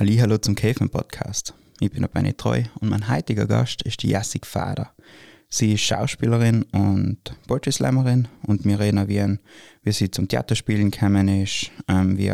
Hallo 0.00 0.38
zum 0.38 0.54
Käfen 0.54 0.88
Podcast. 0.88 1.52
Ich 1.78 1.90
bin 1.90 2.00
der 2.00 2.08
Benny 2.08 2.32
Treu 2.32 2.62
und 2.80 2.88
mein 2.88 3.10
heutiger 3.10 3.46
Gast 3.46 3.82
ist 3.82 4.02
die 4.02 4.08
Jessik 4.08 4.46
Fader. 4.46 4.94
Sie 5.50 5.74
ist 5.74 5.82
Schauspielerin 5.82 6.62
und 6.72 7.18
Poetry 7.46 7.70
Slammerin 7.70 8.26
und 8.46 8.64
wir 8.64 8.80
reden 8.80 9.08
wie, 9.08 9.20
ein, 9.20 9.40
wie 9.82 9.92
sie 9.92 10.10
zum 10.10 10.26
Theaterspielen 10.26 10.90
gekommen 10.90 11.28
ist, 11.28 11.70
ähm, 11.86 12.16
wie 12.16 12.32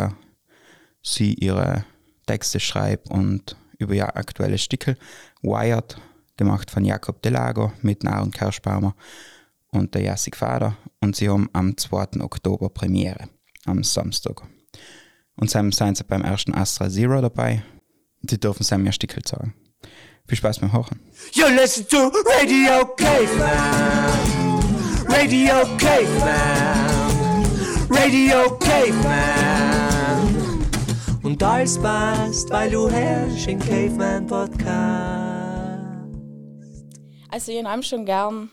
sie 1.02 1.34
ihre 1.34 1.84
Texte 2.26 2.60
schreibt 2.60 3.10
und 3.10 3.56
über 3.78 3.94
ihr 3.94 4.17
aktuelles 4.17 4.62
Stickel 4.62 4.96
Wired, 5.42 6.01
gemacht 6.37 6.71
von 6.71 6.85
Jakob 6.85 7.21
Delago 7.21 7.72
mit 7.83 8.04
Nahrung 8.04 8.30
Kerschbaumer 8.30 8.94
und 9.72 9.92
der 9.96 10.03
Jessik 10.03 10.37
Fader 10.37 10.76
und 11.01 11.17
sie 11.17 11.28
haben 11.28 11.51
am 11.53 11.76
2. 11.76 12.21
Oktober 12.21 12.69
Premiere, 12.69 13.28
am 13.64 13.83
Samstag. 13.83 14.44
Und 15.37 15.54
dann 15.54 15.71
sind 15.71 15.98
sie 15.98 16.05
beim 16.05 16.23
ersten 16.23 16.55
Astra 16.55 16.88
Zero 16.88 17.20
dabei. 17.20 17.62
Sie 18.28 18.41
dürfen 18.41 18.62
sie 18.62 18.78
mir 18.78 18.92
Stickel 18.92 19.23
sagen. 19.27 19.55
Viel 20.27 20.38
Spaß 20.38 20.59
beim 20.61 20.73
Hören. 20.73 20.98
You 21.33 21.47
listen 21.48 21.87
to 21.88 22.11
Radio 22.24 22.87
Caveman. 22.97 24.56
Radio 25.09 25.55
Caveman. 25.77 27.45
Radio 27.91 28.59
Caveman. 28.59 29.77
Und 31.23 31.42
alles 31.42 31.78
passt, 31.78 32.50
weil 32.50 32.70
du 32.70 32.89
herrschst 32.89 33.48
im 33.48 33.59
Caveman 33.61 34.27
Podcast. 34.27 34.66
Also 37.28 37.53
ich 37.53 37.64
habe 37.64 37.83
schon 37.83 38.06
gern 38.06 38.50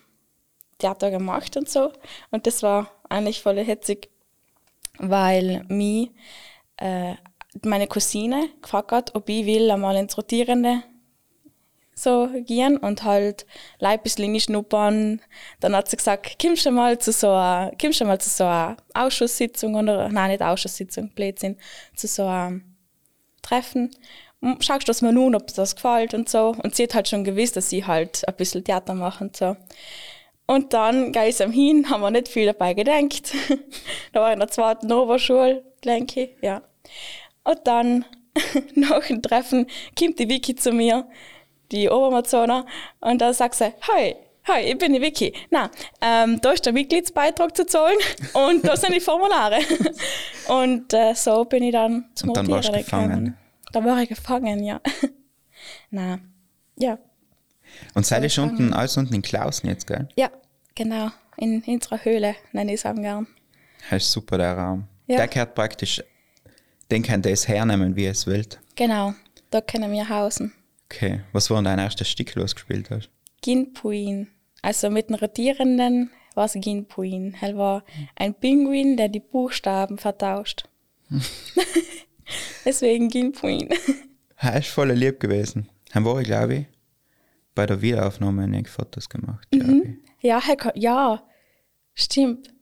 Theater 0.77 1.09
gemacht 1.11 1.55
und 1.55 1.70
so. 1.70 1.94
Und 2.30 2.45
das 2.45 2.61
war 2.61 2.91
eigentlich 3.09 3.41
voll 3.41 3.58
hitzig, 3.63 4.09
weil 5.00 5.63
mich 5.70 6.11
äh, 6.77 7.16
meine 7.63 7.88
Cousine 7.88 8.50
gefragt 8.62 8.91
hat, 8.91 9.16
ob 9.16 9.30
ich 9.30 9.45
will 9.45 9.70
einmal 9.70 9.95
ins 9.95 10.18
Rotierende 10.18 10.84
so 11.95 12.30
gehen 12.45 12.78
und 12.78 13.03
halt 13.03 13.45
ein 13.80 14.02
bisschen 14.02 14.39
schnuppern. 14.39 15.22
Dann 15.59 15.75
hat 15.75 15.89
sie 15.89 15.97
gesagt, 15.97 16.38
kommst 16.42 16.66
du 16.66 16.72
mal 16.72 16.97
zu 16.97 17.12
so 17.12 17.30
einer, 17.31 17.72
du 17.78 18.06
mal 18.06 18.20
zu 18.20 18.30
so 18.30 18.44
einer 18.44 18.78
Ausschusssitzung 18.94 19.75
oder, 19.75 20.09
nein, 20.09 20.31
nicht 20.31 20.42
Ausschusssitzung, 20.42 21.09
Blödsinn, 21.09 21.58
zu 21.95 22.08
so 22.08 22.25
einem 22.25 22.64
Treffen. 23.42 23.92
Schaust 24.59 24.84
du 24.84 24.88
das 24.88 25.02
mal 25.02 25.14
nun, 25.14 25.36
ob 25.36 25.53
das 25.53 25.75
gefällt 25.75 26.14
und 26.14 26.28
so. 26.28 26.56
Und 26.64 26.75
sie 26.75 26.84
hat 26.84 26.95
halt 26.95 27.08
schon 27.08 27.23
gewusst, 27.23 27.56
dass 27.56 27.69
sie 27.69 27.86
halt 27.86 28.28
ein 28.28 28.36
bisschen 28.36 28.64
Theater 28.64 28.94
mache 28.94 29.23
und 29.23 29.38
so. 29.38 29.56
Und 30.45 30.73
dann 30.73 31.14
gehe 31.14 31.30
ich 31.30 31.42
am 31.42 31.52
hin, 31.52 31.90
haben 31.90 32.02
wir 32.02 32.12
nicht 32.12 32.28
viel 32.28 32.47
dabei 32.47 32.73
gedacht. 32.73 33.34
da 34.12 34.22
war 34.22 34.30
ich 34.30 34.34
in 34.34 34.40
der 34.40 34.50
zweiten 34.50 34.92
Oberschule, 34.92 35.64
denke 35.86 36.23
ich, 36.23 36.30
ja. 36.42 36.62
Und 37.44 37.59
dann, 37.66 38.06
nach 38.76 39.08
dem 39.08 39.22
Treffen, 39.22 39.67
kommt 39.98 40.20
die 40.20 40.30
Vicky 40.30 40.56
zu 40.56 40.72
mir, 40.72 41.08
die 41.72 41.90
Obermazona, 41.90 42.66
und 43.02 43.20
da 43.20 43.34
sagt 43.34 43.56
sie, 43.56 43.73
hi, 43.88 44.16
hi, 44.48 44.62
ich 44.62 44.78
bin 44.78 44.94
die 44.94 45.02
Vicky. 45.02 45.34
Na, 45.50 45.70
ähm, 46.02 46.40
da 46.42 46.52
ist 46.52 46.66
der 46.66 46.73
Mitgliedsbeitrag 46.73 47.56
zu 47.56 47.66
zahlen 47.66 47.98
und 48.34 48.66
da 48.66 48.75
sind 48.75 48.94
die 48.94 49.00
Formulare. 49.00 49.59
und 50.48 50.94
äh, 50.94 51.14
so 51.14 51.45
bin 51.45 51.64
ich 51.64 51.72
dann 51.72 52.06
zum 52.16 52.30
Und 52.30 52.38
dann 52.38 52.48
warst 52.50 52.70
du 52.70 52.73
gefangen. 52.73 53.38
Da 53.72 53.84
war 53.84 54.02
ich 54.02 54.09
gefangen, 54.09 54.64
ja. 54.64 54.80
Na, 55.90 56.20
ja. 56.78 56.97
Und 57.95 58.06
seid 58.06 58.23
ihr 58.23 58.30
schon 58.30 58.52
unten, 58.52 58.73
alles 58.73 58.97
unten 58.97 59.16
in 59.16 59.22
Klausen 59.22 59.68
jetzt, 59.68 59.88
gell? 59.88 60.08
Ja, 60.16 60.30
genau. 60.75 61.09
In, 61.38 61.62
in 61.64 61.75
unserer 61.75 62.03
Höhle 62.03 62.36
nenne 62.52 62.73
ich 62.73 62.80
es 62.80 62.86
am 62.86 63.02
gern. 63.02 63.28
Das 63.90 64.03
ist 64.03 64.12
super, 64.12 64.38
der 64.38 64.56
Raum. 64.56 64.88
Ja. 65.08 65.18
Der 65.18 65.28
gehört 65.28 65.56
praktisch, 65.56 66.03
den 66.92 67.03
kann 67.03 67.22
das 67.22 67.48
hernehmen, 67.48 67.95
wie 67.95 68.06
es 68.06 68.28
will. 68.28 68.45
Genau, 68.76 69.14
da 69.50 69.62
können 69.62 69.92
wir 69.92 70.08
hausen. 70.09 70.53
Okay, 70.86 71.22
was 71.31 71.50
war 71.50 71.58
denn 71.58 71.66
dein 71.66 71.80
erstes 71.80 72.09
Stück, 72.09 72.34
das 72.36 72.52
du 72.52 72.56
gespielt 72.56 72.90
hast? 72.90 73.09
Ginpuin. 73.42 74.28
Also 74.62 74.90
mit 74.90 75.09
einem 75.09 75.20
Rotierenden 75.20 76.12
war 76.36 76.45
es 76.45 76.53
Ginpuin. 76.53 77.35
Er 77.41 77.57
war 77.57 77.84
ein 78.16 78.34
Pinguin, 78.34 78.97
der 78.97 79.09
die 79.09 79.19
Buchstaben 79.19 79.97
vertauscht. 79.97 80.63
Deswegen 82.66 83.09
Ginpuin. 83.09 83.69
Er 84.38 84.57
ist 84.59 84.69
voll 84.69 84.91
lieb 84.91 85.19
gewesen. 85.19 85.69
Dann 85.94 86.06
war 86.06 86.19
ich, 86.19 86.28
glaube 86.28 86.56
ich, 86.56 86.66
bei 87.56 87.66
der 87.66 87.81
Wiederaufnahme 87.81 88.44
einige 88.44 88.69
Fotos 88.69 89.09
gemacht, 89.09 89.47
Mhm. 89.53 90.00
Ja, 90.22 90.41
Herr 90.41 90.72
ja, 90.75 91.22
stimmt. 91.94 92.53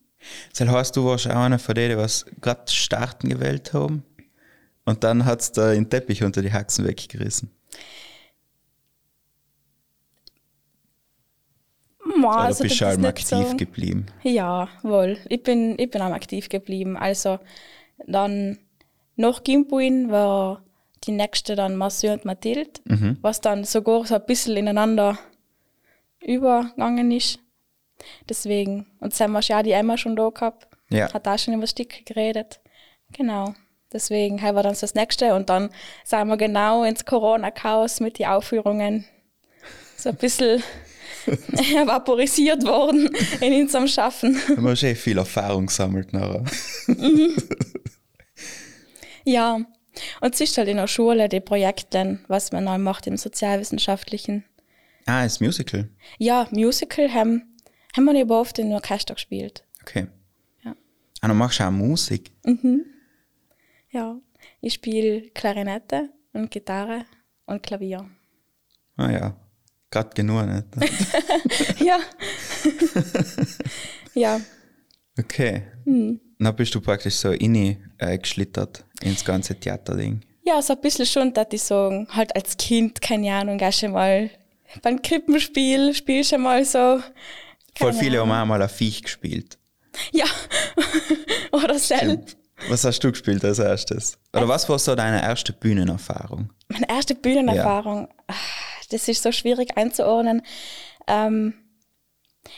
Das 0.57 0.67
heißt, 0.67 0.97
du 0.97 1.05
warst 1.05 1.27
auch 1.27 1.35
einer 1.35 1.59
von 1.59 1.75
denen, 1.75 1.91
die 1.91 1.97
was 1.97 2.25
gerade 2.41 2.71
starten 2.71 3.29
gewählt 3.29 3.73
haben. 3.73 4.03
Und 4.85 5.03
dann 5.03 5.25
hat 5.25 5.41
es 5.41 5.51
da 5.51 5.71
den 5.73 5.89
Teppich 5.89 6.23
unter 6.23 6.41
die 6.41 6.51
Haxen 6.51 6.85
weggerissen. 6.87 7.51
Ma, 12.17 12.29
Oder 12.29 12.37
also 12.39 12.63
bist 12.63 12.75
du 12.81 12.85
das 12.85 12.93
allem 12.95 13.05
aktiv 13.05 13.47
so- 13.51 13.57
geblieben? 13.57 14.05
Ja, 14.23 14.67
wohl. 14.83 15.17
Ich 15.29 15.43
bin, 15.43 15.77
ich 15.79 15.89
bin 15.89 16.01
am 16.01 16.13
aktiv 16.13 16.49
geblieben. 16.49 16.97
Also 16.97 17.39
dann 18.07 18.57
nach 19.15 19.43
Gimpuin 19.43 20.09
war 20.11 20.63
die 21.03 21.11
nächste 21.11 21.55
dann 21.55 21.75
Marcel 21.77 22.11
und 22.13 22.25
Mathilde, 22.25 22.71
was 23.21 23.41
dann 23.41 23.63
sogar 23.63 24.05
so 24.05 24.15
ein 24.15 24.25
bisschen 24.25 24.57
ineinander 24.57 25.17
übergegangen 26.23 27.11
ist. 27.11 27.39
Deswegen. 28.27 28.87
Und 28.99 29.19
dann 29.19 29.33
war 29.33 29.41
ja 29.41 29.63
die 29.63 29.71
Emma 29.71 29.97
schon 29.97 30.15
da 30.15 30.29
gehabt. 30.29 30.67
Ja. 30.89 31.11
Hat 31.13 31.27
auch 31.27 31.37
schon 31.39 31.53
über 31.53 31.67
Stick 31.67 32.05
geredet. 32.05 32.59
Genau. 33.13 33.53
Deswegen 33.93 34.41
halt 34.41 34.55
war 34.55 34.63
dann 34.63 34.75
das 34.79 34.95
nächste. 34.95 35.35
Und 35.35 35.49
dann 35.49 35.69
sind 36.03 36.27
wir 36.27 36.37
genau 36.37 36.83
ins 36.83 37.05
Corona-Chaos 37.05 37.99
mit 37.99 38.19
den 38.19 38.27
Aufführungen 38.27 39.05
so 39.97 40.09
ein 40.09 40.15
bisschen 40.15 40.63
vaporisiert 41.85 42.65
worden 42.65 43.09
in 43.41 43.53
unserem 43.61 43.87
Schaffen. 43.87 44.39
Du 44.47 44.67
hast 44.67 44.83
eh 44.83 44.95
viel 44.95 45.17
Erfahrung 45.17 45.67
gesammelt 45.67 46.13
nachher. 46.13 46.43
Ja, 49.23 49.59
und 50.21 50.33
es 50.33 50.41
ist 50.41 50.57
halt 50.57 50.67
in 50.67 50.77
der 50.77 50.87
Schule 50.87 51.29
die 51.29 51.39
Projekte, 51.39 52.19
was 52.27 52.51
man 52.51 52.65
dann 52.65 52.81
macht 52.81 53.07
im 53.07 53.17
sozialwissenschaftlichen. 53.17 54.45
Ah, 55.05 55.23
das 55.23 55.39
Musical. 55.39 55.89
Ja, 56.17 56.47
Musical 56.51 57.13
haben, 57.13 57.57
haben 57.95 58.05
wir 58.05 58.13
nicht 58.13 58.29
oft 58.29 58.59
in 58.59 58.71
Orchester 58.73 59.15
gespielt. 59.15 59.63
Okay. 59.81 60.07
Ja. 60.63 60.75
Ah, 61.21 61.27
dann 61.27 61.37
machst 61.37 61.59
du 61.59 61.65
auch 61.65 61.71
Musik. 61.71 62.31
Ja, 63.91 64.17
ich 64.61 64.73
spiele 64.73 65.29
Klarinette 65.33 66.09
und 66.33 66.49
Gitarre 66.51 67.05
und 67.45 67.61
Klavier. 67.63 68.09
Ah 68.97 69.11
ja, 69.11 69.35
gerade 69.89 70.09
genug, 70.13 70.45
nicht? 70.47 70.65
Ja. 71.79 71.99
ja, 74.13 74.41
Okay. 75.19 75.63
Hm. 75.85 76.19
Dann 76.39 76.55
bist 76.55 76.73
du 76.73 76.79
praktisch 76.81 77.15
so 77.15 77.31
inni 77.31 77.77
äh, 77.97 78.17
geschlittert 78.17 78.85
ins 79.01 79.23
ganze 79.25 79.59
Theaterding. 79.59 80.21
ja, 80.45 80.61
so 80.61 80.73
ein 80.73 80.81
bisschen 80.81 81.05
schon, 81.05 81.33
dass 81.33 81.47
ich 81.51 81.61
sagen, 81.63 82.07
halt 82.11 82.33
als 82.35 82.55
Kind, 82.57 83.01
keine 83.01 83.31
Ahnung, 83.33 83.57
gehst 83.57 83.79
schon 83.81 83.91
mal 83.91 84.29
beim 84.81 85.01
Krippenspiel, 85.01 85.93
spielst 85.93 86.29
schon 86.31 86.41
mal 86.41 86.63
so. 86.63 87.01
Voll 87.77 87.93
viele 87.93 88.19
haben 88.19 88.31
Ahnung. 88.31 88.43
auch 88.43 88.47
mal 88.47 88.61
ein 88.61 88.69
Viech 88.69 89.03
gespielt. 89.03 89.57
Ja. 90.13 90.25
Oder 91.51 91.77
selbst. 91.77 92.37
Was 92.69 92.83
hast 92.83 92.99
du 92.99 93.11
gespielt 93.11 93.43
als 93.43 93.59
erstes? 93.59 94.17
Oder 94.33 94.47
was 94.47 94.67
war 94.69 94.79
so 94.79 94.95
deine 94.95 95.21
erste 95.21 95.53
Bühnenerfahrung? 95.53 96.51
Meine 96.69 96.89
erste 96.89 97.15
Bühnenerfahrung, 97.15 98.07
ah, 98.27 98.33
das 98.89 99.07
ist 99.07 99.23
so 99.23 99.31
schwierig 99.31 99.77
einzuordnen. 99.77 100.43
Ähm, 101.07 101.53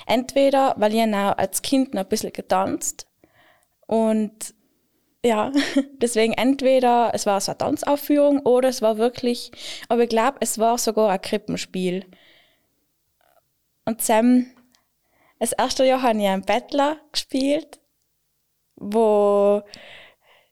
entweder, 0.06 0.76
weil 0.78 0.94
ich 0.94 1.02
auch 1.02 1.38
als 1.38 1.62
Kind 1.62 1.94
noch 1.94 2.04
ein 2.04 2.10
bisschen 2.10 2.34
getanzt 2.34 3.08
und 3.88 4.54
ja, 5.26 5.52
deswegen 6.02 6.34
entweder 6.34 7.12
es 7.14 7.26
war 7.26 7.40
so 7.40 7.52
eine 7.52 7.58
Tanzaufführung 7.58 8.40
oder 8.42 8.70
es 8.70 8.82
war 8.82 8.98
wirklich, 8.98 9.52
aber 9.88 10.04
ich 10.04 10.10
glaube, 10.10 10.38
es 10.42 10.60
war 10.60 10.78
sogar 10.78 11.10
ein 11.10 11.22
Krippenspiel. 11.22 12.06
Und 13.86 14.02
Sam, 14.02 14.48
das 15.40 15.54
erste 15.54 15.86
Jahr 15.86 16.02
habe 16.02 16.20
ich 16.20 16.28
einen 16.28 16.44
Bettler 16.44 16.98
gespielt, 17.12 17.80
wo 18.76 19.62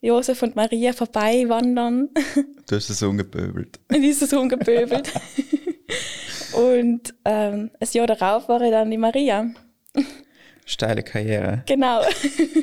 Josef 0.02 0.42
und 0.42 0.56
Maria 0.56 0.94
vorbei 0.94 1.46
wandern. 1.48 2.10
Du 2.68 2.78
hast 2.78 2.90
es 2.90 3.02
ungepöbelt. 3.04 3.80
in 3.90 4.02
dieses 4.02 4.34
rumgepöbelt. 4.34 5.12
Und 6.54 7.14
ähm, 7.26 7.70
ein 7.80 7.88
Jahr 7.92 8.08
darauf 8.08 8.48
war 8.48 8.62
ich 8.62 8.72
dann 8.72 8.90
die 8.92 8.98
Maria. 8.98 9.50
Steile 10.66 11.04
Karriere. 11.04 11.64
Genau. 11.68 12.02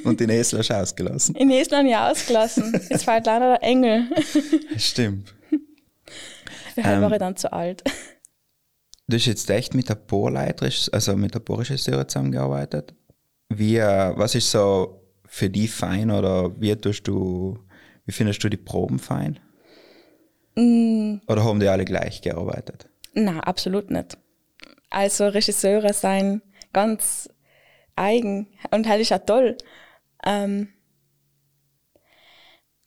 Und 0.05 0.21
den 0.21 0.31
Esel 0.31 0.61
hast 0.61 0.71
du 0.71 0.75
ausgelassen. 0.75 1.35
In 1.35 1.51
Estland 1.51 1.91
ja 1.91 2.11
ausgelassen. 2.11 2.73
Jetzt 2.89 3.05
fällt 3.05 3.27
leider 3.27 3.59
der 3.59 3.63
Engel. 3.63 4.09
Stimmt. 4.79 5.35
Für 6.75 6.81
Ähm. 6.81 7.03
war 7.03 7.13
ich 7.13 7.19
dann 7.19 7.37
zu 7.37 7.53
alt. 7.53 7.83
Du 9.09 9.17
hast 9.17 9.27
jetzt 9.27 9.51
echt 9.51 9.75
mit 9.75 9.89
der 9.91 9.95
Bohrleiterin, 9.97 10.73
also 10.93 11.17
mit 11.17 11.35
der 11.35 11.41
Bohrregisseurin 11.41 12.09
zusammengearbeitet. 12.09 12.95
Wie, 13.51 13.77
äh, 13.77 14.13
was 14.17 14.35
ist 14.35 14.51
so 14.51 15.03
für 15.29 15.51
die 15.51 15.69
fein 15.69 16.11
oder 16.11 16.61
wie 16.61 16.75
tust 16.75 17.07
du, 17.07 17.59
wie 18.07 18.13
findest 18.13 18.43
du 18.43 18.49
die 18.49 18.57
Proben 18.57 18.99
fein? 18.99 19.39
Oder 20.57 21.45
haben 21.45 21.61
die 21.61 21.69
alle 21.69 21.85
gleich 21.85 22.21
gearbeitet? 22.21 22.89
Na, 23.15 23.41
absolut 23.41 23.91
nicht. 23.91 24.19
Also 24.91 25.29
Regisseure 25.29 25.93
sein 25.93 26.43
ganz 26.73 27.29
eigen 27.95 28.49
und 28.71 28.87
das 28.87 28.99
ist 28.99 29.13
auch 29.13 29.25
toll. 29.25 29.57
Ähm, 30.25 30.69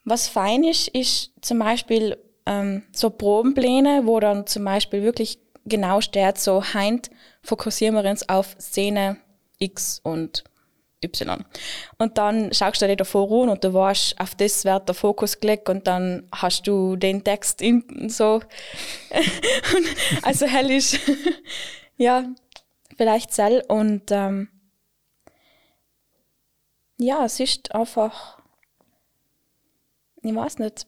was 0.04 0.28
fein 0.28 0.64
ist, 0.64 0.88
ist 0.90 1.32
zum 1.42 1.60
Beispiel 1.60 2.18
ähm, 2.46 2.84
so 2.92 3.10
Probenpläne, 3.10 4.02
wo 4.06 4.20
dann 4.20 4.48
zum 4.48 4.66
Beispiel 4.66 5.04
wirklich 5.04 5.40
genau 5.66 6.02
steht, 6.02 6.40
so 6.40 6.64
heint 6.74 7.12
fokussieren 7.44 7.96
wir 7.96 8.10
uns 8.10 8.28
auf 8.28 8.56
Szene 8.60 9.18
X 9.60 10.02
und 10.04 10.44
Y. 11.04 11.44
Und 11.98 12.18
dann 12.18 12.54
schaust 12.54 12.82
du 12.82 12.88
dir 12.88 12.96
davor 12.96 13.44
an 13.44 13.50
und 13.50 13.64
du 13.64 13.74
weißt, 13.74 14.20
auf 14.20 14.36
das 14.36 14.66
wird 14.66 14.88
der 14.88 14.96
Fokus 14.96 15.40
gelegt 15.40 15.70
und 15.70 15.88
dann 15.88 16.28
hast 16.32 16.68
du 16.68 16.96
den 16.96 17.24
Text 17.24 17.62
in, 17.62 18.10
so. 18.10 18.42
also 20.22 20.46
hell 20.46 20.70
ist, 20.72 21.00
ja, 21.98 22.26
vielleicht 22.98 23.32
Zell 23.32 23.64
und 23.68 24.12
ähm, 24.12 24.50
ja, 26.98 27.26
es 27.26 27.40
ist 27.40 27.74
einfach, 27.74 28.38
ich 30.22 30.36
weiß 30.36 30.60
nicht. 30.60 30.86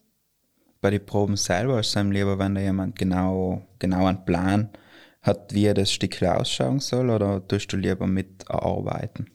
Bei 0.80 0.90
den 0.90 1.04
Proben 1.04 1.36
selber 1.36 1.80
ist 1.80 1.88
es 1.88 1.96
einem 1.96 2.12
lieber, 2.12 2.38
wenn 2.38 2.54
da 2.54 2.60
jemand 2.60 2.96
genau, 2.96 3.66
genau 3.78 4.06
einen 4.06 4.24
Plan 4.24 4.70
hat, 5.22 5.54
wie 5.54 5.72
das 5.72 5.90
Stück 5.90 6.22
ausschauen 6.22 6.78
soll, 6.78 7.10
oder 7.10 7.46
tust 7.48 7.72
du 7.72 7.76
lieber 7.76 8.06
mit 8.06 8.48
arbeiten? 8.48 9.33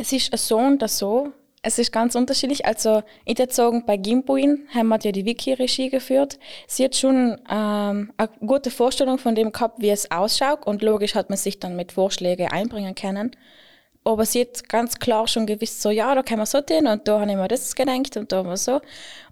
Es 0.00 0.12
ist 0.12 0.30
so 0.38 0.58
und 0.58 0.88
so. 0.88 1.32
Es 1.60 1.80
ist 1.80 1.90
ganz 1.90 2.14
unterschiedlich. 2.14 2.64
Also, 2.64 3.02
ich 3.24 3.36
würde 3.36 3.52
sagen, 3.52 3.84
bei 3.84 3.96
Gimbuin 3.96 4.68
haben 4.72 4.88
wir 4.88 4.98
ja 5.02 5.10
die 5.10 5.24
Wiki-Regie 5.24 5.90
geführt. 5.90 6.38
Sie 6.68 6.84
hat 6.84 6.94
schon 6.94 7.36
ähm, 7.50 8.12
eine 8.16 8.28
gute 8.46 8.70
Vorstellung 8.70 9.18
von 9.18 9.34
dem 9.34 9.50
gehabt, 9.50 9.82
wie 9.82 9.90
es 9.90 10.08
ausschaut. 10.12 10.64
Und 10.66 10.82
logisch 10.82 11.16
hat 11.16 11.30
man 11.30 11.36
sich 11.36 11.58
dann 11.58 11.74
mit 11.74 11.90
Vorschlägen 11.90 12.46
einbringen 12.48 12.94
können. 12.94 13.32
Aber 14.04 14.24
sie 14.24 14.42
hat 14.42 14.68
ganz 14.68 15.00
klar 15.00 15.26
schon 15.26 15.46
gewusst, 15.46 15.82
so, 15.82 15.90
ja, 15.90 16.14
da 16.14 16.22
können 16.22 16.40
wir 16.40 16.46
so 16.46 16.60
tun 16.60 16.86
und 16.86 17.08
da 17.08 17.20
habe 17.20 17.30
ich 17.30 17.36
mir 17.36 17.48
das 17.48 17.74
gedacht 17.74 18.16
und 18.16 18.30
da 18.30 18.46
war 18.46 18.56
so. 18.56 18.80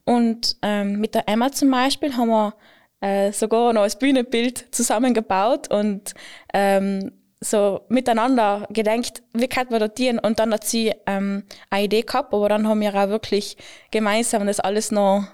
Und 0.05 0.57
ähm, 0.63 0.99
mit 0.99 1.15
der 1.15 1.29
Emma 1.29 1.53
zum 1.53 1.71
Beispiel 1.71 2.15
haben 2.17 2.29
wir 2.29 2.55
äh, 3.01 3.33
sogar 3.33 3.73
noch 3.73 3.83
ein 3.83 3.93
Bühnenbild 3.99 4.75
zusammengebaut 4.75 5.71
und 5.71 6.13
ähm, 6.53 7.13
so 7.41 7.83
miteinander 7.89 8.67
gedenkt, 8.71 9.23
wie 9.35 9.49
kann 9.49 9.67
man 9.71 9.81
dotieren 9.81 10.19
und 10.19 10.39
dann 10.39 10.53
hat 10.53 10.65
sie 10.65 10.95
ähm, 11.07 11.45
eine 11.71 11.85
Idee 11.85 12.03
gehabt, 12.03 12.33
aber 12.33 12.49
dann 12.49 12.67
haben 12.67 12.81
wir 12.81 12.95
auch 12.95 13.09
wirklich 13.09 13.57
gemeinsam 13.91 14.47
das 14.47 14.61
alles 14.61 14.91
noch 14.91 15.25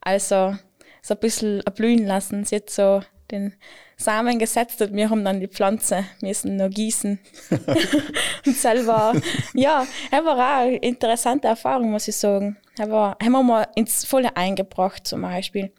also 0.00 0.54
so 1.02 1.14
ein 1.14 1.20
bisschen 1.20 1.60
erblühen 1.60 2.06
lassen. 2.06 2.44
Sie 2.44 2.56
hat 2.56 2.70
so 2.70 3.02
den 3.30 3.54
Samen 3.96 4.38
gesetzt 4.38 4.80
und 4.82 4.94
wir 4.94 5.10
haben 5.10 5.24
dann 5.24 5.40
die 5.40 5.48
Pflanze 5.48 6.04
müssen 6.20 6.56
noch 6.56 6.70
gießen. 6.70 7.18
und 8.46 8.56
selber, 8.56 9.12
ja, 9.54 9.86
es 10.10 10.24
war 10.24 10.34
auch 10.34 10.62
eine 10.62 10.76
interessante 10.76 11.48
Erfahrung, 11.48 11.90
muss 11.90 12.08
ich 12.08 12.16
sagen. 12.16 12.56
Aber 12.78 13.16
haben 13.22 13.32
wir 13.32 13.42
mal 13.42 13.68
ins 13.76 14.04
Volle 14.04 14.36
eingebracht 14.36 15.06
zum 15.06 15.22
Beispiel. 15.22 15.70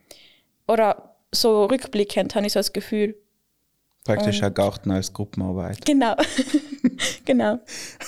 Oder 0.67 1.15
so 1.31 1.65
rückblickend 1.65 2.35
habe 2.35 2.45
ich 2.45 2.53
so 2.53 2.59
das 2.59 2.73
Gefühl, 2.73 3.15
Praktisch 4.03 4.41
ein 4.41 4.53
Garten 4.53 4.91
als 4.91 5.13
Gruppenarbeit. 5.13 5.85
Genau. 5.85 6.15
genau. 7.25 7.59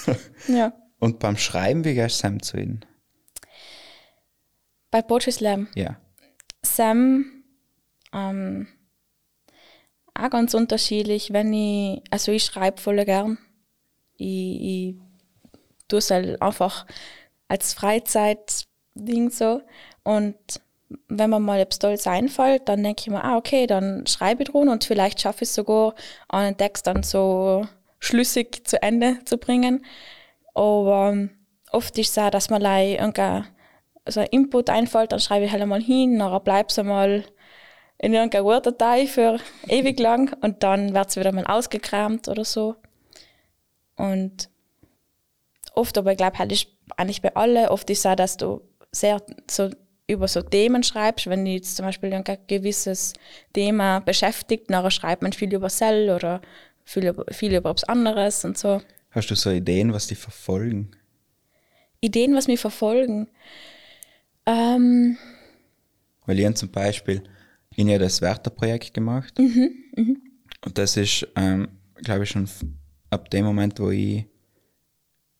ja. 0.48 0.74
Und 1.00 1.20
beim 1.20 1.38
Schreiben, 1.38 1.86
wie 1.86 1.94
gehst 1.94 2.24
du 2.24 2.38
zu 2.40 2.58
ihnen? 2.58 2.86
Bei 4.90 5.02
Poetry 5.02 5.32
Slam? 5.32 5.68
Ja. 5.76 5.98
Sam, 6.64 7.44
ähm, 8.14 8.68
auch 10.14 10.30
ganz 10.30 10.54
unterschiedlich. 10.54 11.34
Wenn 11.34 11.54
ich, 11.54 12.02
also 12.10 12.32
ich 12.32 12.44
schreibe 12.44 12.80
voll 12.80 13.04
gern. 13.06 13.38
Ich, 14.16 14.62
ich 14.62 14.96
tue 15.88 16.00
es 16.00 16.12
halt 16.12 16.42
einfach 16.42 16.86
als 17.48 17.74
Freizeitding 17.74 19.30
so. 19.30 19.62
Und 20.04 20.36
wenn 21.08 21.30
mir 21.30 21.40
mal 21.40 21.60
etwas 21.60 21.80
Tolles 21.80 22.08
einfällt, 22.08 22.70
dann 22.70 22.84
denke 22.84 23.02
ich 23.02 23.10
mir, 23.10 23.24
ah, 23.24 23.38
okay, 23.38 23.68
dann 23.68 24.06
schreibe 24.08 24.44
ich 24.44 24.50
drunter 24.50 24.72
und 24.72 24.84
vielleicht 24.84 25.22
schaffe 25.22 25.44
ich 25.44 25.50
es 25.50 25.56
sogar, 25.56 25.96
einen 26.30 26.58
Text 26.58 26.88
dann 26.88 27.04
so 27.04 27.68
schlüssig 28.00 28.68
zu 28.68 28.82
Ende 28.82 29.20
zu 29.26 29.38
bringen. 29.38 29.86
Aber 30.54 31.12
ähm, 31.12 31.32
oft 31.72 31.98
ist 31.98 32.12
es 32.12 32.18
auch, 32.18 32.30
dass 32.30 32.50
man 32.50 32.62
irgendein 32.62 33.46
so 34.08 34.20
ein 34.20 34.28
Input 34.28 34.70
einfällt, 34.70 35.12
dann 35.12 35.20
schreibe 35.20 35.46
ich 35.46 35.52
halt 35.52 35.62
einmal 35.62 35.82
hin, 35.82 36.20
dann 36.20 36.44
bleibt 36.44 36.72
es 36.72 36.80
einmal 36.80 37.24
in 37.98 38.14
irgendeiner 38.14 38.44
Word-Datei 38.44 39.08
für 39.08 39.40
ewig 39.68 40.00
lang 40.00 40.36
und 40.42 40.64
dann 40.64 40.94
wird 40.94 41.10
es 41.10 41.16
wieder 41.16 41.32
mal 41.32 41.46
ausgekramt 41.46 42.28
oder 42.28 42.44
so. 42.44 42.76
Und 43.96 44.50
oft, 45.74 45.98
aber 45.98 46.12
ich 46.12 46.18
glaube, 46.18 46.38
halt 46.38 46.52
ist 46.52 46.68
eigentlich 46.98 47.22
bei 47.22 47.34
allen, 47.36 47.70
oft 47.70 47.90
ist 47.90 48.00
es 48.00 48.06
auch, 48.06 48.16
dass 48.16 48.38
du 48.38 48.62
sehr 48.92 49.22
so 49.50 49.70
über 50.08 50.28
so 50.28 50.42
Themen 50.42 50.84
schreibst, 50.84 51.28
wenn 51.28 51.46
du 51.46 51.52
jetzt 51.52 51.76
zum 51.78 51.86
Beispiel 51.86 52.14
ein 52.14 52.24
gewisses 52.48 53.14
Thema 53.54 54.00
beschäftigt, 54.00 54.70
nachher 54.70 54.92
schreibt 54.92 55.22
man 55.22 55.34
viel 55.34 55.54
über 55.54 55.70
Cell 55.70 56.10
oder 56.10 56.42
viel 56.84 57.08
über, 57.08 57.26
viel 57.32 57.56
über 57.56 57.74
was 57.74 57.84
anderes 57.86 58.44
und 58.44 58.58
so. 58.58 58.82
Hast 59.12 59.30
du 59.30 59.36
so 59.36 59.50
Ideen, 59.52 59.94
was 59.94 60.08
die 60.08 60.16
verfolgen? 60.16 60.92
Ideen, 62.02 62.36
was 62.36 62.48
mich 62.48 62.60
verfolgen? 62.60 63.28
Ähm, 64.46 65.18
Weil 66.26 66.40
ich 66.40 66.56
zum 66.56 66.70
Beispiel 66.70 67.24
in 67.76 67.88
ja 67.88 67.98
das 67.98 68.22
Werther-Projekt 68.22 68.94
gemacht. 68.94 69.38
Mhm, 69.40 69.72
mh. 69.96 70.16
Und 70.66 70.78
das 70.78 70.98
ist, 70.98 71.28
ähm, 71.36 71.70
glaube 72.04 72.24
ich, 72.24 72.30
schon 72.30 72.50
ab 73.10 73.30
dem 73.30 73.46
Moment, 73.46 73.80
wo 73.80 73.90
ich 73.90 74.26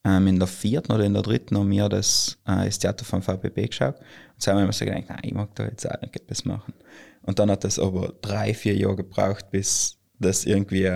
ähm, 0.06 0.28
in 0.28 0.40
der 0.40 0.48
vierten 0.48 0.92
oder 0.92 1.06
in 1.06 1.14
der 1.14 1.24
dritten 1.24 1.58
haben 1.58 1.72
wir 1.72 1.90
das, 1.90 2.38
äh, 2.46 2.66
das 2.66 2.80
Theater 2.80 3.06
vom 3.06 3.22
VBB 3.22 3.68
geschaut. 3.68 3.96
Und 3.98 4.42
so 4.42 4.52
haben 4.52 4.58
wir 4.58 4.64
immer 4.64 4.74
so 4.74 4.86
gedacht, 4.86 5.06
nein, 5.10 5.20
ich 5.24 5.34
mag 5.34 5.56
da 5.56 5.66
jetzt 5.66 5.90
auch 5.90 6.02
nicht 6.02 6.16
etwas 6.16 6.46
machen. 6.46 6.74
Und 7.22 7.40
dann 7.40 7.50
hat 7.50 7.64
das 7.64 7.80
aber 7.80 8.14
drei, 8.22 8.54
vier 8.54 8.76
Jahre 8.76 8.98
gebraucht, 8.98 9.50
bis 9.50 9.98
das 10.20 10.46
irgendwie 10.46 10.92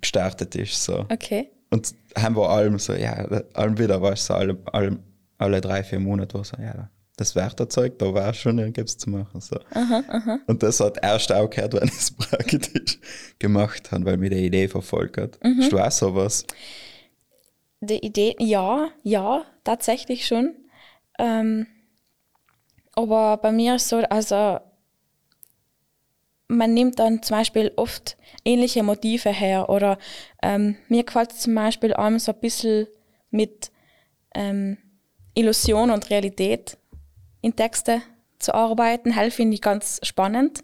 gestartet 0.00 0.54
ist. 0.54 0.82
So. 0.84 1.00
Okay. 1.10 1.50
Und 1.70 1.94
haben 2.16 2.36
wir 2.36 2.48
allem 2.48 2.78
so, 2.78 2.94
ja, 2.94 3.12
allem 3.54 3.78
wieder 3.78 4.00
war 4.00 4.12
es 4.12 4.26
so, 4.26 4.34
alle, 4.34 4.56
alle, 4.72 4.98
alle 5.38 5.60
drei, 5.60 5.82
vier 5.82 6.00
Monate 6.00 6.34
war 6.34 6.44
so, 6.44 6.56
ja, 6.60 6.90
das 7.16 7.34
Wertherzeug, 7.36 7.98
da 7.98 8.14
war 8.14 8.32
schon 8.32 8.58
irgendwas 8.58 8.96
zu 8.96 9.10
machen. 9.10 9.40
So. 9.40 9.56
Aha, 9.74 10.02
aha. 10.08 10.38
Und 10.46 10.62
das 10.62 10.80
hat 10.80 10.98
erst 11.02 11.32
auch 11.32 11.50
gehört, 11.50 11.74
wenn 11.80 11.88
ich 11.88 11.94
es 11.94 12.10
praktisch 12.12 12.98
gemacht 13.38 13.92
habe, 13.92 14.06
weil 14.06 14.16
mir 14.16 14.30
die 14.30 14.46
Idee 14.46 14.68
verfolgt 14.68 15.18
hat. 15.18 15.38
Mhm. 15.42 15.58
Hast 15.60 15.72
du 15.72 15.78
auch 15.78 15.90
sowas? 15.90 16.46
Die 17.80 18.04
Idee, 18.04 18.36
ja, 18.38 18.90
ja, 19.02 19.44
tatsächlich 19.64 20.26
schon. 20.26 20.54
Ähm, 21.18 21.66
aber 22.94 23.38
bei 23.38 23.52
mir 23.52 23.76
ist 23.76 23.88
so, 23.88 23.98
also 23.98 24.60
man 26.48 26.74
nimmt 26.74 26.98
dann 26.98 27.22
zum 27.22 27.36
Beispiel 27.36 27.72
oft 27.76 28.16
ähnliche 28.44 28.82
Motive 28.82 29.30
her 29.30 29.70
oder 29.70 29.98
ähm, 30.42 30.76
mir 30.88 31.04
gefällt 31.04 31.32
zum 31.32 31.54
Beispiel 31.54 31.94
auch 31.94 32.10
so 32.18 32.32
ein 32.32 32.40
bisschen 32.40 32.88
mit 33.30 33.70
ähm, 34.34 34.76
Illusion 35.34 35.90
und 35.90 36.10
Realität 36.10 36.76
in 37.40 37.54
Texte 37.54 38.02
zu 38.38 38.52
arbeiten. 38.54 39.14
Halt 39.14 39.32
finde 39.32 39.54
ich 39.54 39.62
ganz 39.62 40.00
spannend. 40.02 40.62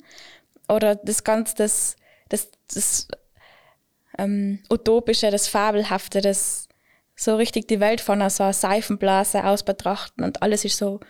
Oder 0.69 0.97
das 0.97 1.23
ganz 1.23 1.55
das, 1.55 1.97
das, 2.29 2.51
das 2.73 3.07
ähm, 4.19 4.63
Utopische, 4.69 5.31
das 5.31 5.47
Fabelhafte, 5.47 6.21
das 6.21 6.66
so 7.17 7.37
richtig 7.37 7.67
die 7.67 7.81
Welt 7.81 8.01
von 8.01 8.19
so 8.29 8.45
einer 8.45 8.53
Seifenblase 8.53 9.45
aus 9.45 9.65
betrachten 9.65 10.23
und 10.23 10.43
alles 10.43 10.65
ist 10.65 10.77
so 10.77 11.01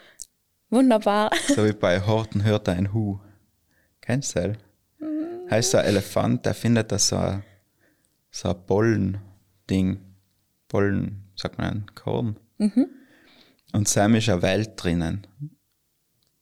wunderbar. 0.71 1.31
So 1.49 1.65
wie 1.65 1.73
bei 1.73 2.01
Horten 2.01 2.45
hört 2.45 2.69
ein 2.69 2.93
Hu. 2.93 3.19
Kennst 4.01 4.37
du 4.37 4.49
das? 4.49 4.57
Heißt 5.51 5.71
so 5.73 5.79
ein 5.79 5.85
Elefant, 5.85 6.47
der 6.47 6.55
findet 6.55 6.91
da 6.91 6.99
so 6.99 7.17
ein, 7.17 7.43
so 8.31 8.49
ein 8.49 8.67
Pollen-Ding. 8.67 10.01
Pollen, 10.69 11.25
sagt 11.37 11.59
man, 11.59 11.69
ein 11.69 11.87
Korn. 11.95 12.39
Mhm. 12.59 12.89
Und 13.73 13.89
Sam 13.89 14.17
ist 14.17 14.29
eine 14.29 14.43
Welt 14.43 14.73
drinnen. 14.77 15.27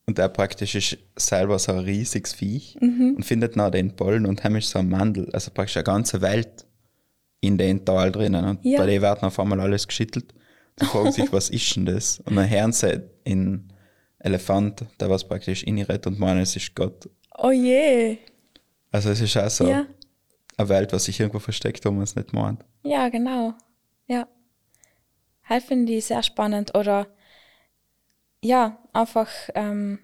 Und 0.06 0.18
er 0.18 0.28
praktisch 0.28 0.74
ist 0.74 0.98
selber 1.16 1.58
so 1.58 1.72
ein 1.72 1.78
riesiges 1.80 2.32
Viech 2.32 2.78
mhm. 2.80 3.14
und 3.16 3.24
findet 3.24 3.56
nach 3.56 3.70
den 3.70 3.96
Pollen 3.96 4.26
und 4.26 4.44
heim 4.44 4.56
ist 4.56 4.70
so 4.70 4.78
ein 4.78 4.88
Mandel. 4.88 5.30
Also 5.32 5.50
praktisch 5.50 5.76
eine 5.76 5.84
ganze 5.84 6.20
Welt 6.20 6.66
in 7.46 7.58
den 7.58 7.84
Tal 7.84 8.10
drinnen. 8.12 8.44
Und 8.44 8.64
ja. 8.64 8.78
bei 8.78 8.86
denen 8.86 9.02
wird 9.02 9.22
auf 9.22 9.38
einmal 9.38 9.60
alles 9.60 9.86
geschüttelt. 9.86 10.34
Die 10.80 10.86
fragen 10.86 11.12
sich, 11.12 11.32
was 11.32 11.50
ist 11.50 11.76
denn 11.76 11.86
das? 11.86 12.20
Und 12.20 12.36
dann 12.36 12.48
hören 12.48 12.72
sie 12.72 13.02
in 13.24 13.72
Elefant, 14.18 14.84
der 14.98 15.10
was 15.10 15.26
praktisch 15.26 15.62
inirret 15.62 16.06
und 16.06 16.18
meinen, 16.18 16.40
es 16.40 16.56
ist 16.56 16.74
Gott. 16.74 17.08
Oh 17.38 17.50
je. 17.50 18.18
Also 18.90 19.10
es 19.10 19.20
ist 19.20 19.36
auch 19.36 19.50
so 19.50 19.68
ja. 19.68 19.86
eine 20.56 20.68
Welt, 20.68 20.92
was 20.92 21.04
sich 21.04 21.20
irgendwo 21.20 21.38
versteckt, 21.38 21.84
wo 21.84 21.90
man 21.90 22.02
es 22.02 22.16
nicht 22.16 22.32
meint. 22.32 22.64
Ja, 22.82 23.08
genau. 23.08 23.54
Ja. 24.06 24.26
Halt 25.44 25.64
finde 25.64 25.92
ich 25.92 26.06
sehr 26.06 26.22
spannend. 26.22 26.74
Oder 26.76 27.06
ja, 28.42 28.78
einfach 28.92 29.28
ähm, 29.54 29.98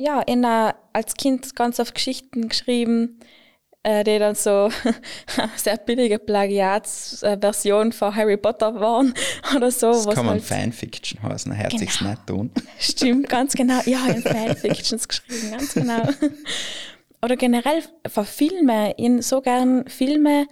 ja, 0.00 0.22
in 0.22 0.44
einer, 0.44 0.76
als 0.94 1.14
Kind 1.14 1.54
ganz 1.54 1.78
oft 1.78 1.94
Geschichten 1.94 2.48
geschrieben, 2.48 3.20
äh, 3.82 4.04
die 4.04 4.18
dann 4.18 4.34
so 4.34 4.70
sehr 5.56 5.76
billige 5.78 6.18
Plagiatsversion 6.18 7.92
von 7.92 8.14
Harry 8.14 8.36
Potter 8.36 8.74
waren 8.78 9.14
oder 9.56 9.70
so. 9.70 9.88
Das 9.92 10.06
was 10.06 10.14
kann 10.14 10.26
man 10.26 10.34
halt- 10.34 10.44
Fanfiction 10.44 11.22
heißen, 11.22 11.56
hört 11.56 11.78
sich's 11.78 11.98
Genau. 11.98 12.10
nicht 12.10 12.26
tun. 12.26 12.50
Stimmt, 12.78 13.28
ganz 13.28 13.54
genau. 13.54 13.80
Ja, 13.86 14.06
in 14.06 14.22
Fanfictions 14.22 15.08
geschrieben, 15.08 15.50
ganz 15.52 15.74
genau. 15.74 16.02
Oder 17.22 17.36
generell 17.36 17.82
von 18.08 18.24
Filmen, 18.24 18.92
in 18.96 19.20
so 19.22 19.40
gern 19.40 19.86
Filme 19.88 20.46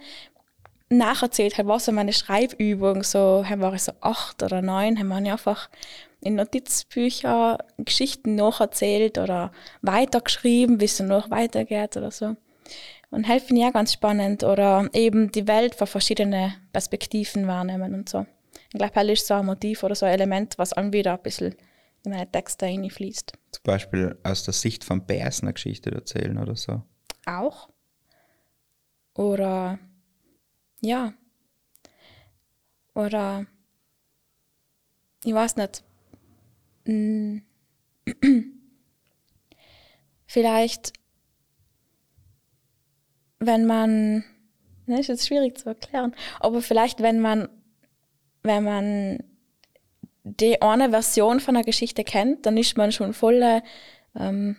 nacherzählt 0.89 1.57
hat, 1.57 1.67
was 1.67 1.85
so 1.85 1.91
meine 1.91 2.13
Schreibübung, 2.13 3.03
so 3.03 3.45
haben 3.47 3.61
wir 3.61 3.77
so 3.77 3.91
acht 4.01 4.41
oder 4.43 4.61
neun, 4.61 4.97
haben 4.97 5.07
wir 5.07 5.31
einfach 5.31 5.69
in 6.21 6.35
Notizbücher 6.35 7.59
Geschichten 7.77 8.35
nacherzählt 8.35 9.17
oder 9.19 9.51
weitergeschrieben, 9.81 10.79
wie 10.81 10.85
es 10.85 10.99
noch 10.99 11.29
weitergeht 11.29 11.95
oder 11.95 12.11
so. 12.11 12.35
Und 13.11 13.23
helfen 13.23 13.57
ja 13.57 13.71
ganz 13.71 13.93
spannend 13.93 14.43
oder 14.43 14.87
eben 14.93 15.31
die 15.31 15.47
Welt 15.47 15.73
von 15.73 15.87
verschiedenen 15.87 16.53
Perspektiven 16.71 17.47
wahrnehmen 17.47 17.93
und 17.93 18.07
so. 18.07 18.25
Ich 18.71 18.77
glaube, 18.77 18.93
das 18.93 19.07
ist 19.07 19.27
so 19.27 19.33
ein 19.33 19.45
Motiv 19.45 19.83
oder 19.83 19.95
so 19.95 20.05
ein 20.05 20.13
Element, 20.13 20.57
was 20.57 20.71
dann 20.71 20.93
wieder 20.93 21.13
ein 21.13 21.23
bisschen 21.23 21.55
in 22.05 22.11
meine 22.11 22.31
Texte 22.31 22.65
reinfließt. 22.65 23.33
Zum 23.51 23.63
Beispiel 23.63 24.17
aus 24.23 24.43
der 24.43 24.53
Sicht 24.53 24.83
von 24.83 25.05
Bärs 25.05 25.41
eine 25.41 25.53
Geschichte 25.53 25.91
erzählen 25.91 26.37
oder 26.37 26.55
so. 26.55 26.83
Auch. 27.25 27.69
Oder 29.15 29.79
ja. 30.81 31.13
Oder 32.93 33.45
ich 35.23 35.33
weiß 35.33 35.55
nicht. 35.57 35.83
Mm. 36.85 37.39
Vielleicht, 40.25 40.93
wenn 43.39 43.65
man, 43.65 44.23
ne, 44.85 44.99
ist 44.99 45.07
jetzt 45.07 45.27
schwierig 45.27 45.57
zu 45.57 45.69
erklären, 45.69 46.13
aber 46.39 46.61
vielleicht, 46.61 47.01
wenn 47.01 47.19
man, 47.19 47.49
wenn 48.43 48.63
man 48.63 49.23
die 50.23 50.61
eine 50.61 50.89
Version 50.89 51.39
von 51.39 51.55
einer 51.55 51.65
Geschichte 51.65 52.03
kennt, 52.03 52.45
dann 52.45 52.57
ist 52.57 52.77
man 52.77 52.91
schon 52.91 53.13
voll, 53.13 53.61
ähm, 54.15 54.57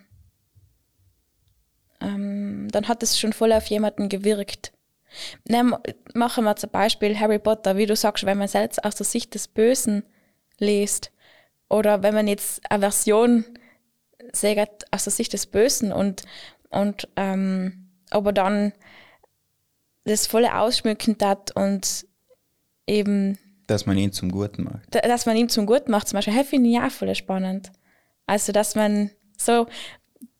ähm, 2.01 2.67
dann 2.71 2.87
hat 2.87 3.03
es 3.03 3.19
schon 3.19 3.33
voll 3.33 3.53
auf 3.53 3.67
jemanden 3.67 4.09
gewirkt. 4.09 4.73
Nehm, 5.47 5.75
machen 6.13 6.45
wir 6.45 6.55
zum 6.55 6.71
Beispiel 6.71 7.19
Harry 7.19 7.39
Potter, 7.39 7.77
wie 7.77 7.85
du 7.85 7.95
sagst, 7.95 8.25
wenn 8.25 8.37
man 8.37 8.47
selbst 8.47 8.83
aus 8.83 8.95
der 8.95 9.05
Sicht 9.05 9.33
des 9.35 9.47
Bösen 9.47 10.03
liest 10.57 11.11
oder 11.69 12.01
wenn 12.03 12.13
man 12.13 12.27
jetzt 12.27 12.61
eine 12.69 12.81
Version 12.81 13.45
sagt 14.33 14.91
aus 14.91 15.03
der 15.03 15.13
Sicht 15.13 15.33
des 15.33 15.47
Bösen 15.47 15.91
und, 15.91 16.23
und 16.69 17.07
ähm, 17.15 17.80
aber 18.11 18.31
dann 18.33 18.73
das 20.03 20.27
volle 20.27 20.57
ausschmücken 20.57 21.15
hat 21.21 21.55
und 21.55 22.05
eben 22.87 23.37
Dass 23.67 23.85
man 23.85 23.97
ihn 23.97 24.11
zum 24.11 24.31
Guten 24.31 24.63
macht. 24.63 24.81
da- 24.91 25.01
dass 25.01 25.25
man 25.25 25.35
ihm 25.37 25.49
zum 25.49 25.65
Guten 25.65 25.91
macht, 25.91 26.07
zum 26.07 26.17
Beispiel, 26.17 26.35
das 26.35 26.47
finde 26.47 26.69
ich 26.69 26.79
auch 26.79 26.91
voll 26.91 27.13
spannend. 27.15 27.71
Also, 28.25 28.51
dass 28.51 28.75
man 28.75 29.11
so, 29.37 29.67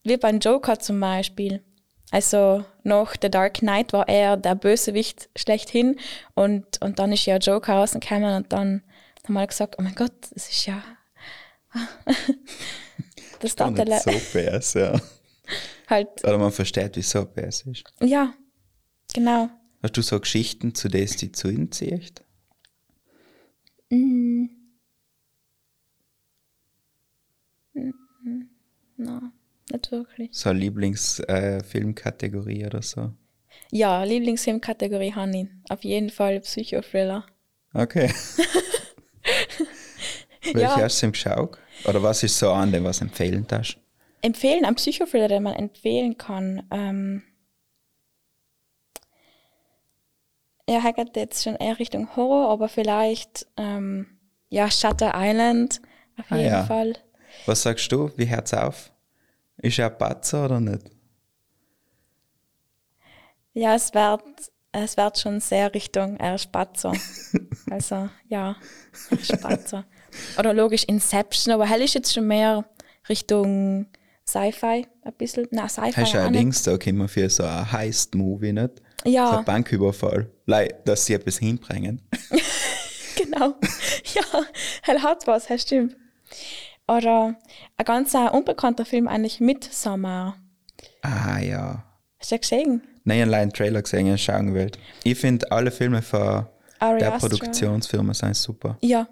wie 0.04 0.18
beim 0.18 0.40
Joker 0.40 0.80
zum 0.80 1.00
Beispiel, 1.00 1.64
also 2.12 2.66
nach 2.84 3.16
The 3.22 3.30
Dark 3.30 3.56
Knight 3.56 3.94
war 3.94 4.08
er 4.10 4.36
der 4.38 4.56
Bösewicht 4.56 5.30
schlechthin 5.38 6.00
und, 6.34 6.82
und 6.82 7.00
dann 7.00 7.12
ist 7.14 7.26
ja 7.26 7.38
Joker 7.38 7.74
rausgekommen 7.76 8.36
und 8.36 8.52
dann 8.52 8.84
haben 9.26 9.34
wir 9.34 9.46
gesagt, 9.48 9.76
oh 9.78 9.82
mein 9.84 9.96
Gott, 9.96 10.12
das 10.34 10.50
ist 10.50 10.66
ja 10.66 10.82
das 13.40 13.56
Dattel 13.56 13.86
nicht 13.86 14.02
so 14.02 14.12
Bärs, 14.34 14.74
ja. 14.74 15.00
Halt, 15.92 16.24
Oder 16.24 16.38
man 16.40 16.52
versteht, 16.52 16.96
wieso 16.96 17.26
Bärs 17.26 17.62
ist. 17.68 17.84
ja, 18.02 18.34
genau. 19.14 19.50
Hast 19.84 19.98
du 19.98 20.02
so 20.02 20.20
Geschichten, 20.20 20.74
zu 20.76 20.90
denen 20.90 21.12
du 21.20 21.32
zu 21.32 21.50
ihnen 21.50 21.72
ziehst? 21.72 22.24
Nein, 28.98 29.32
nicht 29.72 29.92
wirklich. 29.92 30.30
So 30.34 30.50
eine 30.50 30.60
Lieblingsfilmkategorie 30.60 32.66
oder 32.66 32.82
so? 32.82 33.14
Ja, 33.72 34.04
Lieblingsfilmkategorie 34.04 35.14
habe 35.14 35.32
ich 35.38 35.48
auf 35.70 35.84
jeden 35.84 36.10
Fall 36.10 36.40
Psychothriller. 36.42 37.26
Okay. 37.74 38.14
Welche 40.54 40.60
Ja. 40.62 40.82
hast 40.82 41.02
du 41.02 41.06
ihm 41.08 41.12
geschaut? 41.14 41.58
Oder 41.88 42.04
was 42.04 42.22
ist 42.24 42.38
so 42.38 42.52
an 42.52 42.72
dem, 42.72 42.84
was 42.84 43.02
empfehlen 43.02 43.46
darfst? 43.48 43.78
Empfehlen, 44.22 44.66
ein 44.66 44.76
Psychothriller, 44.76 45.28
den 45.28 45.44
man 45.44 45.54
empfehlen 45.56 46.18
kann. 46.18 46.68
Ähm, 46.72 47.24
ja, 50.70 50.80
er 50.84 50.94
geht 50.94 51.16
jetzt 51.16 51.44
schon 51.44 51.56
eher 51.56 51.80
Richtung 51.80 52.16
Horror, 52.16 52.50
aber 52.50 52.70
vielleicht 52.70 53.48
ähm, 53.58 54.08
ja 54.50 54.70
Shutter 54.70 55.12
Island 55.16 55.82
auf 56.18 56.32
Ah, 56.32 56.38
jeden 56.38 56.50
ja. 56.50 56.64
Fall. 56.64 56.94
Was 57.46 57.64
sagst 57.64 57.92
du? 57.92 58.12
Wie 58.18 58.30
hört's 58.30 58.54
auf? 58.54 58.92
Ist 59.58 59.80
er 59.80 59.90
Patzer 59.90 60.46
oder 60.46 60.60
nicht? 60.60 60.84
Ja, 63.54 63.76
es 63.76 63.94
wird 63.94 64.24
es 64.74 64.96
wird 64.96 65.20
schon 65.20 65.40
sehr 65.42 65.74
Richtung 65.74 66.18
er 66.18 66.38
Spatzer. 66.38 66.94
also 67.70 68.10
ja, 68.30 68.56
er 69.10 69.18
Spatzer. 69.18 69.86
Oder 70.40 70.54
logisch 70.54 70.84
Inception, 70.86 71.54
aber 71.54 71.66
hell 71.66 71.82
ist 71.82 71.94
jetzt 71.96 72.14
schon 72.14 72.28
mehr 72.28 72.66
Richtung 73.10 73.88
Sci-Fi 74.28 74.88
ein 75.04 75.14
bisschen. 75.18 75.48
Na, 75.52 75.68
Sci-Fi 75.68 75.92
Hast 75.94 76.14
du 76.14 76.18
auch 76.20 76.24
ein 76.26 76.32
nicht. 76.32 76.42
Dings 76.42 76.64
da 76.64 76.78
kommen 76.78 77.08
für 77.08 77.30
so 77.30 77.44
ein 77.44 77.72
Heist-Movie, 77.72 78.54
nicht? 78.54 78.82
So 79.04 79.10
Ja. 79.10 79.40
ein 79.40 79.46
Banküberfall. 79.46 80.30
Lei, 80.46 80.70
dass 80.86 81.06
sie 81.06 81.14
etwas 81.14 81.38
hinbringen. 81.40 82.02
Genau. 83.16 83.56
Ja, 84.16 84.24
er 84.88 85.04
hat 85.04 85.26
was, 85.28 85.46
das 85.48 85.62
stimmt. 85.62 85.96
Oder 86.88 87.36
ein 87.78 87.86
ganz 87.86 88.14
unbekannter 88.14 88.84
Film 88.84 89.08
eigentlich 89.08 89.40
Midsommar. 89.40 90.36
Ah 91.02 91.40
ja. 91.40 91.84
Hast 92.20 92.32
du 92.32 92.36
den 92.36 92.42
gesehen? 92.42 92.82
Nein, 93.04 93.22
habe 93.22 93.36
einen 93.38 93.54
Trailer 93.54 93.82
gesehen, 93.82 94.14
ich 94.14 94.24
schauen 94.24 94.54
will. 94.54 94.72
Ich 95.04 95.18
finde 95.20 95.50
alle 95.52 95.72
Filme 95.72 96.02
von 96.02 96.46
Ari 96.80 97.00
der. 97.00 97.12
Produktionsfirma 97.12 98.14
sind 98.14 98.36
super. 98.36 98.78
Ja. 98.82 99.08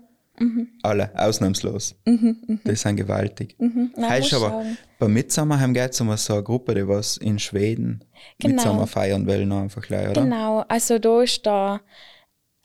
Alle, 0.83 1.11
ausnahmslos. 1.15 1.95
Die 2.05 2.75
sind 2.75 2.95
gewaltig. 2.95 3.55
Mhm. 3.59 3.93
Nein, 3.95 4.09
Heißt 4.09 4.33
aber, 4.33 4.49
schauen. 4.49 4.77
bei 4.99 5.07
Midsommer 5.07 5.59
haben 5.59 5.75
wir 5.75 5.89
um 6.01 6.15
so 6.17 6.33
eine 6.33 6.43
Gruppe, 6.43 6.75
die 6.75 6.87
was 6.87 7.17
in 7.17 7.39
Schweden 7.39 8.03
Genau. 8.39 8.55
Midsommer 8.55 8.87
feiern 8.87 9.27
will, 9.27 9.45
noch 9.45 9.61
einfach 9.61 9.81
gleich, 9.81 10.09
oder? 10.09 10.21
Genau, 10.21 10.59
also 10.67 10.99
da 10.99 11.21
ist 11.21 11.45
da 11.45 11.81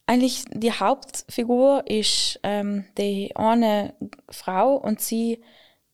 eigentlich 0.07 0.45
die 0.53 0.73
Hauptfigur 0.73 1.85
ist 1.89 2.39
ähm, 2.43 2.85
die 2.99 3.35
eine 3.37 3.95
Frau 4.31 4.75
und 4.77 5.01
sie 5.01 5.41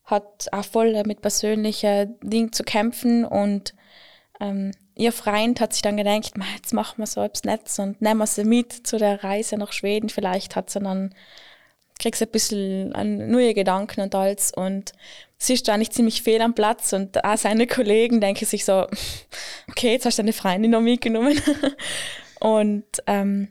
hat 0.05 0.49
auch 0.51 0.65
voll 0.65 1.01
mit 1.07 1.23
persönlichen 1.23 2.17
Dingen 2.21 2.53
zu 2.53 2.65
kämpfen 2.65 3.25
und 3.25 3.75
ähm, 4.41 4.73
ihr 4.97 5.13
Freund 5.13 5.61
hat 5.61 5.73
sich 5.73 5.83
dann 5.83 5.97
gedacht, 5.97 6.37
"Ma, 6.37 6.45
jetzt 6.57 6.73
machen 6.75 6.99
wir 6.99 7.07
so 7.07 7.23
etwas 7.23 7.45
Nettes 7.45 7.79
und 7.79 8.03
nehmen 8.03 8.19
wir 8.19 8.27
sie 8.27 8.45
mit 8.45 8.73
zu 8.87 8.99
der 8.99 9.23
Reise 9.23 9.57
nach 9.57 9.73
Schweden. 9.73 10.09
Vielleicht 10.09 10.57
hat 10.57 10.71
sie 10.71 10.81
dann, 10.81 11.15
kriegt 12.00 12.16
sie 12.16 12.25
ein 12.25 12.30
bisschen 12.30 12.92
an 12.95 13.30
neue 13.30 13.54
Gedanken 13.54 14.00
und 14.00 14.14
alles 14.14 14.52
und 14.52 14.92
sie 15.38 15.54
ist 15.54 15.69
da 15.69 15.76
nicht 15.76 15.92
ziemlich 15.92 16.23
fehl 16.23 16.40
am 16.40 16.54
Platz 16.54 16.92
und 16.92 17.23
auch 17.25 17.37
seine 17.37 17.66
Kollegen 17.66 18.21
denken 18.21 18.47
sich 18.47 18.64
so, 18.64 18.87
okay, 19.69 19.92
jetzt 19.92 20.07
hast 20.07 20.19
du 20.19 20.23
deine 20.23 20.33
Freundin 20.33 20.73
noch 20.73 20.80
mitgenommen. 20.80 21.40
und 22.40 22.85
ähm, 23.07 23.49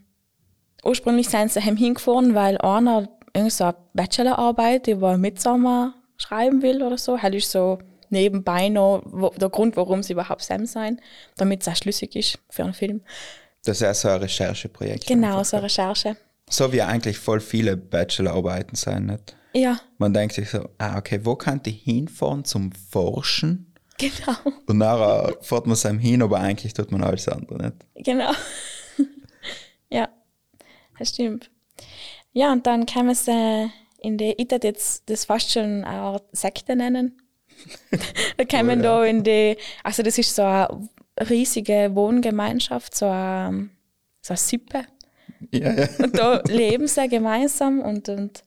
ursprünglich 0.83 1.29
sind 1.29 1.51
sie 1.51 1.61
hingefahren, 1.61 2.35
weil 2.35 2.57
einer 2.57 3.07
irgend 3.33 3.53
so 3.53 3.65
eine 3.65 3.75
Bachelorarbeit 3.93 4.87
über 4.87 5.17
Midsommer 5.17 5.93
schreiben 6.17 6.61
will 6.63 6.81
oder 6.83 6.97
so. 6.97 7.17
Das 7.17 7.33
ist 7.33 7.51
so 7.51 7.77
nebenbei 8.09 8.69
noch 8.69 9.03
wo, 9.05 9.29
der 9.29 9.49
Grund, 9.49 9.77
warum 9.77 10.01
sie 10.01 10.13
überhaupt 10.13 10.41
Sam 10.41 10.65
sein, 10.65 10.99
damit 11.37 11.61
es 11.61 11.67
auch 11.67 11.75
schlüssig 11.75 12.15
ist 12.15 12.39
für 12.49 12.63
einen 12.63 12.73
Film. 12.73 13.01
Das 13.63 13.81
ist 13.81 13.87
auch 13.87 13.93
so 13.93 14.07
ein 14.07 14.21
Rechercheprojekt. 14.21 15.05
Genau, 15.05 15.43
so 15.43 15.57
eine 15.57 15.65
Recherche. 15.65 16.17
So 16.49 16.73
wie 16.73 16.81
eigentlich 16.81 17.17
voll 17.17 17.39
viele 17.39 17.77
Bachelorarbeiten 17.77 18.75
sein, 18.75 19.05
nicht? 19.05 19.35
Ja, 19.53 19.79
Man 19.97 20.13
denkt 20.13 20.35
sich 20.35 20.49
so, 20.49 20.69
ah, 20.77 20.97
okay, 20.97 21.21
wo 21.23 21.35
kann 21.35 21.61
ich 21.65 21.81
hinfahren 21.83 22.45
zum 22.45 22.71
Forschen? 22.71 23.73
genau, 23.97 24.37
Und 24.67 24.77
nachher 24.77 25.35
fährt 25.41 25.65
man 25.67 25.75
seinem 25.75 25.99
hin, 25.99 26.21
aber 26.21 26.39
eigentlich 26.39 26.73
tut 26.73 26.91
man 26.91 27.03
alles 27.03 27.27
andere 27.27 27.57
nicht. 27.57 28.05
genau. 28.05 28.31
ja, 29.89 30.07
das 30.97 31.09
stimmt. 31.09 31.49
Ja, 32.31 32.51
und 32.51 32.65
dann 32.67 32.85
kann 32.85 33.07
man 33.07 33.15
sie 33.15 33.69
in 34.01 34.17
der, 34.17 34.37
ich 34.39 34.47
jetzt 34.51 35.09
das 35.09 35.25
fast 35.25 35.51
schon 35.51 35.83
eine 35.83 35.87
Art 36.01 36.23
Sekte 36.31 36.75
nennen. 36.75 37.21
da 38.37 38.45
kann 38.45 38.67
man 38.67 38.79
Oh 38.79 38.83
ja. 38.83 38.99
da 38.99 39.05
in 39.05 39.23
die, 39.23 39.57
also 39.83 40.03
das 40.03 40.17
ist 40.17 40.33
so 40.35 40.43
eine 40.43 40.87
riesige 41.29 41.91
Wohngemeinschaft, 41.93 42.95
so 42.95 43.07
eine, 43.07 43.69
so 44.21 44.33
eine 44.33 44.37
Sippe. 44.37 44.85
Ja, 45.51 45.74
ja. 45.74 45.88
Und 46.00 46.17
da 46.17 46.41
leben 46.48 46.88
sie 46.88 47.08
gemeinsam 47.08 47.81
und, 47.81 48.10
und 48.10 48.43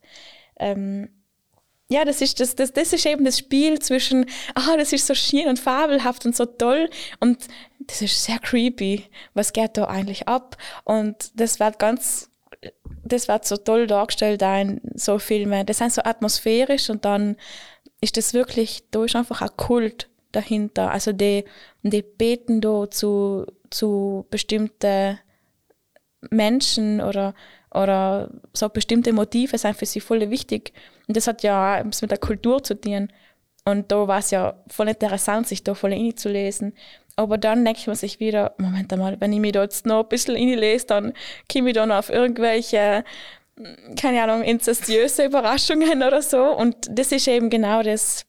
ähm, 0.58 1.08
ja, 1.88 2.04
das 2.04 2.22
ist, 2.22 2.40
das, 2.40 2.54
das, 2.54 2.72
das 2.72 2.92
ist 2.92 3.04
eben 3.04 3.24
das 3.24 3.38
Spiel 3.38 3.78
zwischen, 3.78 4.24
ah, 4.54 4.76
das 4.76 4.92
ist 4.92 5.06
so 5.06 5.14
schön 5.14 5.46
und 5.46 5.58
fabelhaft 5.58 6.24
und 6.24 6.34
so 6.34 6.46
toll 6.46 6.88
und 7.20 7.46
das 7.80 8.00
ist 8.00 8.24
sehr 8.24 8.38
creepy. 8.38 9.04
Was 9.34 9.52
geht 9.52 9.76
da 9.76 9.84
eigentlich 9.84 10.26
ab? 10.28 10.56
Und 10.84 11.38
das 11.38 11.60
wird 11.60 11.78
ganz, 11.78 12.30
das 13.04 13.28
wird 13.28 13.44
so 13.44 13.56
toll 13.56 13.86
dargestellt 13.86 14.40
da 14.40 14.58
in 14.58 14.80
so 14.94 15.18
Filmen. 15.18 15.66
Das 15.66 15.78
sind 15.78 15.92
so 15.92 16.02
atmosphärisch 16.02 16.88
und 16.88 17.04
dann 17.04 17.36
ist 18.00 18.16
das 18.16 18.32
wirklich, 18.34 18.84
da 18.90 19.04
ist 19.04 19.16
einfach 19.16 19.42
ein 19.42 19.56
Kult 19.56 20.08
dahinter. 20.32 20.90
Also 20.90 21.12
die, 21.12 21.44
die 21.82 22.02
beten 22.02 22.60
da 22.60 22.90
zu, 22.90 23.46
zu 23.70 24.26
bestimmten 24.30 25.18
Menschen 26.30 27.00
oder, 27.00 27.34
oder 27.72 28.30
so 28.52 28.68
bestimmte 28.68 29.12
Motive 29.12 29.58
sind 29.58 29.76
für 29.76 29.86
sie 29.86 30.00
voll 30.00 30.30
wichtig. 30.30 30.72
Und 31.08 31.16
das 31.16 31.26
hat 31.26 31.42
ja 31.42 31.80
auch 31.80 31.84
mit 31.84 32.10
der 32.10 32.18
Kultur 32.18 32.62
zu 32.62 32.80
tun. 32.80 33.08
Und 33.64 33.92
da 33.92 34.08
war 34.08 34.18
es 34.18 34.30
ja 34.30 34.54
voll 34.68 34.88
interessant, 34.88 35.46
sich 35.46 35.62
da 35.62 35.74
voll 35.74 35.92
reinzulesen. 35.92 36.74
Aber 37.16 37.38
dann 37.38 37.64
denkt 37.64 37.86
man 37.86 37.96
sich 37.96 38.20
wieder, 38.20 38.54
Moment 38.58 38.96
mal, 38.96 39.20
wenn 39.20 39.32
ich 39.32 39.40
mich 39.40 39.52
da 39.52 39.62
jetzt 39.62 39.86
noch 39.86 40.02
ein 40.02 40.08
bisschen 40.08 40.36
reinlese, 40.36 40.86
dann 40.86 41.12
komme 41.50 41.70
ich 41.70 41.74
dann 41.74 41.92
auf 41.92 42.08
irgendwelche, 42.08 43.04
keine 44.00 44.22
Ahnung, 44.22 44.42
inzestiöse 44.42 45.24
Überraschungen 45.26 46.02
oder 46.02 46.22
so. 46.22 46.42
Und 46.42 46.76
das 46.90 47.12
ist 47.12 47.28
eben 47.28 47.50
genau 47.50 47.82
das, 47.82 48.24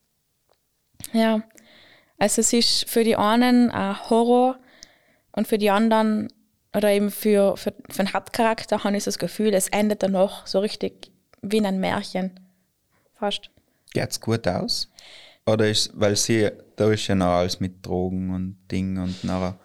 ja. 1.13 1.41
Also 2.17 2.41
es 2.41 2.53
ist 2.53 2.89
für 2.89 3.03
die 3.03 3.15
einen 3.15 3.71
ein 3.71 4.09
Horror 4.09 4.57
und 5.31 5.47
für 5.47 5.57
die 5.57 5.69
anderen 5.69 6.31
oder 6.75 6.89
eben 6.89 7.11
für, 7.11 7.55
für, 7.57 7.73
für 7.89 8.03
den 8.03 8.13
Hauptcharakter 8.13 8.83
habe 8.83 8.97
ich 8.97 9.03
das 9.03 9.19
Gefühl, 9.19 9.53
es 9.53 9.67
endet 9.69 10.03
dann 10.03 10.13
noch 10.13 10.47
so 10.47 10.59
richtig 10.59 11.11
wie 11.41 11.57
in 11.57 11.65
ein 11.65 11.79
Märchen. 11.79 12.39
Fast. 13.13 13.49
Geht's 13.93 14.19
gut 14.19 14.47
aus? 14.47 14.89
Oder 15.45 15.69
ist, 15.69 15.91
weil 15.93 16.15
sie, 16.15 16.49
da 16.75 16.91
ist 16.91 17.07
ja 17.07 17.15
noch 17.15 17.27
alles 17.27 17.59
mit 17.59 17.85
Drogen 17.85 18.33
und 18.33 18.57
Ding 18.71 18.97
und 18.97 19.23
nachher 19.23 19.59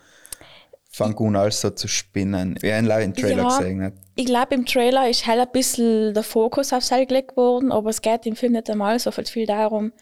fängt 0.90 1.20
an 1.20 1.36
alles 1.36 1.60
so 1.60 1.70
zu 1.70 1.86
spinnen. 1.86 2.56
Wie 2.60 2.72
ein 2.72 2.84
Leute 2.84 3.02
im 3.04 3.14
Trailer 3.14 3.44
Ja. 3.44 3.58
gesehen 3.58 3.82
hat. 3.82 3.92
Ich 4.16 4.26
glaube, 4.26 4.54
im 4.56 4.66
Trailer 4.66 5.08
ist 5.08 5.26
halt 5.26 5.40
ein 5.40 5.52
bisschen 5.52 6.12
der 6.12 6.24
Fokus 6.24 6.72
auf 6.72 6.82
sie 6.84 7.06
gelegt 7.06 7.36
worden, 7.36 7.70
aber 7.70 7.90
es 7.90 8.02
geht 8.02 8.26
im 8.26 8.34
Film 8.34 8.52
nicht 8.54 8.68
einmal 8.68 8.98
so 8.98 9.12
viel 9.12 9.46
darum. 9.46 9.92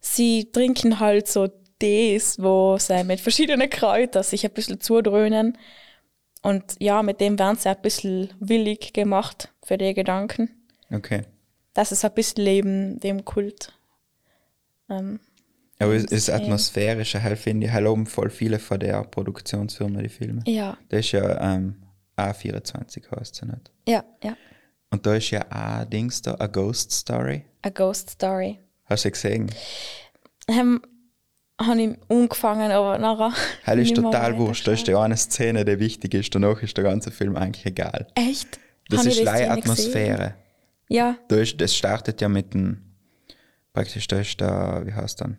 Sie 0.00 0.50
trinken 0.52 1.00
halt 1.00 1.26
so 1.26 1.48
Tees, 1.80 2.36
wo 2.40 2.78
sie 2.78 3.02
mit 3.02 3.20
verschiedenen 3.20 3.68
Kräutern 3.68 4.22
sich 4.22 4.44
ein 4.44 4.52
bisschen 4.52 4.80
zudröhnen. 4.80 5.58
Und 6.44 6.76
ja, 6.78 7.02
mit 7.02 7.20
dem 7.20 7.38
werden 7.38 7.56
sie 7.56 7.68
ein 7.70 7.80
bisschen 7.82 8.32
willig 8.38 8.92
gemacht 8.92 9.52
für 9.64 9.76
die 9.78 9.94
Gedanken. 9.94 10.50
Okay. 10.92 11.22
Das 11.72 11.90
ist 11.90 12.04
ein 12.04 12.12
bisschen 12.14 12.44
Leben 12.44 13.00
dem 13.00 13.24
Kult. 13.24 13.72
Ähm, 14.88 15.18
Aber 15.78 15.94
es 15.94 16.04
ist 16.04 16.26
sehen. 16.26 16.34
atmosphärisch, 16.42 17.14
halt 17.14 17.38
finde 17.38 17.66
ich, 17.66 17.72
halt 17.72 17.86
oben 17.86 18.06
voll 18.06 18.30
viele 18.30 18.58
von 18.58 18.78
der 18.78 19.02
Produktionsfirma, 19.04 20.02
die 20.02 20.08
Filme. 20.08 20.42
ja, 20.46 20.76
Das 20.90 21.00
ist 21.00 21.12
ja 21.12 21.54
ähm, 21.54 21.82
A24 22.16 23.10
heißt 23.18 23.34
sie 23.34 23.46
nicht. 23.46 23.72
ja, 23.88 24.04
ja. 24.22 24.36
Und 24.90 25.04
da 25.06 25.14
ist 25.16 25.30
ja 25.32 25.44
auch 25.50 25.84
Dings 25.86 26.22
da, 26.22 26.36
a 26.38 26.46
Ghost 26.46 26.92
Story. 26.92 27.44
A 27.62 27.70
Ghost 27.70 28.10
Story. 28.10 28.60
Hast 28.84 29.04
du 29.06 29.10
gesehen? 29.10 29.50
Ähm, 30.46 30.80
habe 31.60 31.82
ich 31.82 31.98
angefangen, 32.08 32.70
aber 32.72 32.98
nachher. 32.98 33.32
Halt 33.66 33.80
ist 33.80 33.94
total 33.94 34.36
wurscht. 34.38 34.66
Da 34.66 34.72
ist 34.72 34.86
die 34.86 34.94
eine 34.94 35.16
Szene, 35.16 35.64
die 35.64 35.78
wichtig 35.78 36.14
ist. 36.14 36.34
Danach 36.34 36.62
ist 36.62 36.76
der 36.76 36.84
ganze 36.84 37.10
Film 37.10 37.36
eigentlich 37.36 37.66
egal. 37.66 38.06
Echt? 38.14 38.58
Das 38.88 39.00
Habe 39.00 39.08
ist 39.10 39.22
leider 39.22 39.56
gesehen? 39.56 39.62
Atmosphäre. 39.62 40.34
Ja, 40.88 41.16
Da 41.28 41.36
ist, 41.36 41.60
das 41.60 41.74
startet 41.74 42.20
ja 42.20 42.28
mit 42.28 42.52
dem, 42.52 42.82
praktisch, 43.72 44.06
da 44.06 44.20
ist 44.20 44.38
der, 44.40 44.82
wie 44.84 44.92
heißt 44.92 45.20
dann, 45.20 45.38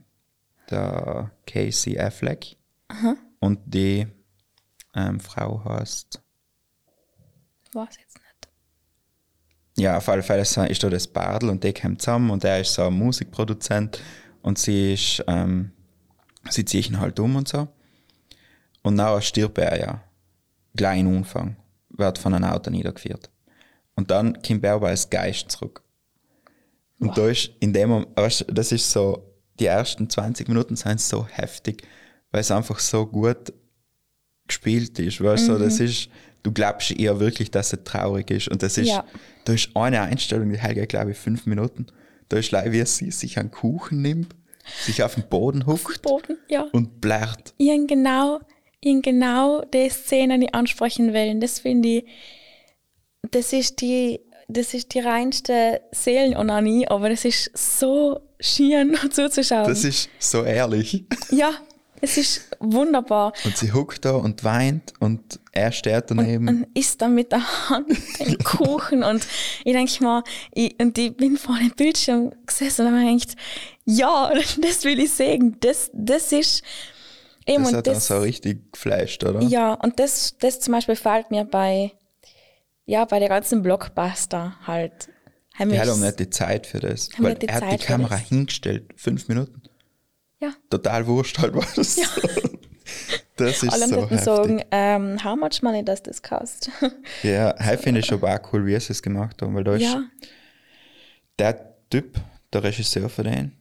der 0.72 1.32
Casey 1.46 2.00
Affleck. 2.00 2.58
Und 3.40 3.60
die 3.66 4.08
ähm, 4.96 5.20
Frau 5.20 5.64
heißt, 5.66 6.20
weiß 7.74 7.98
jetzt 8.00 8.16
nicht. 8.16 8.48
ja, 9.78 9.98
auf 9.98 10.10
alle 10.10 10.24
Fälle 10.24 10.42
ist 10.42 10.84
da 10.84 10.90
das 10.90 11.08
Bardel 11.08 11.50
und 11.50 11.64
die 11.64 11.74
kommen 11.74 12.00
zusammen 12.00 12.32
und 12.32 12.44
er 12.44 12.62
ist 12.62 12.74
so 12.74 12.84
ein 12.88 12.94
Musikproduzent 12.94 14.02
und 14.42 14.58
sie 14.58 14.94
ist, 14.94 15.24
ähm, 15.28 15.72
sie 16.50 16.66
ziehen 16.66 17.00
halt 17.00 17.20
um 17.20 17.36
und 17.36 17.48
so. 17.48 17.68
Und 18.82 18.96
nachher 18.96 19.22
stirbt 19.22 19.58
er 19.58 19.80
ja. 19.80 20.04
Gleich 20.76 21.00
im 21.00 21.18
Anfang. 21.18 21.56
Wird 21.90 22.18
von 22.18 22.34
einem 22.34 22.46
Auto 22.50 22.70
niedergeführt. 22.70 23.30
Und 23.96 24.12
dann 24.12 24.42
kommt 24.42 24.64
er 24.64 24.74
aber 24.74 24.90
als 24.90 25.10
Geist 25.10 25.52
zurück. 25.52 25.82
Und 27.00 27.18
da 27.18 27.28
ist 27.28 27.52
in 27.60 27.74
dem 27.74 27.90
Moment, 27.90 28.10
das 28.16 28.72
ist 28.72 28.92
so, 28.92 29.32
die 29.60 29.66
ersten 29.66 30.10
20 30.10 30.48
Minuten 30.48 30.76
sind 30.76 31.00
so 31.00 31.26
heftig, 31.28 31.84
weil 32.32 32.42
es 32.42 32.52
einfach 32.52 32.80
so 32.80 33.06
gut 33.06 33.54
gespielt 34.48 35.00
ist. 35.00 35.22
Weißt 35.22 35.48
du, 35.48 35.54
so, 35.54 35.60
das 35.60 35.80
ist, 35.80 36.10
du 36.44 36.52
glaubst 36.52 36.92
eher 36.92 37.20
wirklich, 37.20 37.52
dass 37.52 37.74
es 37.74 37.84
traurig 37.84 38.30
ist. 38.32 38.48
Und 38.50 38.62
das 38.64 38.78
ist, 38.78 38.90
Ja. 38.90 39.06
da 39.46 39.54
ist 39.54 39.70
eine 39.76 40.02
Einstellung, 40.02 40.50
die 40.50 40.58
hält, 40.60 40.90
glaube 40.90 41.12
ich, 41.12 41.18
fünf 41.18 41.46
Minuten. 41.46 41.88
Da 42.30 42.38
ist 42.38 42.52
leider, 42.52 42.72
wie 42.72 42.86
sie 42.86 43.12
sich 43.12 43.40
einen 43.40 43.52
Kuchen 43.52 44.02
nimmt, 44.02 44.36
sich 44.82 45.04
auf 45.04 45.16
den 45.16 45.28
Boden 45.28 45.66
huckt 45.66 46.02
Boden, 46.02 46.38
ja. 46.50 46.68
und 46.72 47.02
blärt. 47.02 47.54
Ihren 47.58 47.88
genau, 47.88 48.40
ihren 48.82 49.02
genau 49.02 49.62
die 49.62 49.90
Szene, 49.90 50.40
die 50.40 50.54
ansprechen 50.54 51.14
will. 51.14 51.40
Das 51.40 51.60
finde 51.60 51.90
ich, 51.90 52.06
das 53.32 53.54
ist 53.54 53.82
die, 53.82 54.22
das 54.48 54.74
ist 54.74 54.94
die 54.94 55.00
reinste 55.00 55.82
Seelenonanie, 55.92 56.88
aber 56.88 57.10
das 57.10 57.26
ist 57.26 57.52
so 57.56 58.20
schön 58.40 58.96
zuzuschauen. 59.12 59.68
Das 59.68 59.84
ist 59.84 60.10
so 60.20 60.44
ehrlich. 60.44 61.06
ja, 61.32 61.52
es 62.06 62.18
ist 62.18 62.42
wunderbar. 62.60 63.34
Und 63.44 63.58
sie 63.58 63.74
huckt 63.74 64.06
da 64.06 64.12
und 64.12 64.44
weint 64.44 64.94
und 65.00 65.40
er 65.52 65.72
steht 65.72 66.06
daneben. 66.08 66.48
und 66.48 66.68
isst 66.74 67.02
dann 67.02 67.16
mit 67.16 67.32
der 67.32 67.70
Hand 67.70 67.90
den 68.20 68.38
Kuchen 68.44 69.04
und 69.04 69.26
ich 69.64 69.74
denke 69.74 70.04
mal, 70.04 70.24
ich, 70.54 70.76
und 70.80 70.98
ich 70.98 71.18
bin 71.18 71.38
vor 71.38 71.58
dem 71.58 71.72
Bildschirm 71.72 72.32
gesessen 72.46 72.86
und 72.86 72.94
habe 72.94 73.04
mir 73.04 73.18
gedacht, 73.18 73.36
ja, 73.86 74.32
das 74.62 74.84
will 74.84 75.00
ich 75.00 75.12
sehen, 75.12 75.58
das, 75.60 75.90
das 75.94 76.32
ist 76.32 76.64
eben 77.46 77.64
das 77.64 77.72
und 77.72 77.78
hat 77.78 77.88
dann 77.88 77.94
das, 77.96 78.08
so 78.08 78.20
richtig 78.20 78.72
geflasht, 78.72 79.24
oder? 79.24 79.42
ja, 79.42 79.74
und 79.74 80.00
das, 80.00 80.36
das 80.40 80.60
zum 80.60 80.74
Beispiel 80.74 80.96
fällt 80.96 81.32
mir 81.32 81.44
bei, 81.44 81.92
ja, 82.86 83.06
bei 83.06 83.20
der 83.20 83.30
ganzen 83.30 83.62
Blockbuster 83.62 84.56
halt. 84.66 85.10
Haben 85.58 85.70
Die 85.70 85.80
haben 85.80 86.02
nicht 86.02 86.20
die 86.20 86.30
Zeit 86.30 86.68
für 86.68 86.82
das. 86.82 87.10
Weil 87.18 87.38
er 87.48 87.56
hat 87.56 87.64
die 87.64 87.78
Zeit 87.78 87.82
Kamera 87.82 88.18
hingestellt, 88.18 88.94
fünf 88.98 89.30
Minuten. 89.30 89.62
Ja, 90.40 90.54
Total 90.70 91.06
wurscht 91.08 91.38
halt 91.40 91.54
war 91.56 91.66
das. 91.76 92.00
Das 93.38 93.64
ist 93.64 93.74
alle 93.74 93.88
so 93.88 94.02
heftig. 94.04 94.20
sagen, 94.22 94.64
ähm, 94.72 95.22
how 95.24 95.36
much 95.38 95.62
money 95.62 95.84
does 95.84 96.02
this 96.02 96.22
cost? 96.22 96.70
Ja, 97.24 97.54
heute 97.60 97.78
finde 97.80 98.00
ich 98.00 98.14
aber 98.14 98.34
auch 98.34 98.54
cool, 98.54 98.66
wie 98.66 98.80
sie 98.80 98.94
es 98.94 99.02
gemacht 99.02 99.42
haben, 99.42 99.54
weil 99.56 99.64
da 99.66 99.76
ist 99.76 99.82
ja, 99.82 100.04
der 101.38 101.76
Typ, 101.90 102.18
der 102.54 102.64
Regisseur 102.64 103.10
von 103.10 103.26
denen, 103.26 103.52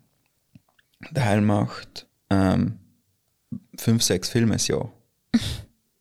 der 1.11 1.41
macht 1.41 2.07
ähm, 2.31 2.79
fünf, 3.77 4.03
sechs 4.03 4.29
Filme 4.29 4.55
im 4.55 4.61
Jahr. 4.61 4.93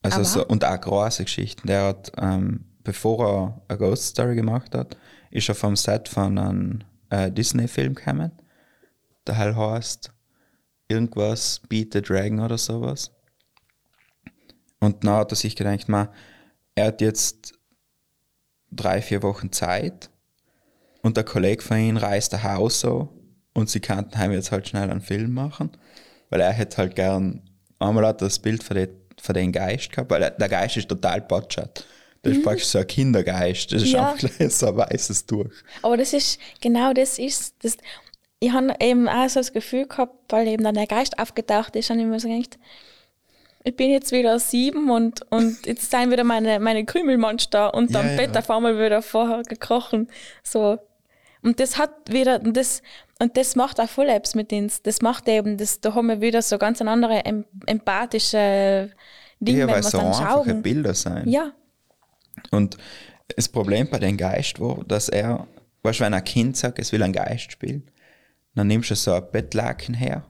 Also 0.05 0.17
Aber- 0.17 0.25
so, 0.25 0.45
und 0.47 0.65
auch 0.65 0.81
große 0.81 1.23
Geschichten. 1.23 1.65
Der 1.65 1.83
hat, 1.85 2.11
ähm, 2.17 2.65
bevor 2.83 3.25
er 3.25 3.61
eine 3.69 3.77
Ghost 3.79 4.03
Story 4.07 4.35
gemacht 4.35 4.75
hat, 4.75 4.97
ist 5.31 5.47
er 5.47 5.55
vom 5.55 5.77
Set 5.77 6.09
von 6.09 6.37
einem 6.37 6.79
äh, 7.09 7.31
Disney-Film 7.31 7.95
gekommen. 7.95 8.33
Der 9.25 9.37
heißt 9.37 10.11
irgendwas 10.87 11.61
Beat 11.69 11.93
the 11.93 12.01
Dragon 12.01 12.39
oder 12.39 12.57
sowas. 12.57 13.11
Und 14.79 15.03
dann 15.03 15.13
hat 15.13 15.31
er 15.31 15.35
sich 15.35 15.55
gedacht, 15.55 15.87
man, 15.87 16.09
er 16.75 16.87
hat 16.87 17.01
jetzt 17.01 17.53
drei, 18.71 19.01
vier 19.01 19.23
Wochen 19.23 19.51
Zeit 19.51 20.09
und 21.01 21.15
der 21.17 21.23
Kollege 21.23 21.61
von 21.63 21.77
ihm 21.77 21.97
reist 21.97 22.33
nach 22.33 22.43
Hause 22.43 22.77
so 22.77 23.09
und 23.53 23.69
sie 23.69 23.79
kannten 23.79 24.17
heim 24.17 24.31
jetzt 24.31 24.51
halt 24.51 24.67
schnell 24.67 24.89
einen 24.89 25.01
Film 25.01 25.33
machen, 25.33 25.71
weil 26.29 26.41
er 26.41 26.51
hätte 26.51 26.77
halt 26.77 26.95
gern, 26.95 27.41
einmal 27.79 28.05
hat 28.07 28.21
er 28.21 28.27
das 28.27 28.39
Bild 28.39 28.63
von, 28.63 28.75
den, 28.75 28.89
von 29.21 29.35
den 29.35 29.51
Geist 29.51 29.91
gehabt, 29.91 30.09
weil 30.09 30.35
der, 30.37 30.49
Geist 30.49 30.77
ist 30.77 30.89
total 30.89 31.21
patschert. 31.21 31.85
Das 32.23 32.37
ist 32.37 32.43
praktisch 32.43 32.67
so 32.67 32.79
ein 32.79 32.87
Kindergeist, 32.87 33.71
das 33.73 33.83
ist 33.83 33.91
Ja. 33.91 34.11
einfach 34.13 34.29
gleich 34.29 34.53
so 34.53 34.67
ein 34.67 34.77
weißes 34.77 35.25
Tuch. 35.25 35.49
Aber 35.81 35.97
das 35.97 36.13
ist, 36.13 36.39
genau 36.61 36.93
das 36.93 37.19
ist, 37.19 37.53
das, 37.61 37.77
ich 38.43 38.51
habe 38.51 38.75
eben 38.81 39.07
auch 39.07 39.29
so 39.29 39.39
das 39.39 39.53
Gefühl 39.53 39.87
gehabt, 39.87 40.13
weil 40.29 40.47
eben 40.49 40.65
dann 40.65 40.75
der 40.75 40.87
Geist 40.87 41.17
aufgetaucht 41.17 41.75
ist, 41.77 41.89
und 41.89 41.99
ich 41.99 42.05
mir 42.05 42.19
so 42.19 42.27
gedacht, 42.27 42.59
ich 43.63 43.73
bin 43.73 43.89
jetzt 43.89 44.11
wieder 44.11 44.37
sieben 44.39 44.89
und, 44.89 45.21
und 45.31 45.65
jetzt 45.65 45.89
sind 45.89 46.11
wieder 46.11 46.25
meine, 46.25 46.59
meine 46.59 46.83
Krümelmonster 46.83 47.73
und 47.73 47.95
am 47.95 48.05
Ja, 48.09 48.17
Bett 48.17 48.35
ja. 48.35 48.41
auf 48.41 48.49
einmal 48.51 48.77
wieder 48.77 49.01
vorher 49.01 49.43
gekrochen. 49.43 50.09
So. 50.43 50.77
Und 51.41 51.61
das 51.61 51.77
hat 51.77 51.91
wieder, 52.09 52.41
und 52.41 52.57
das, 52.57 52.81
und 53.19 53.37
das 53.37 53.55
macht 53.55 53.79
auch 53.79 53.87
voll 53.87 54.09
etwas 54.09 54.35
mit 54.35 54.51
uns. 54.51 54.81
Das 54.81 55.01
macht 55.01 55.29
eben, 55.29 55.57
das, 55.57 55.79
da 55.79 55.93
haben 55.95 56.07
wir 56.07 56.19
wieder 56.19 56.41
so 56.41 56.57
ganz 56.57 56.81
eine 56.81 56.91
andere 56.91 57.23
em, 57.23 57.45
empathische 57.65 58.89
Dinge, 59.39 59.59
Ja, 59.59 59.67
wenn 59.67 59.75
wir 59.75 59.83
so 59.83 59.97
dann 59.99 60.07
einfache 60.07 60.49
schauen. 60.49 60.61
Bilder 60.61 60.93
sein. 60.93 61.29
Ja, 61.29 61.53
Und 62.51 62.75
das 63.37 63.47
Problem 63.47 63.89
bei 63.89 63.99
dem 63.99 64.17
Geist 64.17 64.59
war, 64.59 64.83
dass 64.85 65.07
er, 65.07 65.47
weißt 65.83 66.01
du, 66.01 66.03
wenn 66.03 66.13
ein 66.13 66.23
Kind 66.25 66.57
sagt, 66.57 66.79
es 66.79 66.91
will 66.91 67.01
einen 67.01 67.13
Geist 67.13 67.53
spielen, 67.53 67.89
Dann 68.55 68.67
nimmst 68.67 68.91
du 68.91 68.95
so 68.95 69.13
ein 69.13 69.23
Bettlaken 69.31 69.95
her 69.95 70.23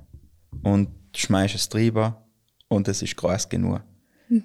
und 0.64 0.90
schmeißt 1.16 1.56
es 1.56 1.70
drüber 1.70 2.26
und 2.68 2.88
es 2.88 3.02
ist 3.02 3.16
groß 3.18 3.50
genug. 3.50 3.82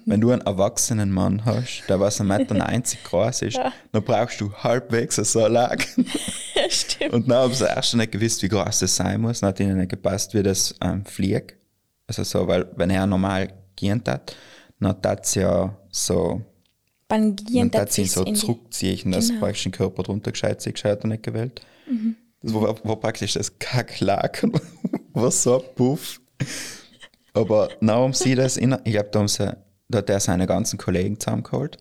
Wenn 0.05 0.21
du 0.21 0.29
einen 0.31 0.41
erwachsenen 0.41 1.11
Mann 1.11 1.45
hast, 1.45 1.83
der 1.87 1.99
was 1.99 2.21
1,90 2.21 2.25
Meter 2.25 2.97
groß 3.05 3.41
ist, 3.43 3.59
dann 3.91 4.03
brauchst 4.03 4.39
du 4.39 4.53
halbwegs 4.53 5.15
so 5.15 5.43
ein 5.45 5.53
Laken. 5.53 6.05
Stimmt. 6.69 7.13
Und 7.13 7.27
dann 7.29 7.37
haben 7.37 7.53
sie 7.53 7.65
erst 7.65 7.95
nicht 7.95 8.11
gewusst, 8.11 8.43
wie 8.43 8.49
groß 8.49 8.79
das 8.79 8.95
sein 8.95 9.21
muss. 9.21 9.39
Dann 9.39 9.49
hat 9.49 9.59
ihnen 9.59 9.77
nicht 9.77 9.89
gepasst, 9.89 10.33
wie 10.35 10.43
das 10.43 10.75
ähm, 10.81 11.05
fliegt. 11.05 11.55
Also 12.05 12.23
so, 12.23 12.47
weil 12.47 12.67
wenn 12.75 12.89
er 12.91 13.07
normal 13.07 13.51
gehen 13.75 14.03
hat, 14.05 14.35
dann 14.79 14.89
hat 14.89 15.25
es 15.25 15.35
ja 15.35 15.75
so, 15.89 16.41
Beim 17.07 17.35
dann 17.71 17.87
sie 17.87 18.01
ihn 18.01 18.07
so 18.07 18.23
zurückziehen, 18.25 19.11
dass 19.11 19.29
Genau. 19.29 19.39
praktisch 19.39 19.63
den 19.63 19.71
Körper 19.71 20.03
drunter 20.03 20.31
gescheit 20.31 20.61
sich 20.61 20.73
gescheit 20.73 21.03
und 21.03 21.09
nicht 21.11 21.23
gewählt. 21.23 21.61
Das 21.87 21.95
war, 22.41 22.83
war 22.83 22.95
praktisch 22.95 23.33
das 23.33 23.57
Kacklaken, 23.59 24.53
war 25.13 25.31
so 25.31 25.59
Puff. 25.75 26.21
Aber 27.33 27.69
dann 27.79 27.91
haben 27.91 28.13
sie 28.13 28.35
das, 28.35 28.57
in, 28.57 28.75
ich 28.83 28.93
glaube, 28.93 29.09
da 29.11 29.19
haben 29.19 29.27
sie, 29.27 29.55
da 29.87 29.99
hat 29.99 30.09
er 30.09 30.19
seine 30.19 30.47
ganzen 30.47 30.77
Kollegen 30.77 31.19
zusammengeholt. 31.19 31.77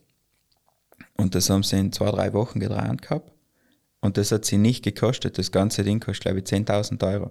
Und 1.16 1.34
das 1.34 1.50
haben 1.50 1.62
sie 1.62 1.78
in 1.78 1.92
zwei, 1.92 2.10
drei 2.10 2.32
Wochen 2.32 2.60
gedreht 2.60 3.02
gehabt. 3.02 3.32
Und 4.00 4.16
das 4.16 4.30
hat 4.30 4.44
sie 4.44 4.58
nicht 4.58 4.84
gekostet. 4.84 5.38
Das 5.38 5.50
ganze 5.50 5.82
Ding 5.82 5.98
kostet, 6.00 6.22
glaube 6.22 6.38
ich, 6.38 6.44
10.000 6.44 7.04
Euro. 7.12 7.30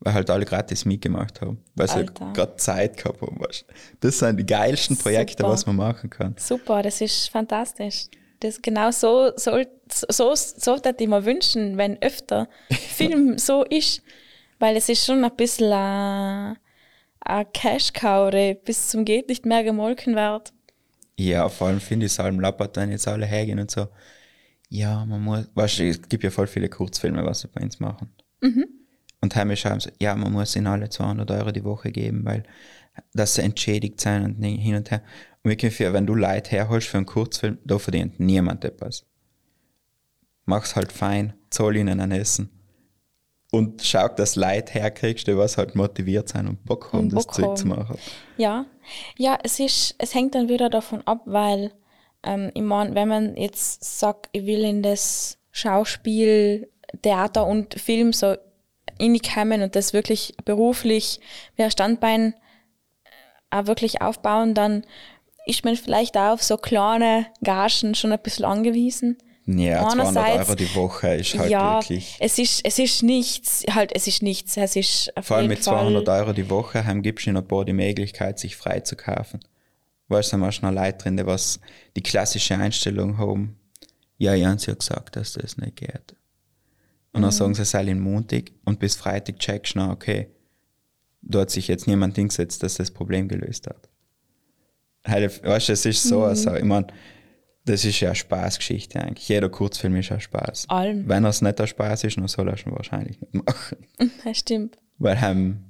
Weil 0.00 0.14
halt 0.14 0.30
alle 0.30 0.44
gratis 0.44 0.84
mitgemacht 0.84 1.40
haben. 1.40 1.62
Weil 1.74 1.88
sie 1.88 2.06
gerade 2.06 2.56
Zeit 2.56 2.96
gehabt 2.96 3.20
haben. 3.20 3.38
Das 4.00 4.18
sind 4.18 4.38
die 4.38 4.46
geilsten 4.46 4.96
Projekte, 4.96 5.42
Super. 5.42 5.52
was 5.52 5.66
man 5.66 5.76
machen 5.76 6.10
kann. 6.10 6.34
Super, 6.38 6.82
das 6.82 7.00
ist 7.00 7.28
fantastisch. 7.28 8.08
Das 8.40 8.60
genau 8.62 8.90
so 8.90 9.32
soll 9.36 9.66
so 9.88 10.34
so 10.34 10.72
würde 10.72 10.96
ich 10.98 11.08
mir 11.08 11.24
wünschen, 11.24 11.76
wenn 11.76 12.00
öfter 12.02 12.48
Film 12.70 13.38
so 13.38 13.64
ist, 13.64 14.02
weil 14.58 14.76
es 14.76 14.88
ist 14.88 15.04
schon 15.04 15.24
ein 15.24 15.36
bisschen 15.36 15.72
ein, 15.72 16.56
ein 17.20 17.52
Cash 17.52 17.92
Cow, 17.92 18.30
der 18.30 18.54
bis 18.54 18.88
zum 18.88 19.04
geht 19.04 19.28
nicht 19.28 19.46
mehr 19.46 19.62
gemolken 19.62 20.14
wird. 20.14 20.52
Ja, 21.16 21.48
vor 21.48 21.68
allem 21.68 21.80
finde 21.80 22.06
ich 22.06 22.12
es 22.12 22.20
allem 22.20 22.40
lappert, 22.40 22.76
wenn 22.76 22.90
jetzt 22.90 23.06
alle 23.06 23.26
hergehen 23.26 23.58
und 23.58 23.70
so. 23.70 23.88
Ja, 24.70 25.04
man 25.04 25.20
muss, 25.22 25.50
weißt 25.54 25.80
du, 25.80 25.88
es 25.88 26.08
gibt 26.08 26.24
ja 26.24 26.30
voll 26.30 26.46
viele 26.46 26.68
Kurzfilme, 26.68 27.24
was 27.24 27.40
sie 27.40 27.48
bei 27.48 27.60
uns 27.60 27.78
machen. 27.80 28.10
Und 29.20 29.36
heim 29.36 29.54
schreiben 29.54 29.80
sie, 29.80 29.90
ja, 30.00 30.14
man 30.14 30.32
muss 30.32 30.56
ihnen 30.56 30.66
alle 30.68 30.88
200 30.88 31.30
Euro 31.30 31.50
die 31.52 31.64
Woche 31.64 31.90
geben, 31.90 32.24
weil 32.24 32.44
dass 33.12 33.34
sie 33.34 33.42
entschädigt 33.42 34.00
sein 34.00 34.24
und 34.24 34.42
hin 34.42 34.74
und 34.74 34.90
her. 34.90 35.02
Für, 35.42 35.92
wenn 35.92 36.06
du 36.06 36.14
Leute 36.14 36.50
herholst 36.50 36.88
für 36.88 36.98
einen 36.98 37.06
Kurzfilm, 37.06 37.58
da 37.64 37.78
verdient 37.78 38.20
niemand 38.20 38.64
etwas. 38.64 39.06
Mach's 40.44 40.76
halt 40.76 40.92
fein, 40.92 41.32
zahl 41.48 41.76
ihnen 41.76 42.00
ein 42.00 42.12
Essen. 42.12 42.50
Und 43.52 43.82
schau, 43.82 44.08
dass 44.08 44.36
Leute 44.36 44.74
herkriegst, 44.74 45.26
die 45.26 45.36
was 45.36 45.56
halt 45.56 45.74
motiviert 45.74 46.28
sein 46.28 46.46
und 46.46 46.64
Bock 46.64 46.92
haben, 46.92 47.04
Und 47.04 47.12
das 47.12 47.26
Bock 47.26 47.34
Zeug 47.34 47.44
haben. 47.46 47.56
zu 47.56 47.66
machen. 47.66 47.98
Ja, 48.36 48.66
ja, 49.16 49.38
es 49.42 49.58
ist, 49.58 49.94
es 49.98 50.14
hängt 50.14 50.34
dann 50.34 50.48
wieder 50.48 50.70
davon 50.70 51.02
ab, 51.06 51.22
weil 51.24 51.72
ähm, 52.22 52.50
ich 52.54 52.62
mein, 52.62 52.94
wenn 52.94 53.08
man 53.08 53.36
jetzt 53.36 53.98
sagt, 53.98 54.28
ich 54.32 54.46
will 54.46 54.62
in 54.62 54.82
das 54.82 55.38
Schauspiel, 55.50 56.70
Theater 57.02 57.46
und 57.46 57.74
Film 57.74 58.12
so 58.12 58.36
reinkommen 59.00 59.62
und 59.62 59.74
das 59.74 59.92
wirklich 59.92 60.34
beruflich 60.44 61.20
wie 61.56 61.62
ein 61.62 61.70
Standbein 61.70 62.34
äh, 63.50 63.56
auch 63.58 63.66
wirklich 63.66 64.00
aufbauen, 64.02 64.54
dann 64.54 64.84
ist 65.46 65.64
man 65.64 65.76
vielleicht 65.76 66.16
auch 66.16 66.32
auf 66.34 66.42
so 66.42 66.56
kleine 66.56 67.26
Gagen 67.42 67.94
schon 67.94 68.12
ein 68.12 68.20
bisschen 68.22 68.44
angewiesen. 68.44 69.18
Ja, 69.46 69.88
200 69.88 70.16
Einerseits- 70.16 70.48
Euro 70.48 70.54
die 70.54 70.74
Woche 70.76 71.14
ist 71.16 71.36
halt 71.38 71.50
ja, 71.50 71.74
wirklich. 71.80 72.16
es 72.20 72.38
ist, 72.38 72.60
es 72.64 72.78
ist 72.78 73.02
nichts, 73.02 73.64
halt, 73.74 73.90
es 73.94 74.06
ist 74.06 74.22
nichts, 74.22 74.56
es 74.56 74.76
ist 74.76 75.12
Vor 75.22 75.38
allem 75.38 75.48
mit 75.48 75.58
Fall, 75.64 75.80
200 75.80 76.08
Euro 76.08 76.32
die 76.32 76.48
Woche 76.50 76.84
haben 76.86 77.02
gibst 77.02 77.26
du 77.26 77.30
ihnen 77.30 77.38
ein 77.38 77.48
paar 77.48 77.64
die 77.64 77.72
Möglichkeit, 77.72 78.38
sich 78.38 78.54
frei 78.56 78.80
zu 78.80 78.94
kaufen. 78.96 79.40
Weißt 80.08 80.32
du, 80.32 80.36
da 80.38 80.46
hast 80.46 80.60
du 80.60 80.66
noch 80.66 80.72
Leute 80.74 80.98
drin, 80.98 81.16
die 81.16 81.26
was 81.26 81.58
die 81.96 82.02
klassische 82.02 82.56
Einstellung 82.56 83.18
haben. 83.18 83.58
Ja, 84.18 84.34
ich 84.34 84.44
haben 84.44 84.58
sie 84.58 84.68
ja 84.68 84.74
gesagt, 84.74 85.16
dass 85.16 85.32
das 85.32 85.56
nicht 85.56 85.76
geht. 85.76 86.14
Und 87.12 87.20
Mhm. 87.20 87.22
dann 87.22 87.32
sagen 87.32 87.54
sie 87.54 87.62
es 87.62 87.74
in 87.74 87.98
Montag 87.98 88.52
und 88.64 88.78
bis 88.78 88.94
Freitag 88.94 89.38
checkst 89.40 89.74
du 89.74 89.80
noch, 89.80 89.90
okay, 89.90 90.28
da 91.22 91.40
hat 91.40 91.50
sich 91.50 91.66
jetzt 91.66 91.86
niemand 91.88 92.14
hingesetzt, 92.16 92.62
dass 92.62 92.74
das 92.74 92.90
Problem 92.90 93.26
gelöst 93.26 93.66
hat. 93.66 93.88
Halt, 95.06 95.42
weißt 95.44 95.68
du, 95.68 95.72
es 95.72 95.86
ist 95.86 96.04
Mhm. 96.04 96.08
so, 96.08 96.24
also, 96.24 96.54
ich 96.54 96.64
meine, 96.64 96.86
das 97.64 97.84
ist 97.84 98.00
ja 98.00 98.08
eine 98.10 98.16
Spaßgeschichte 98.16 99.00
eigentlich. 99.00 99.28
Jeder 99.28 99.48
Kurzfilm 99.48 99.96
ist 99.96 100.10
ein 100.12 100.20
Spaß. 100.20 100.66
Allem. 100.68 101.08
Wenn 101.08 101.24
es 101.24 101.42
nicht 101.42 101.60
ein 101.60 101.66
Spaß 101.66 102.04
ist, 102.04 102.16
dann 102.16 102.26
soll 102.28 102.48
er 102.48 102.56
schon 102.56 102.72
wahrscheinlich 102.74 103.20
nicht 103.20 103.34
machen. 103.34 103.78
Ja, 104.24 104.34
stimmt, 104.34 104.76
Weil 104.98 105.18
ähm, 105.22 105.64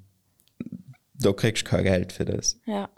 da 1.14 1.32
kriegst 1.32 1.64
du 1.66 1.70
kein 1.70 1.84
Geld 1.84 2.12
für 2.12 2.24
das. 2.24 2.58
ja. 2.66 2.88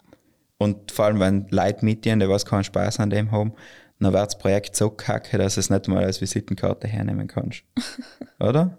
Und 0.59 0.91
vor 0.93 1.05
allem, 1.05 1.19
wenn 1.19 1.47
Leute 1.49 1.83
mit 1.83 2.05
dir, 2.05 2.15
die 2.15 2.29
was 2.29 2.45
keinen 2.45 2.63
Spaß 2.63 2.99
an 3.01 3.09
dem 3.09 3.31
haben, 3.31 3.53
dann 3.99 4.13
wird 4.13 4.25
das 4.27 4.37
Projekt 4.37 4.75
so 4.77 4.89
kacke, 4.89 5.37
dass 5.37 5.55
du 5.55 5.59
es 5.59 5.69
nicht 5.69 5.87
mal 5.89 6.03
als 6.05 6.21
Visitenkarte 6.21 6.87
hernehmen 6.87 7.27
kannst. 7.27 7.63
Oder? 8.39 8.77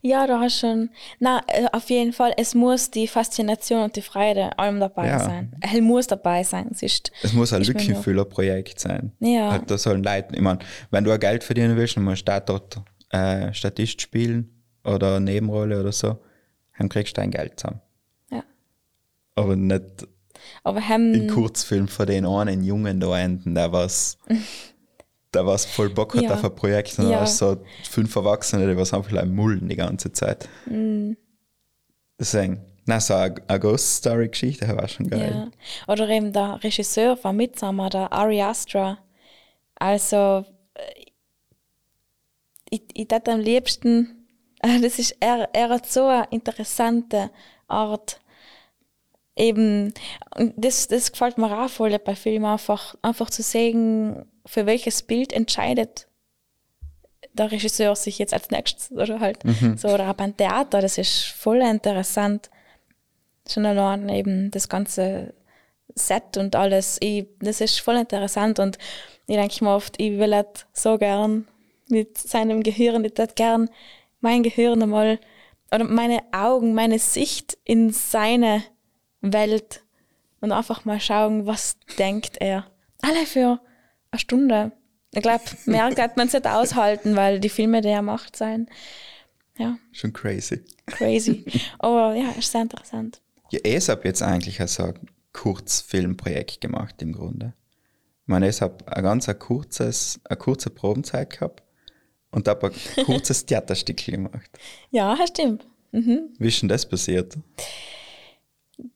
Ja, 0.00 0.26
du 0.26 0.38
hast 0.38 0.58
schon. 0.58 0.90
Na, 1.18 1.40
äh, 1.46 1.66
auf 1.72 1.88
jeden 1.90 2.12
Fall, 2.12 2.32
es 2.36 2.54
muss 2.54 2.90
die 2.90 3.06
Faszination 3.08 3.82
und 3.84 3.96
die 3.96 4.02
Freude 4.02 4.58
allem 4.58 4.80
dabei 4.80 5.06
Ja. 5.08 5.18
sein. 5.18 5.52
Es 5.60 5.80
muss 5.80 6.06
dabei 6.06 6.42
sein. 6.42 6.68
Es 6.70 6.82
ist, 6.82 7.12
Es 7.22 7.32
muss 7.32 7.52
ein 7.52 7.62
Lückenfüllerprojekt 7.62 8.78
sein. 8.80 9.12
Ja. 9.20 9.52
Halt, 9.52 9.70
da 9.70 9.78
sollen 9.78 10.02
Leute, 10.02 10.34
ich 10.34 10.40
meine, 10.40 10.58
wenn 10.90 11.04
du 11.04 11.10
ein 11.10 11.20
Geld 11.20 11.44
verdienen 11.44 11.76
willst, 11.76 11.96
dann 11.96 12.04
musst 12.04 12.22
du 12.22 12.24
da 12.32 12.40
dort 12.40 12.80
äh, 13.10 13.52
Statist 13.52 14.00
spielen 14.02 14.50
oder 14.84 15.20
Nebenrolle 15.20 15.80
oder 15.80 15.92
so, 15.92 16.18
dann 16.78 16.88
kriegst 16.88 17.16
du 17.16 17.20
dein 17.20 17.30
Geld 17.30 17.60
zusammen. 17.60 17.80
ja. 18.30 18.42
Aber 19.36 19.54
nicht 19.56 19.82
Aber 20.64 20.88
haben, 20.88 21.14
in 21.14 21.28
Kurzfilm 21.28 21.88
von 21.88 22.06
den 22.06 22.26
einen 22.26 22.62
Jungen 22.64 22.98
da 23.00 23.18
enden, 23.18 23.54
der 23.54 23.72
was, 23.72 24.18
der 25.34 25.46
was 25.46 25.64
voll 25.64 25.88
Bock 25.90 26.14
hat 26.14 26.22
Ja. 26.24 26.34
auf 26.34 26.44
ein 26.44 26.54
Projekt 26.54 26.98
und 26.98 27.08
Ja. 27.10 27.20
hast 27.20 27.38
so 27.38 27.56
fünf 27.88 28.14
Erwachsene, 28.16 28.66
die 28.68 28.76
was 28.76 28.92
einfach 28.92 29.10
like 29.12 29.26
mullen 29.28 29.68
die 29.68 29.76
ganze 29.76 30.12
Zeit. 30.12 30.48
Mm. 30.66 31.12
Deswegen, 32.18 32.64
na, 32.86 33.00
so 33.00 33.14
eine, 33.14 33.34
eine 33.48 33.60
Ghost 33.60 33.96
Story 33.96 34.28
Geschichte 34.28 34.68
war 34.76 34.88
schon 34.88 35.08
geil. 35.08 35.50
ja. 35.86 35.92
Oder 35.92 36.08
eben 36.08 36.32
der 36.32 36.62
Regisseur 36.62 37.16
von 37.16 37.36
Midsommar, 37.36 37.90
der 37.90 38.12
Ari 38.12 38.42
Astra. 38.42 38.98
Also, 39.76 40.44
äh, 40.74 41.04
ich, 42.70 42.82
ich 42.94 43.08
dachte 43.08 43.32
am 43.32 43.40
liebsten, 43.40 44.26
das 44.82 44.98
ist, 44.98 45.16
er, 45.20 45.48
er 45.52 45.68
hat 45.70 45.86
so 45.90 46.06
eine 46.06 46.26
interessante 46.30 47.30
Art, 47.68 48.20
eben, 49.36 49.92
und 50.36 50.54
das, 50.56 50.88
das 50.88 51.10
gefällt 51.10 51.38
mir 51.38 51.58
auch 51.64 51.68
voll 51.70 51.98
bei 51.98 52.14
Filmen, 52.14 52.44
einfach, 52.44 52.94
einfach 53.02 53.30
zu 53.30 53.42
sehen, 53.42 54.26
für 54.46 54.66
welches 54.66 55.02
Bild 55.02 55.32
entscheidet 55.32 56.06
der 57.32 57.50
Regisseur 57.50 57.96
sich 57.96 58.18
jetzt 58.18 58.34
als 58.34 58.50
nächstes 58.50 58.92
oder 58.92 59.20
halt 59.20 59.38
so 59.76 59.88
oder 59.88 60.10
auch 60.10 60.14
beim 60.14 60.36
Theater, 60.36 60.80
das 60.80 60.98
ist 60.98 61.24
voll 61.24 61.62
interessant. 61.62 62.50
Schon 63.48 63.66
allein 63.66 64.08
eben 64.08 64.50
das 64.50 64.68
ganze 64.68 65.34
Set 65.94 66.36
und 66.36 66.54
alles, 66.54 66.98
ich, 67.00 67.26
das 67.40 67.60
ist 67.60 67.80
voll 67.80 67.96
interessant 67.96 68.58
und 68.58 68.78
ich 69.26 69.36
denke 69.36 69.64
mir 69.64 69.74
oft, 69.74 70.00
ich 70.00 70.18
will 70.18 70.34
halt 70.34 70.66
so 70.72 70.98
gern 70.98 71.48
mit 71.88 72.16
seinem 72.18 72.62
Gehirn, 72.62 73.04
ich 73.04 73.16
würde 73.18 73.34
gern 73.34 73.70
mein 74.20 74.42
Gehirn 74.42 74.82
einmal 74.82 75.18
oder 75.72 75.84
meine 75.84 76.22
Augen, 76.32 76.74
meine 76.74 76.98
Sicht 76.98 77.58
in 77.64 77.90
seine 77.90 78.62
Welt 79.20 79.82
und 80.40 80.52
einfach 80.52 80.84
mal 80.84 81.00
schauen, 81.00 81.46
was 81.46 81.76
denkt 81.98 82.36
er. 82.40 82.66
Alle 83.00 83.26
für 83.26 83.60
eine 84.12 84.20
Stunde. 84.20 84.72
Ich 85.12 85.22
glaube, 85.22 85.42
mehr 85.66 85.90
kann 85.94 86.10
man 86.16 86.28
es 86.28 86.32
nicht 86.32 86.46
aushalten, 86.46 87.16
weil 87.16 87.40
die 87.40 87.48
Filme, 87.48 87.80
die 87.80 87.88
er 87.88 88.02
macht, 88.02 88.36
sein. 88.36 88.68
Ja, 89.58 89.76
Schon 89.92 90.12
crazy. 90.12 90.62
crazy. 90.86 91.44
Aber 91.78 92.14
ja, 92.14 92.30
ist 92.38 92.52
sehr 92.52 92.62
interessant. 92.62 93.20
Ja, 93.50 93.60
ich 93.64 93.88
habe 93.88 94.06
jetzt 94.08 94.22
eigentlich 94.22 94.58
so 94.70 94.84
ein 94.84 94.94
Kurzfilmprojekt 95.32 96.60
gemacht 96.60 97.02
im 97.02 97.12
Grunde. 97.12 97.54
Ich 98.22 98.28
meine, 98.28 98.48
ich 98.48 98.62
habe 98.62 98.86
ein 98.90 99.02
ganz 99.02 99.28
ein 99.28 99.38
kurzes, 99.38 100.20
eine 100.24 100.38
kurze 100.38 100.70
Probenzeit 100.70 101.30
gehabt 101.30 101.62
und 102.30 102.48
habe 102.48 102.68
ein 102.68 103.04
kurzes 103.04 103.44
Theaterstück 103.44 104.06
gemacht. 104.06 104.50
Ja, 104.90 105.18
stimmt. 105.26 105.66
Wie 105.90 106.48
ist 106.48 106.62
denn 106.62 106.70
das 106.70 106.88
passiert? 106.88 107.36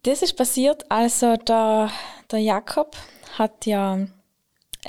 Das 0.02 0.22
ist 0.22 0.33
passiert, 0.33 0.90
also 0.90 1.37
der, 1.37 1.90
der 2.31 2.38
Jakob 2.38 2.96
hat 3.37 3.66
ja 3.66 4.07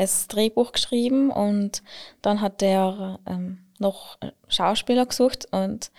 das 0.03 0.27
Drehbuch 0.27 0.71
geschrieben 0.71 1.29
und 1.29 1.81
dann 2.21 2.41
hat 2.41 2.61
er 2.61 3.19
ähm, 3.25 3.59
noch 3.79 4.17
Schauspieler 4.47 5.05
gesucht 5.05 5.47
und 5.51 5.91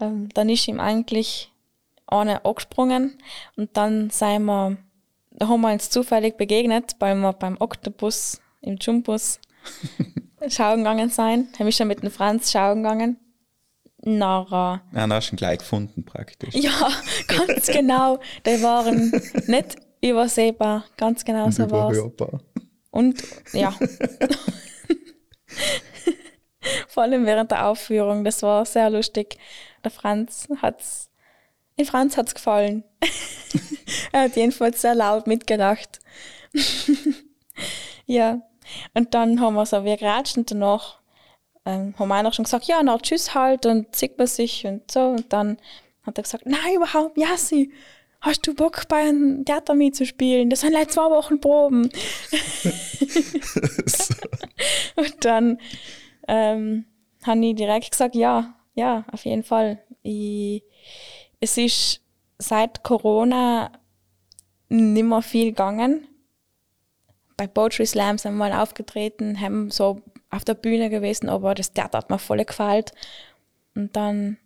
ähm, 0.00 0.28
dann 0.34 0.48
ist 0.48 0.68
ihm 0.68 0.80
eigentlich 0.80 1.52
einer 2.06 2.44
angesprungen 2.46 3.18
und 3.56 3.76
dann 3.76 4.10
sind 4.10 4.44
wir, 4.44 4.76
da 5.32 5.48
haben 5.48 5.60
wir 5.60 5.72
uns 5.72 5.90
zufällig 5.90 6.36
begegnet, 6.36 6.96
weil 6.98 7.14
wir 7.16 7.32
beim 7.32 7.56
Oktopus 7.58 8.40
im 8.62 8.76
Jumbus 8.80 9.40
schauen 10.48 10.78
gegangen 10.78 11.10
sein. 11.10 11.48
Haben 11.58 11.66
wir 11.66 11.72
schon 11.72 11.88
mit 11.88 12.02
dem 12.02 12.10
Franz 12.10 12.50
schauen 12.50 12.82
gegangen. 12.82 13.18
nachher 14.02 14.82
Ja, 14.92 15.00
dann 15.00 15.12
hast 15.12 15.30
du 15.30 15.34
ihn 15.34 15.36
gleich 15.36 15.58
gefunden 15.58 16.04
praktisch. 16.04 16.54
Ja, 16.54 16.90
ganz 17.26 17.66
genau. 17.66 18.18
Die 18.46 18.62
waren 18.62 19.10
nicht 19.46 19.76
übersehbar. 20.00 20.84
Ganz 20.96 21.24
genau 21.24 21.50
so 21.50 21.70
war 21.70 21.90
es. 21.90 21.98
Und 22.90 23.22
ja. 23.52 23.74
Vor 26.88 27.02
allem 27.02 27.26
während 27.26 27.50
der 27.50 27.66
Aufführung. 27.66 28.24
Das 28.24 28.42
war 28.42 28.64
sehr 28.64 28.90
lustig. 28.90 29.38
Der 29.84 29.90
Franz 29.90 30.48
hat's. 30.60 31.10
Den 31.78 31.86
Franz 31.86 32.16
hat's 32.16 32.34
gefallen. 32.34 32.84
er 34.12 34.22
hat 34.22 34.36
jedenfalls 34.36 34.80
sehr 34.80 34.94
laut 34.94 35.26
mitgedacht. 35.26 36.00
ja. 38.06 38.40
Und 38.94 39.14
dann 39.14 39.40
haben 39.40 39.54
wir 39.54 39.64
so 39.64 39.84
wie 39.84 39.96
geratscht 39.96 40.36
und 40.36 40.50
danach 40.50 41.00
ähm, 41.64 41.94
haben 41.98 42.08
wir 42.08 42.14
einer 42.16 42.32
schon 42.32 42.44
gesagt, 42.44 42.64
ja, 42.64 42.82
na 42.82 42.98
tschüss 42.98 43.34
halt 43.34 43.64
und 43.64 43.94
sieht 43.94 44.18
man 44.18 44.26
sich 44.26 44.66
und 44.66 44.90
so. 44.90 45.00
Und 45.00 45.32
dann 45.32 45.58
hat 46.02 46.18
er 46.18 46.22
gesagt, 46.22 46.46
nein, 46.46 46.74
überhaupt, 46.74 47.16
Jassi, 47.16 47.72
hast 48.20 48.46
du 48.46 48.54
Bock 48.54 48.88
bei 48.88 49.08
einem 49.08 49.44
Theater 49.44 49.74
mitzuspielen? 49.74 50.50
Das 50.50 50.60
sind 50.60 50.72
leider 50.72 50.88
zwei 50.88 51.10
Wochen 51.10 51.40
Proben. 51.40 51.84
und 54.96 55.24
dann 55.24 55.58
ähm, 56.26 56.84
habe 57.24 57.46
ich 57.46 57.54
direkt 57.54 57.90
gesagt, 57.90 58.14
ja, 58.14 58.54
ja, 58.74 59.04
auf 59.12 59.24
jeden 59.24 59.42
Fall. 59.42 59.82
Ich, 60.02 60.62
es 61.40 61.56
ist 61.56 62.00
seit 62.38 62.82
Corona 62.82 63.72
nicht 64.68 65.04
mehr 65.04 65.22
viel 65.22 65.46
gegangen. 65.46 66.06
Bei 67.36 67.46
Poetry 67.46 67.86
Slams 67.86 68.22
sind 68.22 68.32
wir 68.32 68.50
mal 68.50 68.52
aufgetreten, 68.52 69.40
haben 69.40 69.70
so 69.70 70.00
auf 70.30 70.44
der 70.44 70.54
Bühne 70.54 70.90
gewesen, 70.90 71.28
aber 71.28 71.54
das 71.54 71.72
Theater 71.72 71.98
hat 71.98 72.10
mir 72.10 72.18
voll 72.18 72.44
gefallen. 72.44 72.84
Und 73.74 73.94
dann 73.96 74.38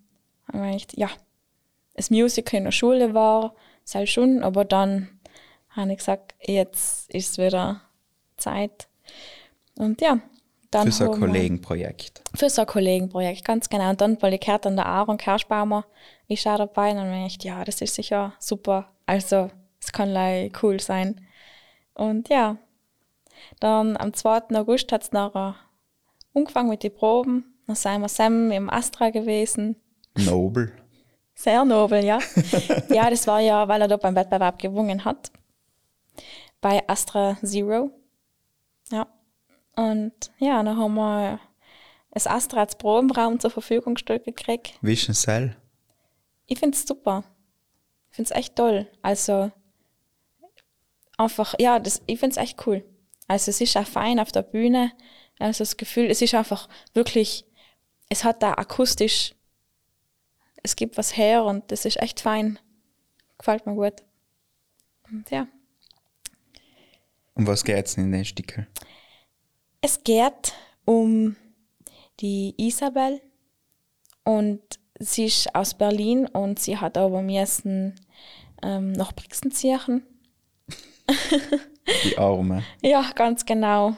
haben 0.46 0.62
wir 0.62 0.72
gedacht, 0.72 0.96
ja, 0.96 1.08
das 1.94 2.11
Musical 2.11 2.59
in 2.59 2.64
der 2.64 2.72
Schule 2.72 3.14
war, 3.14 3.55
sei 3.85 4.07
schon, 4.07 4.42
aber 4.42 4.64
dann 4.64 5.09
habe 5.70 5.92
ich 5.92 5.98
gesagt, 5.98 6.35
jetzt 6.40 7.11
ist 7.12 7.38
wieder 7.38 7.81
Zeit. 8.37 8.88
Und 9.76 10.00
ja, 10.00 10.20
dann 10.70 10.87
Für 10.87 10.92
so 10.92 11.12
ein 11.12 11.20
Kollegenprojekt. 11.20 12.22
für 12.35 12.48
so 12.48 12.62
ein 12.62 12.66
Kollegenprojekt, 12.66 13.44
ganz 13.44 13.68
genau. 13.68 13.90
Und 13.90 14.00
dann, 14.00 14.20
weil 14.22 14.35
ich 14.35 14.40
gehört 14.40 14.64
dann 14.64 14.76
der 14.76 14.87
Aaron 14.87 15.18
Kerschbaumer 15.18 15.85
ist 16.28 16.46
auch 16.46 16.57
dabei. 16.59 16.90
Und 16.90 16.96
dann 16.96 17.14
habe 17.14 17.26
ich 17.26 17.42
ja, 17.42 17.62
das 17.64 17.81
ist 17.81 17.94
sicher 17.94 18.33
super. 18.38 18.88
Also, 19.07 19.50
es 19.81 19.92
kann 19.92 20.11
gleich 20.11 20.52
cool 20.62 20.81
sein. 20.81 21.20
Und 21.94 22.28
ja, 22.31 22.57
dann 23.61 23.96
am 23.98 24.14
2. 24.14 24.55
August 24.55 24.92
hat 24.92 25.02
es 25.02 25.12
nachher 25.12 25.57
angefangen 26.35 26.70
mit 26.70 26.83
den 26.83 26.94
Proben. 26.94 27.55
Dann 27.66 27.76
sind 27.76 28.00
wir 28.00 28.09
zusammen 28.09 28.50
im 28.50 28.70
Astra 28.70 29.11
gewesen. 29.11 29.76
Nobel. 30.16 30.72
Sehr 31.42 31.64
nobel, 31.64 32.05
ja. 32.05 32.20
ja, 32.88 33.11
das 33.11 33.26
war 33.26 33.40
ja, 33.40 33.66
weil 33.66 33.81
er 33.81 33.88
da 33.88 33.96
beim 33.96 34.14
Wettbewerb 34.14 34.61
gewonnen 34.61 35.05
hat. 35.05 35.33
Bei 36.61 36.88
Astra 36.88 37.37
Zero. 37.42 37.90
Ja. 38.92 39.09
Und 39.74 40.31
ja, 40.38 40.62
dann 40.62 40.76
haben 40.76 40.94
wir 40.94 41.40
das 42.12 42.28
Astra 42.28 42.61
als 42.61 42.76
Probenraum 42.76 43.40
zur 43.40 43.50
Verfügung 43.50 43.94
gestellt 43.94 44.22
gekriegt. 44.22 44.74
Vision 44.83 45.16
Cell. 45.16 45.57
Ich 46.46 46.61
finde 46.61 46.76
es 46.76 46.87
super. 46.87 47.24
Ich 48.11 48.16
finde 48.16 48.31
es 48.31 48.38
echt 48.38 48.55
toll. 48.55 48.87
Also 49.02 49.50
einfach, 51.18 51.57
ja, 51.59 51.81
das, 51.81 52.02
ich 52.07 52.20
finde 52.20 52.35
es 52.35 52.37
echt 52.37 52.64
cool. 52.68 52.85
Also 53.26 53.50
es 53.50 53.61
ist 53.61 53.76
auch 53.76 53.87
fein 53.87 54.20
auf 54.20 54.31
der 54.31 54.42
Bühne. 54.42 54.92
Also 55.40 55.64
das 55.64 55.76
Gefühl, 55.76 56.09
es 56.09 56.22
ist 56.22 56.35
einfach 56.35 56.68
wirklich, 56.94 57.44
es 58.09 58.22
hat 58.22 58.44
da 58.44 58.52
akustisch, 58.52 59.35
es 60.62 60.77
gibt 60.77 60.96
was 60.96 61.16
her 61.16 61.44
und 61.44 61.70
das 61.70 61.85
ist 61.85 62.01
echt 62.01 62.20
fein. 62.20 62.59
Gefällt 63.38 63.66
mir 63.66 63.75
gut. 63.75 64.03
Und 65.11 65.31
ja. 65.31 65.46
Um 67.35 67.46
was 67.46 67.64
geht's 67.64 67.94
denn 67.94 68.05
in 68.05 68.12
den 68.12 68.25
Stickel? 68.25 68.66
Es 69.81 70.03
geht 70.05 70.55
um 70.85 71.37
die 72.20 72.55
Isabel 72.57 73.20
und 74.25 74.61
sie 74.98 75.27
ist 75.27 75.55
aus 75.55 75.75
Berlin 75.75 76.27
und 76.27 76.59
sie 76.59 76.79
hat 76.79 76.96
aber 76.96 77.22
müssen 77.22 77.94
ähm, 78.62 78.92
nach 78.92 79.12
Brixen 79.12 79.51
ziehen. 79.51 80.07
Die 82.05 82.16
Arme. 82.16 82.62
Ja, 82.83 83.11
ganz 83.14 83.44
genau. 83.44 83.96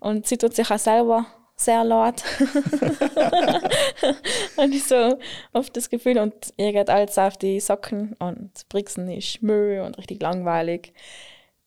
Und 0.00 0.26
sie 0.26 0.38
tut 0.38 0.54
sich 0.54 0.70
auch 0.70 0.78
selber 0.78 1.26
sehr 1.60 1.84
laut. 1.84 2.22
und 4.56 4.74
ich 4.74 4.84
so 4.84 5.18
oft 5.52 5.76
das 5.76 5.90
Gefühl, 5.90 6.18
und 6.18 6.54
ihr 6.56 6.72
geht 6.72 6.88
alles 6.88 7.18
auf 7.18 7.36
die 7.36 7.60
Socken 7.60 8.14
und 8.18 8.68
Brixen 8.68 9.10
ist 9.10 9.42
Müll 9.42 9.80
und 9.80 9.98
richtig 9.98 10.22
langweilig. 10.22 10.92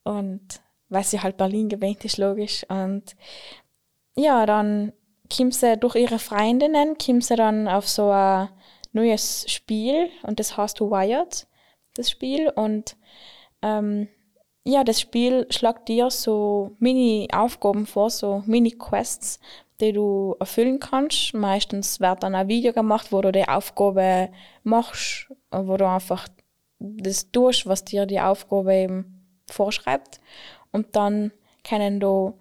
Und 0.03 0.61
weil 0.89 1.03
sie 1.03 1.21
halt 1.21 1.37
Berlin 1.37 1.69
gewöhnt 1.69 2.03
ist, 2.05 2.17
logisch. 2.17 2.65
Und 2.69 3.15
ja, 4.15 4.45
dann 4.45 4.93
kommt 5.35 5.55
sie 5.55 5.77
durch 5.77 5.95
ihre 5.95 6.19
Freundinnen, 6.19 6.97
kommt 6.97 7.25
sie 7.25 7.35
dann 7.35 7.67
auf 7.67 7.87
so 7.87 8.09
ein 8.09 8.49
neues 8.93 9.45
Spiel 9.49 10.09
und 10.23 10.39
das 10.39 10.57
heißt 10.57 10.81
Wired, 10.81 11.47
das 11.95 12.09
Spiel. 12.09 12.49
Und 12.49 12.97
ähm, 13.61 14.07
ja, 14.63 14.83
das 14.83 14.99
Spiel 14.99 15.47
schlägt 15.49 15.87
dir 15.87 16.09
so 16.09 16.75
Mini-Aufgaben 16.79 17.85
vor, 17.85 18.09
so 18.09 18.43
Mini-Quests, 18.45 19.39
die 19.81 19.91
du 19.91 20.35
erfüllen 20.39 20.79
kannst. 20.79 21.33
Meistens 21.33 21.99
wird 21.99 22.23
dann 22.23 22.35
ein 22.35 22.47
Video 22.47 22.71
gemacht, 22.73 23.11
wo 23.11 23.21
du 23.21 23.31
die 23.31 23.47
Aufgabe 23.47 24.29
machst, 24.63 25.31
wo 25.51 25.77
du 25.77 25.87
einfach 25.87 26.27
das 26.79 27.31
tust, 27.31 27.65
was 27.65 27.83
dir 27.83 28.05
die 28.05 28.19
Aufgabe 28.19 28.73
eben 28.73 29.27
vorschreibt. 29.49 30.19
Und 30.71 30.95
dann 30.95 31.31
können 31.63 31.99
du 31.99 32.39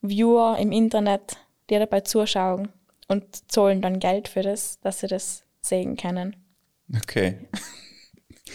Viewer 0.00 0.56
im 0.58 0.72
Internet 0.72 1.36
dir 1.68 1.80
dabei 1.80 2.00
zuschauen 2.00 2.68
und 3.08 3.50
zahlen 3.50 3.82
dann 3.82 3.98
Geld 3.98 4.28
für 4.28 4.42
das, 4.42 4.80
dass 4.80 5.00
sie 5.00 5.06
das 5.06 5.44
sehen 5.60 5.96
können. 5.96 6.36
Okay. 6.94 7.48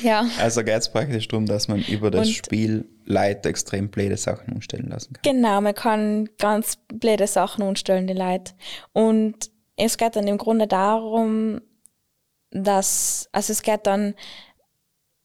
Ja. 0.02 0.26
Also 0.40 0.64
geht 0.64 0.78
es 0.78 0.92
praktisch 0.92 1.28
darum, 1.28 1.46
dass 1.46 1.68
man 1.68 1.82
über 1.84 2.10
das 2.12 2.28
Und- 2.28 2.34
Spiel 2.34 2.90
Leute 3.06 3.50
extrem 3.50 3.90
blöde 3.90 4.18
Sachen 4.18 4.54
umstellen 4.54 4.90
lassen 4.90 5.14
kann. 5.14 5.22
Genau, 5.36 5.60
man 5.62 5.76
kann 5.76 6.30
ganz 6.38 6.78
blöde 6.88 7.28
Sachen 7.28 7.64
umstellen, 7.64 8.08
die 8.08 8.14
Leute. 8.14 8.54
Und 8.94 9.52
es 9.76 9.98
geht 9.98 10.16
dann 10.16 10.28
im 10.28 10.38
Grunde 10.38 10.68
darum, 10.68 11.60
dass, 12.52 13.28
also 13.32 13.52
es 13.52 13.62
geht 13.62 13.86
dann 13.88 14.16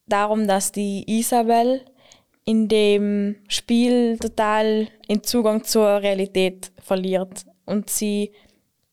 darum, 0.07 0.47
dass 0.49 0.73
die 0.73 1.05
Isabel 1.07 1.85
in 2.45 2.67
dem 2.69 3.37
Spiel 3.49 4.19
total 4.19 4.89
den 5.09 5.23
Zugang 5.23 5.65
zur 5.65 5.87
Realität 6.03 6.73
verliert. 6.83 7.45
Und 7.67 7.91
sie, 7.91 8.33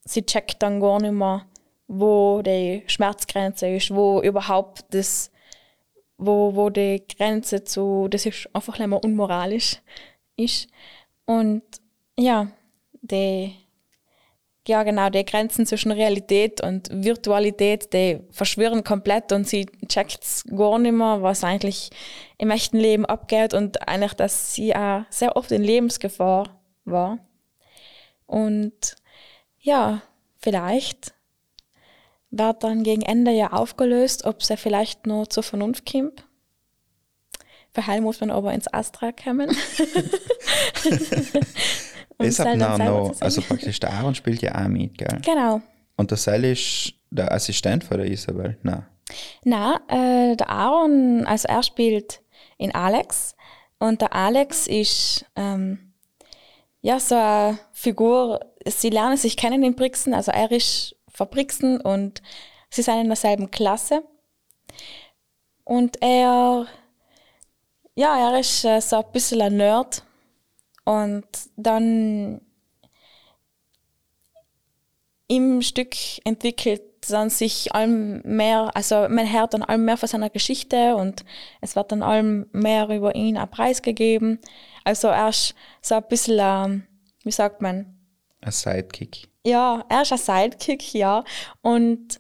sie 0.04 0.24
checkt 0.26 0.62
dann 0.62 0.82
gar 0.82 1.02
nicht 1.02 1.14
mehr, 1.14 1.46
wo 1.88 2.42
die 2.42 2.84
Schmerzgrenze 2.88 3.68
ist, 3.70 3.92
wo 3.96 4.22
überhaupt 4.22 4.84
das 4.90 5.32
wo, 6.18 6.56
wo 6.56 6.70
die 6.70 7.04
Grenze 7.18 7.64
zu, 7.64 8.08
das 8.10 8.26
ist 8.26 8.50
einfach 8.54 8.80
mehr 8.80 9.04
unmoralisch 9.04 9.82
ist. 10.38 10.68
Und 11.26 11.64
ja, 12.18 12.48
die, 13.02 13.56
ja 14.68 14.84
genau, 14.84 15.10
die 15.10 15.26
Grenzen 15.26 15.66
zwischen 15.66 15.92
Realität 15.92 16.62
und 16.62 16.90
Virtualität, 16.92 17.94
die 17.94 18.20
verschwirren 18.32 18.84
komplett 18.84 19.32
und 19.32 19.48
sie 19.48 19.66
checkt 19.88 20.44
gar 20.56 20.80
nicht 20.80 20.94
mehr, 20.94 21.22
was 21.22 21.44
eigentlich 21.44 21.90
im 22.38 22.52
echten 22.52 22.78
Leben 22.78 23.06
abgeht 23.06 23.54
und 23.54 23.88
eigentlich, 23.88 24.14
dass 24.14 24.54
sie 24.54 24.76
auch 24.76 25.02
sehr 25.10 25.36
oft 25.36 25.52
in 25.52 25.64
Lebensgefahr 25.64 26.62
war. 26.86 27.20
Und 28.28 28.96
ja, 29.60 30.02
vielleicht 30.38 31.15
wird 32.38 32.64
dann 32.64 32.84
gegen 32.84 33.02
Ende 33.02 33.32
ja 33.32 33.54
aufgelöst, 33.54 34.26
ob 34.26 34.44
sie 34.44 34.58
vielleicht 34.58 35.08
nur 35.08 35.30
zur 35.30 35.44
Vernunft 35.44 35.90
kommt. 35.90 36.26
Für 37.74 37.88
Heil 37.88 38.02
muss 38.02 38.22
man 38.22 38.32
aber 38.32 38.54
ins 38.54 38.72
Astra 38.74 39.12
kommen. 39.12 39.50
Seil 42.20 42.58
dann 42.58 42.80
noch, 42.80 43.10
noch, 43.10 43.22
also 43.22 43.42
praktisch 43.42 43.80
der 43.80 43.92
Aaron 43.94 44.16
spielt 44.16 44.42
ja 44.42 44.56
auch 44.56 44.70
mit, 44.70 44.98
gell? 44.98 45.20
Genau. 45.24 45.62
Und 45.98 46.12
der 46.12 46.18
Seil 46.18 46.46
ist 46.46 46.94
der 47.10 47.32
Assistent 47.32 47.84
von 47.84 47.98
der 47.98 48.10
Isabel? 48.10 48.58
Nein. 48.64 48.86
Na, 49.44 49.82
äh, 49.88 50.36
der 50.36 50.50
Aaron, 50.50 51.26
also 51.26 51.48
er 51.48 51.64
spielt 51.64 52.22
in 52.58 52.74
Alex 52.74 53.36
und 53.80 54.02
der 54.02 54.14
Alex 54.14 54.68
ist 54.68 55.26
ähm, 55.36 55.94
ja 56.82 57.00
so 57.00 57.16
eine 57.16 57.60
Figur, 57.72 58.40
sie 58.66 58.90
lernen 58.90 59.18
sich 59.18 59.38
kennen 59.38 59.64
in 59.64 59.76
Brixen, 59.76 60.14
also 60.14 60.32
er 60.32 60.52
ist 60.52 60.95
Brixen 61.24 61.80
und 61.80 62.22
sie 62.70 62.82
sind 62.82 63.00
in 63.00 63.08
derselben 63.08 63.52
Klasse. 63.52 64.04
Und 65.64 66.02
er, 66.02 66.68
ja, 67.96 68.32
er 68.32 68.40
ist 68.40 68.66
äh, 68.66 68.82
so 68.82 68.98
ein 68.98 69.12
bisschen 69.12 69.42
ein 69.42 69.58
Nerd 69.58 70.04
und 70.84 71.26
dann 71.56 72.42
im 75.28 75.62
Stück 75.62 75.96
entwickelt 76.24 76.84
dann 77.12 77.30
sich 77.30 77.74
allem 77.74 78.22
mehr, 78.24 78.72
also 78.74 79.08
man 79.10 79.32
hört 79.32 79.54
dann 79.54 79.64
allem 79.64 79.86
mehr 79.86 79.98
von 79.98 80.10
seiner 80.10 80.30
Geschichte 80.30 80.96
und 80.96 81.24
es 81.62 81.76
wird 81.76 81.92
dann 81.92 82.04
allem 82.04 82.48
mehr 82.52 82.90
über 82.90 83.16
ihn 83.16 83.38
auch 83.38 83.50
preisgegeben. 83.50 84.40
Also 84.84 85.10
er 85.10 85.30
ist 85.30 85.56
so 85.82 85.96
ein 85.96 86.08
bisschen, 86.08 86.88
wie 87.24 87.32
sagt 87.32 87.62
man, 87.62 87.98
Ein 88.42 88.52
Sidekick. 88.52 89.28
Ja, 89.46 89.86
er 89.90 90.02
ist 90.02 90.12
ein 90.12 90.18
Sidekick, 90.18 90.94
ja. 90.94 91.24
Und 91.62 92.20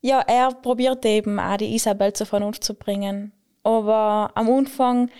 ja, 0.00 0.20
er 0.20 0.52
probiert 0.52 1.04
eben 1.06 1.38
auch 1.38 1.56
die 1.56 1.74
Isabel 1.74 2.12
zur 2.12 2.26
Vernunft 2.26 2.64
zu 2.64 2.74
bringen. 2.74 3.32
Aber 3.62 4.32
am 4.34 4.50
Anfang 4.50 5.10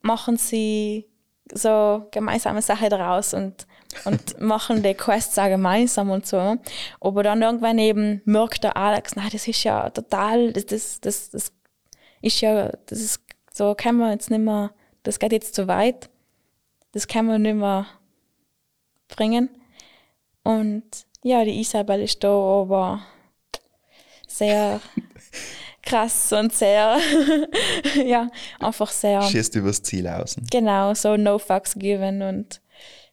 machen 0.00 0.36
sie 0.36 1.08
so 1.52 2.06
gemeinsame 2.12 2.62
Sachen 2.62 2.88
daraus 2.88 3.34
und, 3.34 3.66
und 4.04 4.40
machen 4.40 4.82
die 4.82 4.94
Quests 4.94 5.38
auch 5.38 5.48
gemeinsam 5.48 6.10
und 6.10 6.26
so. 6.26 6.56
Aber 7.00 7.22
dann 7.24 7.42
irgendwann 7.42 7.78
eben 7.78 8.22
merkt 8.24 8.62
der 8.62 8.76
Alex, 8.76 9.16
nein, 9.16 9.30
das 9.32 9.48
ist 9.48 9.64
ja 9.64 9.90
total, 9.90 10.52
das, 10.52 10.66
das, 10.66 11.00
das, 11.00 11.30
das 11.30 11.52
ist 12.22 12.40
ja, 12.40 12.70
das 12.86 13.00
ist, 13.00 13.20
so 13.52 13.74
kann 13.74 13.96
man 13.96 14.12
jetzt 14.12 14.30
nicht 14.30 14.40
mehr, 14.40 14.70
das 15.02 15.18
geht 15.18 15.32
jetzt 15.32 15.54
zu 15.54 15.66
weit. 15.66 16.08
Das 16.92 17.08
kann 17.08 17.26
man 17.26 17.42
nicht 17.42 17.56
mehr 17.56 17.86
bringen. 19.08 19.50
Und 20.44 20.84
ja, 21.22 21.44
die 21.44 21.58
Isabel 21.60 22.02
ist 22.02 22.22
da 22.22 22.28
aber 22.28 23.02
sehr 24.28 24.80
krass 25.82 26.32
und 26.32 26.52
sehr, 26.52 26.98
ja, 28.06 28.30
einfach 28.60 28.90
sehr, 28.90 29.22
Schießt 29.22 29.54
übers 29.56 29.82
Ziel 29.82 30.06
außen. 30.06 30.46
genau, 30.50 30.94
so 30.94 31.16
no 31.16 31.38
fucks 31.38 31.74
given 31.74 32.22
und 32.22 32.60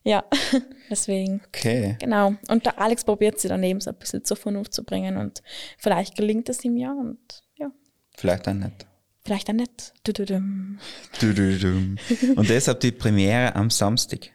ja, 0.04 0.24
deswegen, 0.89 1.41
Okay. 1.48 1.96
genau. 2.00 2.34
Und 2.48 2.65
der 2.65 2.80
Alex 2.80 3.04
probiert 3.04 3.39
sie 3.39 3.48
dann 3.48 3.62
eben 3.63 3.80
so 3.82 3.91
ein 3.91 3.98
bisschen 3.98 4.26
zur 4.26 4.36
Vernunft 4.38 4.74
zu 4.74 4.84
bringen 4.84 5.17
und 5.17 5.41
vielleicht 5.78 6.15
gelingt 6.15 6.50
es 6.50 6.63
ihm 6.65 6.76
ja 6.78 6.91
und 6.91 7.20
ja, 7.58 7.70
Vielleicht 8.17 8.48
auch 8.48 8.54
nicht. 8.54 8.88
vielleicht 9.24 9.48
auch 9.50 9.54
nicht. 9.54 9.94
Du-du-dum. 10.04 10.80
Du, 11.20 11.34
du, 11.34 11.58
du. 11.58 11.67
Und 12.36 12.50
deshalb 12.50 12.80
die 12.80 12.91
Premiere 12.91 13.56
am 13.56 13.70
Samstag. 13.70 14.32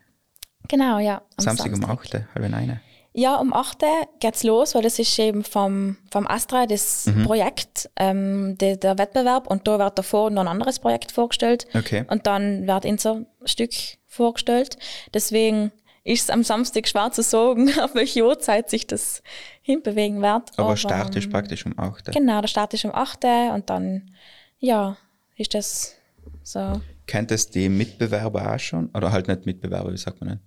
Genau, 0.69 0.99
ja. 0.99 1.23
am 1.37 1.45
Samstag, 1.45 1.73
um 1.73 1.85
8, 1.85 2.15
halb 2.15 2.55
eine. 2.55 2.81
Ja, 3.19 3.37
um 3.37 3.55
8 3.55 3.83
Uhr 3.83 4.09
geht's 4.21 4.43
los, 4.43 4.75
weil 4.75 4.83
das 4.83 4.99
ist 4.99 5.19
eben 5.19 5.43
vom, 5.43 5.97
vom 6.11 6.27
Astra 6.27 6.67
das 6.67 7.11
Projekt, 7.25 7.89
ähm, 7.97 8.59
der, 8.59 8.77
der 8.77 8.99
Wettbewerb 8.99 9.47
und 9.47 9.67
da 9.67 9.79
wird 9.79 9.99
davor 9.99 10.29
noch 10.29 10.43
ein 10.43 10.49
anderes 10.49 10.79
Projekt 10.79 11.13
vorgestellt 11.13 11.67
Okay. 11.75 12.05
und 12.09 12.27
dann 12.27 12.67
wird 12.67 12.85
unser 12.85 13.25
Stück 13.47 13.73
vorgestellt. 14.07 14.77
Deswegen 15.15 15.73
ist 16.05 16.25
es 16.25 16.31
am 16.31 16.43
Samstag 16.43 16.87
schwer 16.89 17.11
zu 17.11 17.23
sagen, 17.23 17.71
auf 17.81 17.95
welche 17.95 18.23
Uhrzeit 18.23 18.69
sich 18.69 18.87
das 18.87 19.23
hinbewegen 19.63 20.21
wird. 20.21 20.51
Aber 20.59 20.77
Start 20.77 21.17
ist 21.17 21.25
ähm, 21.25 21.33
praktisch 21.33 21.65
um 21.65 21.73
8. 21.79 22.13
Genau, 22.13 22.43
der 22.43 22.49
Start 22.49 22.75
ist 22.75 22.85
um 22.85 22.95
8 22.95 23.25
Uhr 23.25 23.55
und 23.55 23.71
dann, 23.71 24.11
ja, 24.59 24.99
ist 25.37 25.55
das 25.55 25.95
so. 26.43 26.83
Kennt 27.07 27.31
es 27.31 27.49
die 27.49 27.71
Mitbewerber 27.71 28.55
auch 28.55 28.59
schon? 28.59 28.91
Oder 28.95 29.11
halt 29.11 29.27
nicht 29.29 29.47
Mitbewerber, 29.47 29.91
wie 29.91 29.97
sagt 29.97 30.21
man 30.21 30.29
denn? 30.29 30.41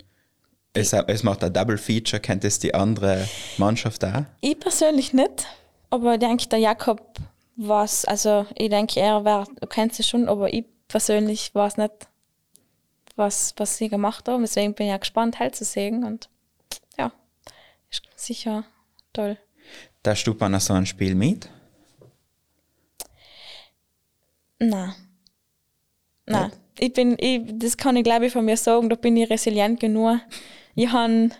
Es, 0.73 0.93
es 0.93 1.23
macht 1.23 1.43
ein 1.43 1.51
Double 1.51 1.77
Feature, 1.77 2.19
kennt 2.19 2.43
es 2.43 2.59
die 2.59 2.73
andere 2.73 3.27
Mannschaft 3.57 4.05
auch? 4.05 4.23
Ich 4.41 4.59
persönlich 4.59 5.13
nicht, 5.13 5.47
aber 5.89 6.13
ich 6.13 6.19
denke, 6.19 6.47
der 6.47 6.59
Jakob 6.59 7.19
was, 7.61 8.05
also 8.05 8.45
ich 8.55 8.69
denke, 8.69 9.01
er 9.01 9.25
wär, 9.25 9.45
du 9.59 9.67
kennst 9.67 9.97
sie 9.97 10.03
schon, 10.03 10.29
aber 10.29 10.53
ich 10.53 10.65
persönlich 10.87 11.53
weiß 11.53 11.75
nicht, 11.77 12.07
was, 13.17 13.53
was 13.57 13.77
sie 13.77 13.89
gemacht 13.89 14.27
haben. 14.29 14.43
Deswegen 14.43 14.73
bin 14.73 14.87
ich 14.87 14.91
ja 14.91 14.97
gespannt, 14.97 15.39
halt 15.39 15.55
zu 15.55 15.65
sehen 15.65 16.05
und 16.05 16.29
ja, 16.97 17.11
ist 17.91 18.03
sicher 18.15 18.63
toll. 19.11 19.37
Da 20.03 20.15
stut 20.15 20.39
man 20.39 20.57
so 20.61 20.73
ein 20.73 20.85
Spiel 20.85 21.15
mit. 21.15 21.49
Nein. 24.59 24.95
Nein. 26.25 26.51
Ich 26.77 26.93
bin, 26.93 27.17
ich, 27.19 27.41
das 27.45 27.75
kann 27.75 27.97
ich 27.97 28.05
glaube 28.05 28.27
ich 28.27 28.33
von 28.33 28.45
mir 28.45 28.55
sagen, 28.55 28.89
da 28.89 28.95
bin 28.95 29.17
ich 29.17 29.29
resilient 29.29 29.81
genug. 29.81 30.21
Ich 30.79 30.93
habe 30.93 31.31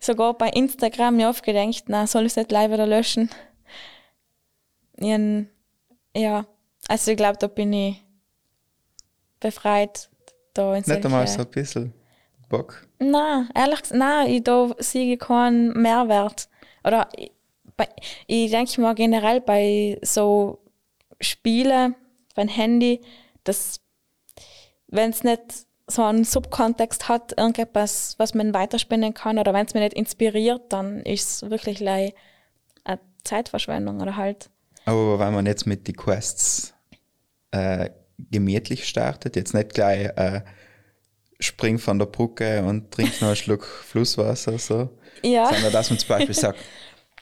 sogar 0.00 0.32
bei 0.32 0.48
Instagram 0.48 1.16
mir 1.16 1.28
oft 1.28 1.44
gedacht, 1.44 1.84
na, 1.88 2.06
soll 2.06 2.22
ich 2.22 2.32
es 2.32 2.36
nicht 2.36 2.48
gleich 2.48 2.70
wieder 2.70 2.86
löschen? 2.86 3.28
Ich 4.96 5.12
hab, 5.12 5.20
ja, 6.16 6.46
also 6.88 7.10
ich 7.10 7.18
glaube, 7.18 7.36
da 7.36 7.48
bin 7.48 7.70
ich 7.74 8.02
befreit. 9.40 10.08
Da 10.54 10.74
in 10.74 10.84
Nicht 10.86 11.04
einmal 11.04 11.26
so 11.26 11.40
ein 11.40 11.50
bisschen 11.50 11.92
Bock. 12.48 12.86
Nein, 12.98 13.50
ehrlich 13.54 13.82
gesagt, 13.82 13.98
nein, 13.98 14.30
ich 14.30 14.42
da 14.42 14.74
sehe 14.78 15.12
ich 15.12 15.20
keinen 15.20 15.74
Mehrwert. 15.74 16.48
Oder 16.82 17.10
ich, 17.14 17.30
bei, 17.76 17.88
ich 18.26 18.50
denke 18.50 18.80
mal 18.80 18.94
generell 18.94 19.42
bei 19.42 19.98
so 20.00 20.60
Spielen, 21.20 21.94
beim 22.34 22.48
Handy, 22.48 23.02
dass 23.44 23.82
wenn 24.86 25.10
es 25.10 25.24
nicht 25.24 25.66
so 25.94 26.02
einen 26.02 26.24
Subkontext 26.24 27.08
hat, 27.08 27.38
irgendetwas, 27.38 28.14
was 28.18 28.34
man 28.34 28.54
weiterspinnen 28.54 29.14
kann, 29.14 29.38
oder 29.38 29.52
wenn 29.52 29.66
es 29.66 29.74
mich 29.74 29.82
nicht 29.82 29.94
inspiriert, 29.94 30.72
dann 30.72 31.00
ist 31.00 31.42
es 31.42 31.50
wirklich 31.50 31.80
eine 31.86 32.12
Zeitverschwendung 33.24 34.00
oder 34.00 34.16
halt. 34.16 34.50
Aber 34.84 35.18
wenn 35.18 35.32
man 35.32 35.46
jetzt 35.46 35.66
mit 35.66 35.86
den 35.86 35.96
Quests 35.96 36.74
äh, 37.52 37.90
gemütlich 38.30 38.88
startet, 38.88 39.36
jetzt 39.36 39.54
nicht 39.54 39.74
gleich 39.74 40.06
äh, 40.16 40.42
spring 41.38 41.78
von 41.78 41.98
der 41.98 42.06
Brücke 42.06 42.62
und 42.64 42.90
trink 42.90 43.20
noch 43.20 43.28
einen 43.28 43.36
Schluck 43.36 43.64
Flusswasser, 43.84 44.58
so, 44.58 44.90
Ja. 45.22 45.52
sondern 45.52 45.72
dass 45.72 45.90
man 45.90 45.98
zum 45.98 46.08
Beispiel 46.08 46.34
sagt, 46.34 46.58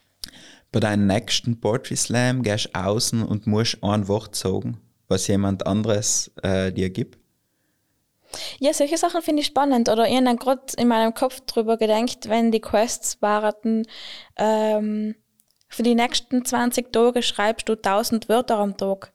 bei 0.73 0.81
deinem 0.81 1.07
nächsten 1.07 1.61
Poetry 1.61 1.97
Slam 1.97 2.43
gehst 2.43 2.71
du 2.73 2.79
außen 2.81 3.23
und 3.23 3.47
musst 3.47 3.83
ein 3.83 4.09
Wort 4.09 4.37
sagen, 4.37 4.81
was 5.09 5.27
jemand 5.27 5.67
anderes 5.67 6.31
äh, 6.43 6.73
dir 6.73 6.91
gibt. 6.91 7.19
Ja, 8.59 8.73
solche 8.73 8.99
Sachen 8.99 9.23
finde 9.23 9.41
ich 9.41 9.47
spannend. 9.47 9.89
Oder 9.89 10.09
ich 10.09 10.17
habe 10.17 10.37
gerade 10.37 10.63
in 10.77 10.89
meinem 10.89 11.15
Kopf 11.15 11.41
drüber 11.41 11.77
gedacht, 11.77 12.29
wenn 12.29 12.53
die 12.53 12.61
Quests 12.61 13.21
waren, 13.23 13.87
ähm, 14.37 15.15
für 15.69 15.83
die 15.83 15.95
nächsten 15.95 16.45
20 16.45 16.93
Tage 16.93 17.23
schreibst 17.23 17.69
du 17.69 17.77
1000 17.77 18.29
Wörter 18.29 18.59
am 18.59 18.77
Tag. 18.77 19.13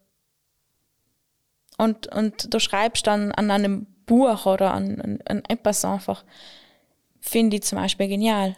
Und, 1.77 2.07
und 2.07 2.53
du 2.53 2.59
schreibst 2.59 3.07
dann 3.07 3.31
an 3.33 3.51
einem 3.51 3.87
Buch 4.05 4.45
oder 4.45 4.73
an, 4.73 5.01
an, 5.01 5.19
an 5.25 5.43
etwas 5.49 5.83
einfach. 5.83 6.23
Finde 7.19 7.57
ich 7.57 7.63
zum 7.63 7.77
Beispiel 7.77 8.07
genial. 8.07 8.55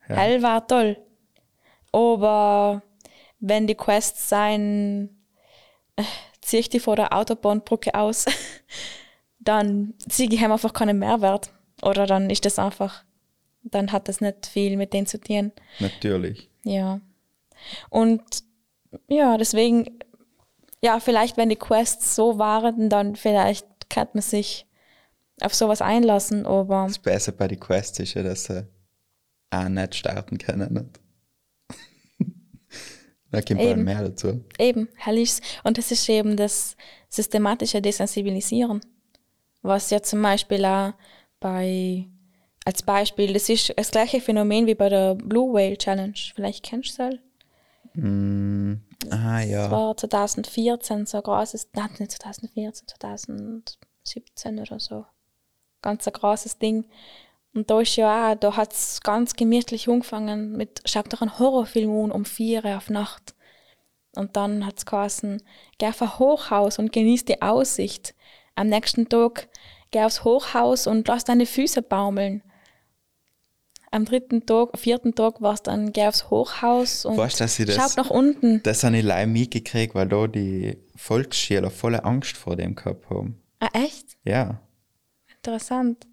Hell 0.00 0.42
war 0.42 0.66
toll. 0.66 0.96
Aber 1.92 2.82
wenn 3.38 3.66
die 3.66 3.74
Quests 3.74 4.28
sein, 4.28 5.10
äh, 5.96 6.02
zieh 6.40 6.58
ich 6.58 6.68
die 6.70 6.80
vor 6.80 6.96
der 6.96 7.12
Autobahnbrücke 7.12 7.94
aus, 7.94 8.24
dann 9.48 9.94
ziehe 10.06 10.28
ich 10.30 10.44
einfach 10.44 10.74
keinen 10.74 10.98
Mehrwert. 10.98 11.50
Oder 11.80 12.06
dann 12.06 12.28
ist 12.28 12.44
das 12.44 12.58
einfach, 12.58 13.04
dann 13.62 13.92
hat 13.92 14.08
das 14.08 14.20
nicht 14.20 14.46
viel 14.46 14.76
mit 14.76 14.92
denen 14.92 15.06
zu 15.06 15.18
tun. 15.18 15.52
Natürlich. 15.80 16.50
Ja. 16.64 17.00
Und 17.88 18.22
ja, 19.08 19.38
deswegen, 19.38 20.00
ja, 20.82 21.00
vielleicht, 21.00 21.38
wenn 21.38 21.48
die 21.48 21.56
Quests 21.56 22.14
so 22.14 22.38
waren, 22.38 22.90
dann 22.90 23.16
vielleicht 23.16 23.66
kann 23.88 24.08
man 24.12 24.22
sich 24.22 24.66
auf 25.40 25.54
sowas 25.54 25.80
einlassen, 25.80 26.44
aber 26.44 26.84
Das 26.86 26.98
Beste 26.98 27.32
bei 27.32 27.48
den 27.48 27.60
Quests 27.60 28.00
ist 28.00 28.14
ja, 28.14 28.22
dass 28.22 28.44
sie 28.44 28.66
auch 29.50 29.68
nicht 29.68 29.94
starten 29.94 30.36
können. 30.36 30.74
Nicht? 30.74 31.00
da 33.30 33.40
kommt 33.40 33.60
Eben. 33.60 33.84
mehr 33.84 34.02
dazu. 34.02 34.44
eben, 34.58 34.88
herrlich. 34.96 35.40
Und 35.62 35.78
das 35.78 35.90
ist 35.90 36.06
eben 36.08 36.36
das 36.36 36.76
systematische 37.08 37.80
Desensibilisieren. 37.80 38.80
Was 39.62 39.90
ja 39.90 40.02
zum 40.02 40.22
Beispiel 40.22 40.64
auch 40.64 40.92
bei, 41.40 42.06
als 42.64 42.82
Beispiel, 42.82 43.32
das 43.32 43.48
ist 43.48 43.72
das 43.76 43.90
gleiche 43.90 44.20
Phänomen 44.20 44.66
wie 44.66 44.74
bei 44.74 44.88
der 44.88 45.14
Blue 45.14 45.52
Whale 45.52 45.76
Challenge. 45.76 46.18
Vielleicht 46.34 46.64
kennst 46.64 46.98
du 46.98 47.10
das? 47.10 47.18
Ah 49.10 49.40
Das 49.40 49.48
ja. 49.50 49.70
war 49.70 49.96
2014 49.96 51.06
so 51.06 51.18
ein 51.18 51.22
großes, 51.22 51.70
nein, 51.74 51.90
nicht 51.98 52.12
2014, 52.12 52.88
2017 52.88 54.58
oder 54.58 54.78
so. 54.78 55.06
Ganz 55.82 56.06
ein 56.06 56.12
großes 56.12 56.58
Ding. 56.58 56.86
Und 57.54 57.70
da 57.70 57.80
ist 57.80 57.96
ja 57.96 58.32
auch, 58.32 58.34
da 58.36 58.56
hat 58.56 58.72
es 58.72 59.00
ganz 59.00 59.34
gemütlich 59.34 59.88
angefangen 59.88 60.56
mit, 60.56 60.82
schau 60.84 61.02
doch 61.02 61.22
einen 61.22 61.38
Horrorfilm 61.38 61.90
an 62.04 62.12
um 62.12 62.24
vier 62.24 62.64
Uhr 62.64 62.76
auf 62.76 62.90
Nacht. 62.90 63.34
Und 64.14 64.36
dann 64.36 64.66
hat 64.66 64.78
es 64.78 64.86
geheißen, 64.86 65.42
geh 65.78 65.88
auf 65.88 66.02
ein 66.02 66.18
Hochhaus 66.18 66.78
und 66.78 66.92
genieß 66.92 67.24
die 67.24 67.42
Aussicht. 67.42 68.14
Am 68.58 68.66
nächsten 68.68 69.08
Tag 69.08 69.48
geh 69.92 70.00
aufs 70.02 70.24
Hochhaus 70.24 70.86
und 70.88 71.06
lass 71.06 71.22
deine 71.24 71.46
Füße 71.46 71.80
baumeln. 71.80 72.42
Am 73.90 74.04
dritten 74.04 74.44
Tag, 74.44 74.76
vierten 74.78 75.14
Tag 75.14 75.40
war 75.40 75.54
es 75.54 75.62
dann, 75.62 75.92
geh 75.92 76.06
aufs 76.08 76.28
Hochhaus 76.28 77.04
und 77.04 77.16
Weißt 77.16 77.40
dass 77.40 77.58
ich 77.58 77.66
das- 77.66 77.76
schaut 77.76 77.96
nach 77.96 78.10
unten. 78.10 78.62
Das 78.64 78.82
habe 78.82 78.98
ich 78.98 79.04
leider 79.04 79.26
mitgekriegt, 79.28 79.94
weil 79.94 80.08
da 80.08 80.26
die 80.26 80.76
Volksschüler 80.96 81.70
volle 81.70 82.04
Angst 82.04 82.36
vor 82.36 82.56
dem 82.56 82.74
gehabt 82.74 83.08
haben. 83.08 83.40
Ah, 83.60 83.68
echt? 83.72 84.16
Ja, 84.24 84.60
Interessant. 85.36 86.04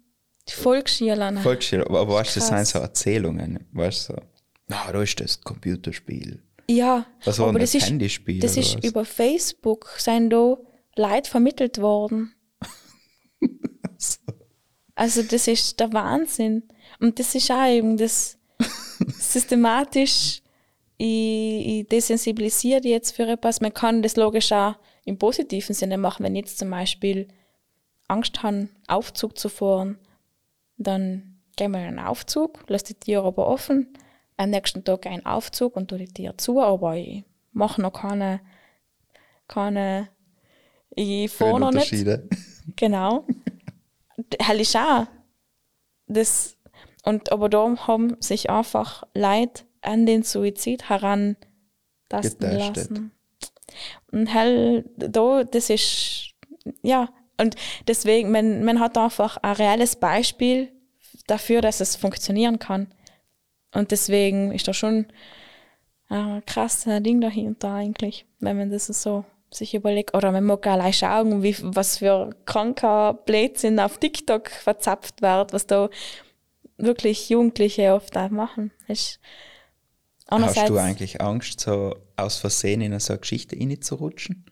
Die 0.48 0.52
Volksschüler. 0.52 1.36
Volksschüler. 1.38 1.84
Aber, 1.90 2.14
weißt 2.14 2.36
du, 2.36 2.40
das 2.40 2.46
sind 2.48 2.64
so 2.68 2.78
Erzählungen. 2.78 3.66
Weißt 3.72 4.08
du, 4.08 4.12
so. 4.14 4.20
Na, 4.68 4.92
da 4.92 5.02
ist 5.02 5.18
das 5.18 5.40
Computerspiel. 5.40 6.40
Ja, 6.70 7.04
Was 7.24 7.40
war 7.40 7.48
aber 7.48 7.58
das 7.58 7.72
das 7.72 7.82
ist, 7.82 7.88
Handyspiel 7.90 8.38
das 8.38 8.56
ist 8.56 8.76
was? 8.76 8.84
über 8.84 9.04
Facebook 9.04 9.88
sind 9.98 10.30
da 10.30 10.56
Leute 10.94 11.28
vermittelt 11.28 11.80
worden. 11.80 12.32
Also 14.98 15.22
das 15.22 15.46
ist 15.46 15.78
der 15.78 15.92
Wahnsinn. 15.92 16.62
Und 17.00 17.18
das 17.18 17.34
ist 17.34 17.50
auch 17.50 17.68
eben 17.68 17.98
das 17.98 18.38
systematisch, 19.18 20.40
ich, 20.96 21.66
ich 21.66 21.88
desensibilisiere 21.88 22.88
jetzt 22.88 23.14
für 23.14 23.28
etwas. 23.28 23.60
Man 23.60 23.74
kann 23.74 24.02
das 24.02 24.16
logisch 24.16 24.52
auch 24.52 24.74
im 25.04 25.18
positiven 25.18 25.74
Sinne 25.74 25.98
machen, 25.98 26.24
wenn 26.24 26.34
ich 26.34 26.46
jetzt 26.46 26.58
zum 26.58 26.70
Beispiel 26.70 27.28
Angst 28.08 28.42
haben, 28.42 28.70
Aufzug 28.88 29.38
zu 29.38 29.48
fahren, 29.48 29.98
dann 30.78 31.40
gehen 31.56 31.72
wir 31.72 31.80
in 31.80 31.98
einen 31.98 31.98
Aufzug, 31.98 32.64
lass 32.68 32.84
die 32.84 32.94
Tür 32.94 33.24
aber 33.24 33.46
offen, 33.46 33.92
am 34.36 34.50
nächsten 34.50 34.84
Tag 34.84 35.06
ein 35.06 35.26
Aufzug 35.26 35.76
und 35.76 35.88
tu 35.88 35.96
die 35.96 36.06
Tür 36.06 36.36
zu, 36.38 36.60
aber 36.60 36.96
ich 36.96 37.24
mache 37.52 37.80
noch 37.80 37.92
keine, 37.92 38.40
keine, 39.48 40.08
ich 40.90 41.30
fahre 41.30 41.60
noch 41.60 41.72
nicht. 41.72 41.92
Genau. 42.74 43.26
Hell 44.40 44.60
ist 44.60 44.76
auch. 44.76 45.06
Das, 46.06 46.56
und, 47.04 47.30
aber 47.32 47.48
da 47.48 47.86
haben 47.86 48.16
sich 48.20 48.50
einfach 48.50 49.04
Leute 49.14 49.64
an 49.82 50.06
den 50.06 50.22
Suizid 50.22 50.88
heran 50.88 51.36
lassen. 52.10 53.12
Und 54.12 54.26
hell, 54.26 54.84
da, 54.96 55.44
das 55.44 55.70
ist, 55.70 56.34
ja, 56.82 57.08
und 57.38 57.56
deswegen, 57.86 58.30
man, 58.30 58.64
man 58.64 58.80
hat 58.80 58.96
einfach 58.96 59.36
ein 59.38 59.54
reales 59.54 59.96
Beispiel 59.96 60.72
dafür, 61.26 61.60
dass 61.60 61.80
es 61.80 61.96
funktionieren 61.96 62.58
kann. 62.58 62.94
Und 63.74 63.90
deswegen 63.90 64.52
ist 64.52 64.68
da 64.68 64.72
schon 64.72 65.06
ein 66.08 66.44
krasses 66.46 67.02
Ding 67.02 67.20
dahinter 67.20 67.74
eigentlich, 67.74 68.26
wenn 68.38 68.56
man 68.56 68.70
das 68.70 68.86
so 68.86 69.24
sich 69.50 69.74
überlegt. 69.74 70.14
Oder 70.14 70.32
man 70.32 70.44
mag 70.44 70.66
allein 70.66 70.92
schauen, 70.92 71.42
wie, 71.42 71.56
was 71.62 71.98
für 71.98 72.34
kranker 72.44 73.14
Blödsinn 73.14 73.80
auf 73.80 73.98
TikTok 73.98 74.50
verzapft 74.50 75.22
wird, 75.22 75.52
was 75.52 75.66
da 75.66 75.88
wirklich 76.78 77.28
Jugendliche 77.30 77.94
oft 77.94 78.16
auch 78.16 78.30
machen. 78.30 78.72
Ist 78.88 79.20
Hast 80.28 80.68
du 80.68 80.78
eigentlich 80.78 81.20
Angst, 81.20 81.60
so 81.60 81.94
aus 82.16 82.38
Versehen 82.38 82.80
in 82.80 82.98
so 82.98 83.12
eine 83.12 83.20
Geschichte 83.20 83.56
reinzurutschen? 83.56 84.44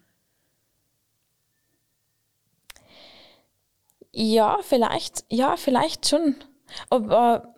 Ja, 4.13 4.59
vielleicht, 4.63 5.25
ja, 5.29 5.57
vielleicht 5.57 6.09
schon. 6.09 6.37
Aber, 6.91 7.55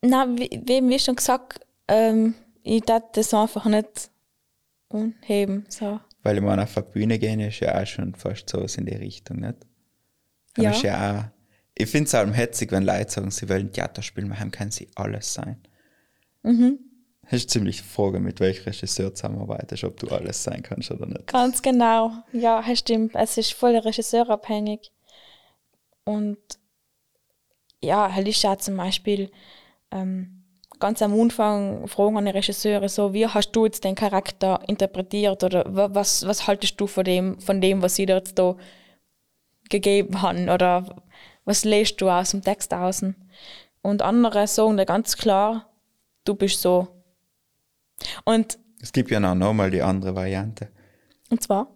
na, 0.00 0.28
wie, 0.38 0.62
wie, 0.64 0.88
wie 0.88 0.98
schon 1.00 1.16
gesagt, 1.16 1.66
ähm, 1.88 2.34
ich 2.62 2.82
darf 2.82 3.02
das 3.12 3.34
einfach 3.34 3.64
nicht 3.64 4.10
unheben, 4.88 5.66
so. 5.68 5.98
Weil 6.22 6.36
ich 6.36 6.42
meine, 6.42 6.64
auf 6.64 6.76
eine 6.76 6.86
Bühne 6.86 7.18
gehen 7.18 7.40
ist 7.40 7.60
ja 7.60 7.80
auch 7.80 7.86
schon 7.86 8.14
fast 8.14 8.48
sowas 8.50 8.76
in 8.76 8.86
die 8.86 8.94
Richtung, 8.94 9.40
nicht? 9.40 9.56
Dann 10.54 10.64
Ja. 10.64 10.70
Ist 10.72 10.82
ja 10.82 11.18
auch, 11.18 11.24
ich 11.74 11.88
finde 11.88 12.08
es 12.08 12.14
auch 12.14 12.34
hetzig, 12.34 12.72
wenn 12.72 12.82
Leute 12.84 13.10
sagen, 13.10 13.30
sie 13.30 13.48
wollen 13.48 13.72
Theaterspiel 13.72 14.24
machen, 14.24 14.50
können 14.50 14.70
sie 14.70 14.88
alles 14.96 15.32
sein. 15.32 15.58
Mhm. 16.42 16.78
Das 17.22 17.40
ist 17.40 17.50
ziemlich 17.50 17.76
die 17.78 17.88
Frage, 17.88 18.20
mit 18.20 18.40
welchem 18.40 18.64
Regisseur 18.64 19.14
zusammenarbeitest, 19.14 19.84
ob 19.84 20.00
du 20.00 20.08
alles 20.08 20.42
sein 20.42 20.62
kannst 20.62 20.90
oder 20.90 21.06
nicht. 21.06 21.26
Ganz 21.26 21.60
genau. 21.60 22.12
Ja, 22.32 22.62
das 22.66 22.78
stimmt. 22.78 23.14
Es 23.14 23.36
ist 23.36 23.52
voll 23.52 23.76
regisseurabhängig. 23.76 24.90
Und 26.04 26.38
ja, 27.82 28.12
halt 28.12 28.26
ist 28.26 28.42
ja 28.42 28.56
zum 28.56 28.78
Beispiel 28.78 29.30
ähm, 29.90 30.37
ganz 30.80 31.02
am 31.02 31.18
Anfang 31.18 31.86
fragen 31.88 32.16
an 32.16 32.24
die 32.26 32.30
Regisseure 32.30 32.88
so, 32.88 33.12
wie 33.12 33.26
hast 33.26 33.52
du 33.52 33.64
jetzt 33.64 33.84
den 33.84 33.94
Charakter 33.94 34.60
interpretiert 34.66 35.42
oder 35.44 35.64
wa- 35.74 35.88
was, 35.92 36.26
was 36.26 36.46
haltest 36.46 36.80
du 36.80 36.86
von 36.86 37.04
dem, 37.04 37.40
von 37.40 37.60
dem, 37.60 37.82
was 37.82 37.94
sie 37.96 38.06
dir 38.06 38.16
jetzt 38.16 38.38
da 38.38 38.56
gegeben 39.70 40.22
haben 40.22 40.48
oder 40.48 41.02
was 41.44 41.64
lässt 41.64 42.00
du 42.00 42.08
aus 42.10 42.30
dem 42.30 42.42
Text 42.42 42.72
außen? 42.74 43.14
Und 43.82 44.02
andere 44.02 44.46
sagen 44.46 44.76
da 44.76 44.84
ganz 44.84 45.16
klar, 45.16 45.70
du 46.24 46.34
bist 46.34 46.60
so. 46.60 46.88
Und, 48.24 48.58
Es 48.80 48.92
gibt 48.92 49.10
ja 49.10 49.20
noch 49.20 49.34
nochmal 49.34 49.70
die 49.70 49.82
andere 49.82 50.14
Variante. 50.14 50.68
und 51.30 51.42
zwar? 51.42 51.74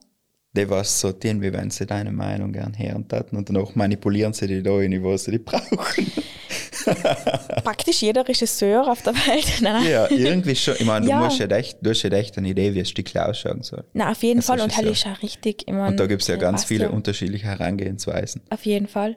Die 0.54 0.68
was 0.68 1.00
so 1.00 1.12
tun, 1.12 1.40
wie 1.40 1.52
wenn 1.52 1.70
sie 1.70 1.86
deine 1.86 2.12
Meinung 2.12 2.52
gern 2.52 2.76
hören 2.78 3.08
taten 3.08 3.36
und 3.36 3.48
danach 3.48 3.74
manipulieren 3.74 4.34
sie 4.34 4.46
die 4.46 4.62
da 4.62 4.78
in, 4.80 5.02
wo 5.02 5.16
sie 5.16 5.30
die 5.30 5.38
brauchen. 5.38 6.12
praktisch 7.64 8.02
jeder 8.02 8.26
Regisseur 8.26 8.90
auf 8.90 9.02
der 9.02 9.14
Welt. 9.14 9.60
Nein, 9.60 9.72
nein. 9.82 9.90
ja, 9.90 10.10
irgendwie 10.10 10.56
schon. 10.56 10.74
Ich 10.78 10.84
meine, 10.84 11.06
du 11.06 11.10
Ja. 11.10 11.18
musst 11.18 11.38
ja 11.38 11.46
echt, 11.46 11.78
du 11.80 11.90
hast 11.90 12.02
ja 12.02 12.10
echt 12.10 12.36
eine 12.38 12.48
Idee, 12.48 12.74
wie 12.74 12.80
ein 12.80 12.86
Stück 12.86 13.14
ausschauen 13.16 13.62
soll. 13.62 13.84
Na, 13.92 14.10
auf 14.10 14.22
jeden 14.22 14.38
Als 14.40 14.46
Fall. 14.46 14.60
Und 14.60 14.76
halt 14.76 14.86
ist 14.86 15.06
auch 15.06 15.22
richtig. 15.22 15.64
Ich 15.66 15.72
mein, 15.72 15.88
Und 15.92 16.00
da 16.00 16.06
gibt 16.06 16.22
es 16.22 16.28
ja 16.28 16.36
ganz 16.36 16.64
viele 16.64 16.84
ja. 16.84 16.90
unterschiedliche 16.90 17.46
Herangehensweisen. 17.46 18.42
Auf 18.50 18.64
jeden 18.64 18.88
Fall. 18.88 19.16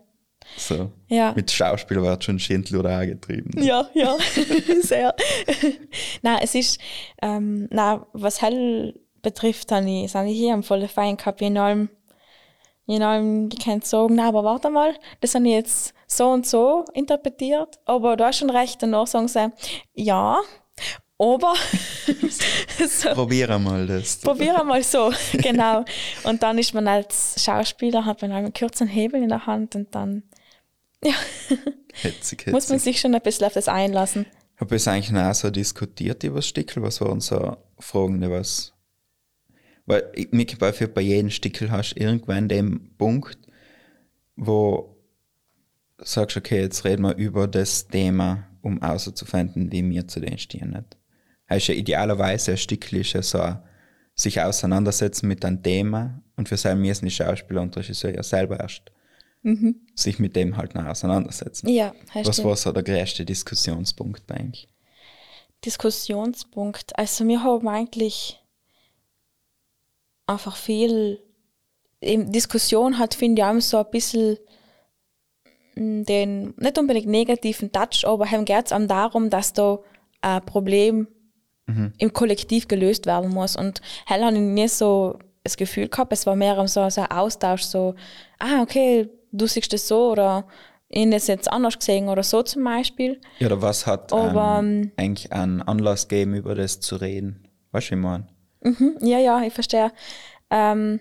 So. 0.57 0.91
Ja. 1.07 1.33
Mit 1.35 1.51
Schauspiel 1.51 2.01
wird 2.01 2.23
schon 2.23 2.39
Schindler 2.39 2.79
oder 2.79 2.97
angetrieben. 2.99 3.51
Ja, 3.63 3.89
ja, 3.93 4.15
sehr. 4.81 5.15
na, 6.21 6.39
es 6.41 6.55
ist, 6.55 6.79
ähm, 7.21 7.67
na, 7.71 8.05
was 8.13 8.41
Hell 8.41 8.93
betrifft, 9.21 9.71
habe 9.71 9.89
ich, 9.89 10.13
habe 10.13 10.29
ich 10.29 10.37
hier 10.37 10.53
am 10.53 10.63
vollen 10.63 10.87
Fein 10.87 11.17
gehabt, 11.17 11.41
in 11.41 11.57
allem, 11.57 11.89
in 12.85 13.01
allem 13.01 13.49
gekannt 13.49 13.85
sagen, 13.85 14.15
na, 14.15 14.27
aber 14.27 14.43
warte 14.43 14.69
mal, 14.69 14.93
das 15.19 15.33
ich 15.33 15.41
jetzt 15.45 15.93
so 16.17 16.29
und 16.29 16.45
so 16.45 16.85
interpretiert, 16.93 17.79
aber 17.85 18.15
du 18.17 18.25
hast 18.25 18.37
schon 18.39 18.49
recht, 18.49 18.81
danach 18.81 19.07
sagen 19.07 19.27
sie, 19.27 19.51
ja, 19.93 20.39
aber, 21.17 21.53
so, 22.87 23.09
Probier 23.11 23.57
mal 23.57 23.87
das. 23.87 24.17
probier 24.17 24.63
mal 24.63 24.83
so, 24.83 25.11
genau. 25.33 25.85
Und 26.23 26.43
dann 26.43 26.57
ist 26.57 26.73
man 26.73 26.87
als 26.87 27.41
Schauspieler, 27.41 28.03
hat 28.05 28.21
man 28.21 28.31
einen 28.33 28.53
kurzen 28.53 28.87
Hebel 28.87 29.23
in 29.23 29.29
der 29.29 29.45
Hand 29.45 29.75
und 29.75 29.93
dann 29.95 30.23
Hetzig, 31.01 31.59
hetzig. 32.01 32.47
muss 32.51 32.69
man 32.69 32.79
sich 32.79 32.99
schon 32.99 33.13
ein 33.15 33.21
bisschen 33.21 33.45
auf 33.45 33.53
das 33.53 33.67
einlassen. 33.67 34.25
Habe 34.57 34.75
ich 34.75 34.87
eigentlich 34.87 35.11
noch 35.11 35.33
so 35.33 35.49
diskutiert 35.51 36.23
über 36.23 36.37
das 36.37 36.47
Stickel? 36.47 36.81
Was 36.81 36.99
waren 37.01 37.19
so 37.21 37.57
Fragen, 37.79 38.21
die 38.21 38.29
was. 38.29 38.73
Weil 39.85 40.11
ich- 40.15 40.31
mir 40.31 40.45
bei, 40.57 41.01
jedem 41.01 41.29
Stickel 41.29 41.69
hast 41.71 41.93
du 41.93 41.99
irgendwann 42.01 42.49
den 42.49 42.95
Punkt, 42.97 43.37
wo 44.35 44.94
sagst, 45.97 46.37
okay, 46.37 46.61
jetzt 46.61 46.83
reden 46.85 47.03
wir 47.03 47.15
über 47.15 47.47
das 47.47 47.87
Thema, 47.87 48.47
um 48.61 48.81
auszufinden, 48.81 49.71
wie 49.71 49.89
wir 49.89 50.07
zu 50.07 50.19
denen 50.19 50.37
stehen. 50.37 50.71
Nicht? 50.71 50.97
Heißt 51.49 51.67
ja 51.67 51.75
idealerweise 51.75 52.51
ein 52.51 52.57
ist 52.57 53.13
ja 53.13 53.21
so 53.21 53.57
sich 54.15 54.41
auseinandersetzen 54.41 55.27
mit 55.27 55.43
einem 55.43 55.61
Thema 55.61 56.21
und 56.37 56.47
für 56.49 56.57
sein 56.57 56.79
müssen 56.79 57.05
die 57.05 57.11
Schauspieler 57.11 57.61
und 57.61 57.75
Regisseur 57.75 58.13
ja 58.13 58.23
selber 58.23 58.59
erst 58.59 58.91
sich 59.93 60.17
mit 60.17 60.35
dem 60.35 60.57
halt 60.57 60.73
noch 60.73 60.85
auseinandersetzen. 60.85 61.69
Ja, 61.69 61.93
heißt 62.13 62.27
Was 62.27 62.43
war 62.43 62.55
so 62.55 62.71
der 62.71 62.81
größte 62.81 63.25
Diskussionspunkt 63.25 64.25
bei 64.25 64.39
euch? 64.39 64.67
Diskussionspunkt. 65.63 66.97
Also 66.97 67.27
wir 67.27 67.43
haben 67.43 67.67
eigentlich 67.67 68.43
einfach 70.25 70.55
viel 70.55 71.19
Diskussion 72.01 72.97
hat, 72.97 73.13
finde 73.13 73.41
ich, 73.41 73.47
auch 73.47 73.61
so 73.61 73.77
ein 73.77 73.91
bisschen 73.91 74.37
den, 75.75 76.53
nicht 76.57 76.77
unbedingt 76.77 77.07
negativen 77.07 77.71
Touch, 77.71 78.05
aber 78.05 78.25
hem 78.25 78.45
geht 78.45 78.71
es 78.71 78.87
darum, 78.87 79.29
dass 79.29 79.53
da 79.53 79.79
ein 80.21 80.45
Problem 80.45 81.07
im 81.97 82.13
Kollektiv 82.13 82.67
gelöst 82.67 83.05
werden 83.05 83.31
muss. 83.31 83.55
Und 83.55 83.81
hell 84.05 84.23
habe 84.23 84.35
ich 84.35 84.41
nie 84.41 84.67
so 84.67 85.17
das 85.43 85.57
Gefühl 85.57 85.87
gehabt, 85.87 86.13
es 86.13 86.25
war 86.25 86.35
mehr 86.35 86.55
so, 86.67 86.89
so 86.89 87.01
ein 87.01 87.11
Austausch, 87.11 87.63
so, 87.63 87.95
ah, 88.39 88.61
okay, 88.61 89.09
du 89.31 89.47
siehst 89.47 89.73
das 89.73 89.87
so 89.87 90.11
oder 90.11 90.45
ich 90.89 91.09
das 91.09 91.27
jetzt 91.27 91.51
anders 91.51 91.77
gesehen 91.77 92.07
oder 92.09 92.23
so 92.23 92.41
zum 92.43 92.63
Beispiel. 92.63 93.19
Ja, 93.39 93.47
oder 93.47 93.61
was 93.61 93.85
hat 93.85 94.13
Aber, 94.13 94.59
ähm, 94.59 94.91
eigentlich 94.97 95.31
einen 95.31 95.61
Anlass 95.61 96.07
gegeben, 96.07 96.35
über 96.35 96.55
das 96.55 96.79
zu 96.79 96.95
reden? 96.95 97.47
Weißt 97.71 97.87
du, 97.87 97.95
wie 97.95 97.99
ich 97.99 98.03
meine? 98.03 98.27
Ja, 99.01 99.19
ja, 99.19 99.41
ich 99.43 99.53
verstehe. 99.53 99.91
Ähm, 100.49 100.99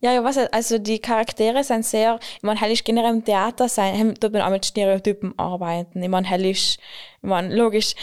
ja, 0.00 0.12
ja, 0.14 0.24
was, 0.24 0.36
also 0.38 0.78
die 0.78 0.98
Charaktere 0.98 1.62
sind 1.62 1.84
sehr, 1.84 2.18
ich 2.36 2.42
meine, 2.42 2.58
hell 2.60 2.72
ist 2.72 2.84
generell 2.84 3.10
im 3.14 3.24
Theater 3.24 3.68
sein, 3.68 4.14
tut 4.18 4.32
man 4.32 4.42
auch 4.42 4.50
mit 4.50 4.64
Stereotypen 4.66 5.38
arbeiten. 5.38 6.02
Ich 6.02 6.08
meine, 6.08 6.26
hell 6.26 6.44
ist, 6.46 6.78
ich 6.78 7.28
meine, 7.28 7.54
logisch, 7.54 7.94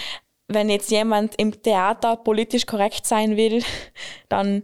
wenn 0.47 0.69
jetzt 0.69 0.91
jemand 0.91 1.35
im 1.39 1.61
Theater 1.61 2.15
politisch 2.17 2.65
korrekt 2.65 3.05
sein 3.05 3.35
will, 3.35 3.63
dann, 4.29 4.63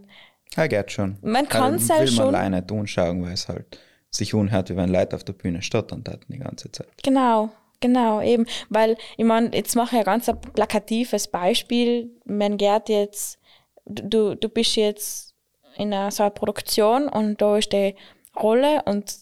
Ja, 0.56 0.66
geht 0.68 0.92
schon. 0.92 1.18
Man 1.22 1.48
kann's 1.48 1.88
ja 1.88 1.96
ja 1.96 2.00
will 2.02 2.08
schon. 2.08 2.26
man 2.26 2.34
alleine 2.34 2.56
nicht 2.60 2.70
anschauen, 2.72 3.22
weil 3.24 3.32
es 3.32 3.48
halt 3.48 3.78
sich 4.10 4.32
unhört, 4.34 4.70
wie 4.70 4.76
wenn 4.76 4.90
Leute 4.90 5.16
auf 5.16 5.24
der 5.24 5.32
Bühne 5.32 5.60
stottern 5.62 6.04
taten 6.04 6.32
die 6.32 6.38
ganze 6.38 6.70
Zeit. 6.70 6.88
genau, 7.02 7.50
genau, 7.80 8.20
eben, 8.22 8.46
weil, 8.68 8.96
ich 9.16 9.24
meine, 9.24 9.50
jetzt 9.54 9.74
mache 9.74 9.96
ich 9.96 10.00
ein 10.00 10.04
ganz 10.04 10.30
plakatives 10.54 11.26
Beispiel, 11.28 12.10
wenn 12.24 12.56
Gerd 12.56 12.88
jetzt, 12.88 13.38
du, 13.86 14.36
du 14.36 14.48
bist 14.48 14.76
jetzt 14.76 15.33
in 15.76 15.92
einer, 15.92 16.10
so 16.10 16.22
einer 16.22 16.30
Produktion 16.30 17.08
und 17.08 17.40
da 17.40 17.56
ist 17.56 17.72
die 17.72 17.94
Rolle 18.36 18.82
und 18.84 19.14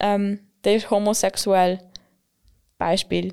ähm, 0.00 0.40
der 0.64 0.76
ist 0.76 0.90
homosexuell, 0.90 1.78
Beispiel. 2.78 3.32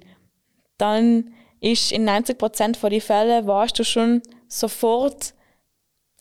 Dann 0.78 1.34
ist 1.60 1.92
in 1.92 2.08
90% 2.08 2.78
von 2.78 2.90
den 2.90 3.02
Fällen, 3.02 3.48
weißt 3.48 3.78
du 3.78 3.84
schon 3.84 4.22
sofort, 4.48 5.34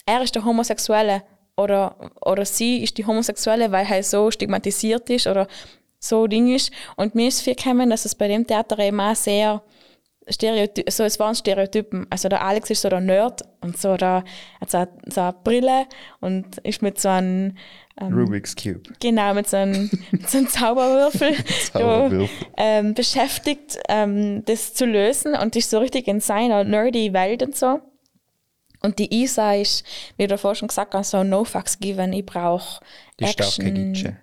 er 0.05 0.21
ist 0.21 0.35
der 0.35 0.45
Homosexuelle 0.45 1.23
oder, 1.57 2.11
oder 2.21 2.45
sie 2.45 2.83
ist 2.83 2.97
die 2.97 3.05
Homosexuelle, 3.05 3.71
weil 3.71 3.85
er 3.89 4.03
so 4.03 4.31
stigmatisiert 4.31 5.09
ist 5.09 5.27
oder 5.27 5.47
so 5.99 6.27
Ding 6.27 6.53
ist. 6.53 6.71
Und 6.95 7.15
mir 7.15 7.27
ist 7.27 7.41
viel 7.41 7.55
gekommen, 7.55 7.89
dass 7.89 8.05
es 8.05 8.15
bei 8.15 8.27
dem 8.27 8.45
Theater 8.45 8.79
eben 8.79 8.99
auch 8.99 9.15
sehr 9.15 9.61
Stereotyp, 10.31 10.89
so, 10.89 11.03
es 11.03 11.19
waren 11.19 11.35
Stereotypen. 11.35 12.07
Also 12.09 12.29
der 12.29 12.43
Alex 12.43 12.69
ist 12.69 12.81
so 12.81 12.89
der 12.89 13.01
Nerd 13.01 13.41
und 13.61 13.77
so 13.77 13.97
der, 13.97 14.23
hat 14.59 14.71
so 14.71 14.77
eine, 14.77 14.89
so 15.07 15.21
eine 15.21 15.35
Brille 15.43 15.85
und 16.19 16.57
ist 16.59 16.81
mit 16.81 16.99
so 16.99 17.09
einem 17.09 17.57
ähm, 17.99 18.13
Rubik's 18.13 18.55
Cube. 18.55 18.81
Genau, 18.99 19.33
mit 19.33 19.47
so 19.49 19.57
einem, 19.57 19.89
mit 20.11 20.29
so 20.29 20.37
einem 20.37 20.47
Zauberwürfel, 20.47 21.35
Zauberwürfel. 21.71 22.27
So, 22.27 22.45
ähm, 22.57 22.93
beschäftigt, 22.93 23.77
ähm, 23.89 24.43
das 24.45 24.73
zu 24.73 24.85
lösen 24.85 25.35
und 25.35 25.55
ist 25.55 25.69
so 25.69 25.79
richtig 25.79 26.07
in 26.07 26.19
seiner 26.19 26.63
nerdy 26.63 27.13
Welt 27.13 27.43
und 27.43 27.55
so. 27.55 27.81
Und 28.81 28.97
die 28.97 29.13
Isa 29.21 29.53
ist, 29.53 29.85
wie 30.17 30.23
du 30.23 30.29
davor 30.29 30.55
schon 30.55 30.67
gesagt 30.67 30.95
hast, 30.95 31.11
so 31.11 31.23
no 31.23 31.43
fucks 31.43 31.79
given. 31.79 32.13
Ich 32.13 32.25
brauche 32.25 32.83
Die 33.19 33.27
starke 33.27 33.71
Gitsche. 33.71 34.17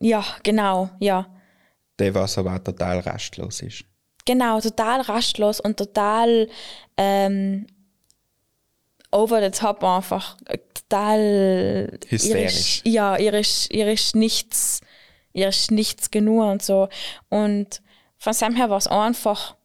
Ja, 0.00 0.24
genau, 0.42 0.90
ja. 0.98 1.26
Der, 1.98 2.14
was 2.14 2.38
aber 2.38 2.54
auch 2.54 2.58
total 2.60 3.00
rastlos 3.00 3.60
ist. 3.60 3.84
Genau, 4.30 4.60
total 4.60 5.00
rastlos 5.00 5.58
und 5.58 5.76
total 5.76 6.48
ähm, 6.96 7.66
over 9.10 9.42
the 9.42 9.50
top 9.50 9.82
einfach. 9.82 10.36
Total 10.72 11.98
Hysterisch. 12.08 12.82
Ihr 12.84 13.34
ist, 13.34 13.66
ja, 13.74 13.76
ihr 13.76 13.92
ist 13.92 14.14
nichts, 14.14 14.82
ihr 15.32 15.48
ist 15.48 15.72
nichts 15.72 16.12
genug 16.12 16.44
und 16.44 16.62
so. 16.62 16.88
Und 17.28 17.82
von 18.18 18.32
seinem 18.32 18.54
her 18.54 18.70
war 18.70 18.78
es 18.78 18.86
einfach, 18.86 19.56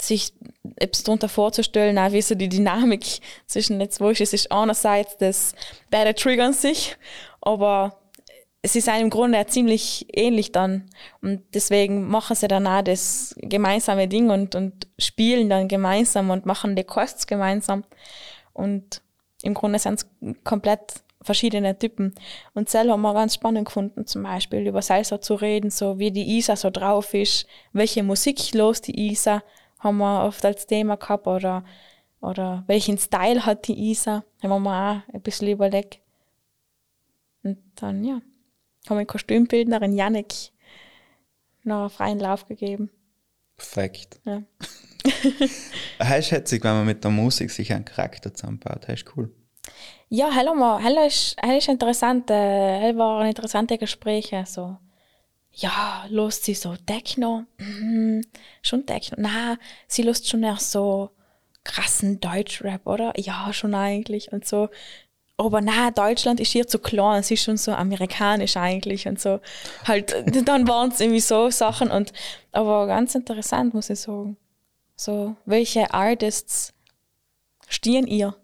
sich 0.00 0.32
etwas 0.76 1.02
darunter 1.02 1.28
vorzustellen, 1.28 1.98
auch 1.98 2.12
wie 2.12 2.22
so 2.22 2.34
die 2.34 2.48
Dynamik 2.48 3.20
zwischen 3.44 3.78
den 3.80 3.90
zwei 3.90 4.12
ist. 4.12 4.22
Es 4.22 4.32
ist 4.32 4.50
einerseits 4.50 5.18
das 5.18 5.52
beide 5.90 6.14
triggern 6.14 6.54
sich, 6.54 6.96
aber 7.42 8.00
es 8.62 8.76
ist 8.76 8.88
einem 8.88 9.04
im 9.04 9.10
Grunde 9.10 9.38
ja 9.38 9.46
ziemlich 9.46 10.06
ähnlich 10.12 10.52
dann. 10.52 10.90
Und 11.22 11.42
deswegen 11.54 12.08
machen 12.08 12.36
sie 12.36 12.48
dann 12.48 12.66
auch 12.66 12.82
das 12.82 13.34
gemeinsame 13.38 14.06
Ding 14.06 14.30
und, 14.30 14.54
und 14.54 14.86
spielen 14.98 15.48
dann 15.48 15.68
gemeinsam 15.68 16.30
und 16.30 16.44
machen 16.46 16.76
die 16.76 16.84
Quests 16.84 17.26
gemeinsam. 17.26 17.84
Und 18.52 19.00
im 19.42 19.54
Grunde 19.54 19.78
sind 19.78 19.94
es 19.94 20.06
komplett 20.44 21.02
verschiedene 21.22 21.78
Typen. 21.78 22.14
Und 22.54 22.68
Cell 22.68 22.90
haben 22.90 23.02
wir 23.02 23.14
ganz 23.14 23.34
spannend 23.34 23.66
gefunden, 23.66 24.06
zum 24.06 24.22
Beispiel 24.22 24.66
über 24.66 24.82
Salsa 24.82 25.20
zu 25.20 25.34
reden, 25.34 25.70
so 25.70 25.98
wie 25.98 26.10
die 26.10 26.38
Isa 26.38 26.56
so 26.56 26.70
drauf 26.70 27.14
ist, 27.14 27.46
welche 27.72 28.02
Musik 28.02 28.54
los 28.54 28.80
die 28.80 29.10
Isa, 29.10 29.42
haben 29.78 29.98
wir 29.98 30.24
oft 30.24 30.44
als 30.44 30.66
Thema 30.66 30.96
gehabt, 30.96 31.26
oder, 31.26 31.64
oder 32.20 32.64
welchen 32.66 32.98
Style 32.98 33.46
hat 33.46 33.68
die 33.68 33.90
Isa, 33.90 34.24
haben 34.42 34.62
wir 34.62 35.02
auch 35.08 35.14
ein 35.14 35.22
bisschen 35.22 35.48
überlegt. 35.48 36.00
Und 37.42 37.58
dann, 37.76 38.04
ja, 38.04 38.20
haben 38.88 38.98
wir 38.98 39.06
Kostümbildnerin 39.06 39.96
Janik 39.96 40.52
noch 41.64 41.80
einen 41.80 41.90
freien 41.90 42.20
Lauf 42.20 42.46
gegeben. 42.46 42.90
Perfekt. 43.56 44.20
Ja. 44.24 44.42
Ist 46.18 46.30
hetzig, 46.30 46.64
wenn 46.64 46.72
man 46.72 46.86
mit 46.86 47.04
der 47.04 47.10
Musik 47.10 47.50
sich 47.50 47.72
einen 47.72 47.84
Charakter 47.84 48.32
zusammenbaut. 48.32 48.86
Ist 48.88 49.16
cool. 49.16 49.34
Ja, 50.08 50.34
hallo 50.34 50.54
mal, 50.54 50.82
hallo 50.82 51.06
ist, 51.06 51.36
hallo 51.40 51.58
ist 51.58 51.68
interessant, 51.68 52.30
äh, 52.30 52.96
waren 52.96 53.28
interessante 53.28 53.78
Gespräche, 53.78 54.44
so. 54.44 54.76
Ja, 55.52 56.06
lust 56.08 56.44
sie 56.44 56.54
so 56.54 56.74
Techno, 56.74 57.44
mhm, 57.58 58.24
schon 58.62 58.86
Techno, 58.86 59.16
na, 59.20 59.56
sie 59.86 60.02
lust 60.02 60.28
schon 60.28 60.42
eher 60.42 60.56
so 60.56 61.10
krassen 61.62 62.18
Deutschrap, 62.18 62.86
oder? 62.86 63.12
Ja, 63.16 63.52
schon 63.52 63.74
eigentlich 63.74 64.32
und 64.32 64.46
so. 64.46 64.68
Aber 65.40 65.62
na, 65.62 65.90
Deutschland 65.90 66.38
ist 66.38 66.52
hier 66.52 66.66
zu 66.66 66.78
klein, 66.78 67.22
sie 67.22 67.34
ist 67.34 67.44
schon 67.44 67.56
so 67.56 67.72
amerikanisch 67.72 68.58
eigentlich 68.58 69.08
und 69.08 69.18
so. 69.18 69.40
Halt, 69.86 70.14
dann 70.46 70.68
waren 70.68 70.90
es 70.90 71.00
irgendwie 71.00 71.20
so 71.20 71.48
Sachen 71.48 71.90
und, 71.90 72.12
aber 72.52 72.86
ganz 72.86 73.14
interessant, 73.14 73.72
muss 73.72 73.88
ich 73.88 74.00
sagen. 74.00 74.36
So, 74.96 75.34
welche 75.46 75.94
Artists 75.94 76.74
stehen 77.68 78.06
ihr? 78.06 78.36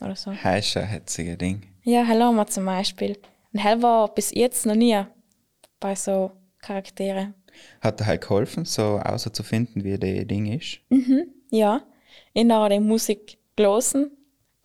Oder 0.00 0.16
so. 0.16 0.30
Ein 0.30 0.36
hetziger 0.38 1.36
Ding. 1.36 1.62
Ja, 1.84 2.04
haben 2.04 2.34
wir 2.34 2.46
zum 2.48 2.64
Beispiel. 2.64 3.16
Und 3.52 3.60
Hell 3.60 3.80
war 3.80 4.12
bis 4.12 4.32
jetzt 4.34 4.66
noch 4.66 4.74
nie 4.74 5.00
bei 5.78 5.94
so 5.94 6.32
Charaktere. 6.60 7.34
Hat 7.80 8.00
er 8.00 8.06
halt 8.06 8.22
geholfen, 8.22 8.64
so 8.64 8.98
außer 8.98 9.32
zu 9.32 9.44
finden, 9.44 9.84
wie 9.84 9.96
der 9.96 10.24
Ding 10.24 10.46
ist? 10.46 10.80
Ja, 11.50 11.82
ich 12.34 12.50
habe 12.50 12.74
die 12.74 12.80
Musik 12.80 13.38
gelesen, 13.54 14.17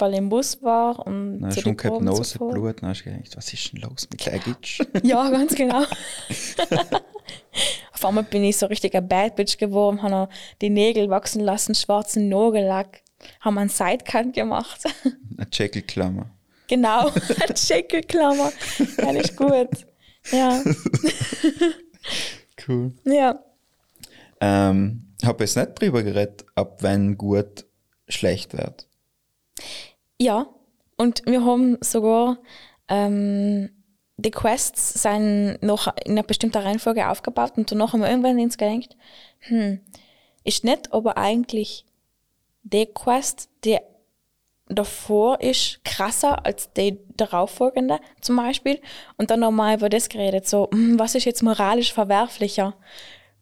weil 0.04 0.12
ich 0.12 0.18
im 0.20 0.28
Bus 0.30 0.62
war 0.62 1.06
und 1.08 1.39
Dann 1.39 1.49
hast 1.49 1.66
du 1.66 1.74
Proben 1.74 2.06
Nose. 2.06 2.38
Blut, 2.38 2.82
dann 2.82 2.89
hast 2.89 3.06
du 3.06 3.10
gedacht, 3.12 3.38
was 3.38 3.54
ist 3.54 3.72
denn 3.72 3.80
los 3.82 4.08
mit 4.12 4.26
der 4.26 4.38
Gitsch? 4.39 4.82
Ja, 5.04 5.30
ganz 5.30 5.56
genau. 5.56 5.84
Auf 7.93 8.06
einmal 8.06 8.24
bin 8.26 8.43
ich 8.43 8.58
so 8.58 8.66
richtig 8.66 8.95
ein 8.95 9.08
Bad 9.08 9.36
Bitch 9.38 9.58
geworden, 9.58 10.01
habe 10.01 10.12
noch 10.12 10.30
die 10.62 10.70
Nägel 10.70 11.10
wachsen 11.10 11.39
lassen, 11.41 11.74
schwarzen 11.74 12.28
Nagellack, 12.28 13.01
haben 13.39 13.58
einen 13.58 13.70
Sidecut 13.70 14.34
gemacht. 14.34 14.82
Eine 15.38 15.47
Jackelklammer. 15.51 16.30
genau, 16.68 17.08
eine 17.08 17.22
das 17.47 17.70
ist 19.30 19.38
gut. 19.38 19.70
Ja, 20.32 20.62
Cool. 22.68 22.93
ja. 23.06 23.39
Ähm, 24.41 25.14
habe 25.24 25.43
jetzt 25.43 25.56
nicht 25.58 25.80
drüber 25.80 26.04
geredet, 26.04 26.45
ab 26.56 26.82
wenn 26.82 27.18
gut 27.18 27.66
schlecht 28.10 28.54
wird. 28.54 28.88
Ja, 30.24 30.48
und 30.96 31.26
wir 31.26 31.44
haben 31.44 31.78
sogar 31.82 32.38
ähm, 32.88 33.70
die 34.16 34.32
Quests 34.32 34.94
sind 35.02 35.58
noch 35.62 35.94
in 36.06 36.14
einer 36.14 36.24
bestimmten 36.24 36.60
Reihenfolge 36.60 37.10
aufgebaut 37.10 37.58
und 37.58 37.70
danach 37.70 37.92
haben 37.92 38.00
wir 38.00 38.10
irgendwann 38.10 38.40
ins 38.40 38.58
gedacht, 38.58 38.96
hm, 39.40 39.82
ist 40.46 40.64
nicht 40.64 40.94
aber 40.94 41.18
eigentlich 41.18 41.86
die 42.64 42.86
Quest, 42.86 43.50
die 43.66 43.80
davor 44.70 45.42
ist, 45.42 45.84
krasser 45.84 46.46
als 46.46 46.72
die 46.72 47.00
darauffolgende 47.18 48.00
zum 48.22 48.38
Beispiel. 48.38 48.80
Und 49.18 49.30
dann 49.30 49.42
nochmal 49.42 49.76
über 49.76 49.90
das 49.90 50.08
geredet, 50.08 50.48
so, 50.48 50.70
hm, 50.72 50.98
was 50.98 51.16
ist 51.16 51.26
jetzt 51.26 51.44
moralisch 51.44 51.92
verwerflicher? 51.92 52.76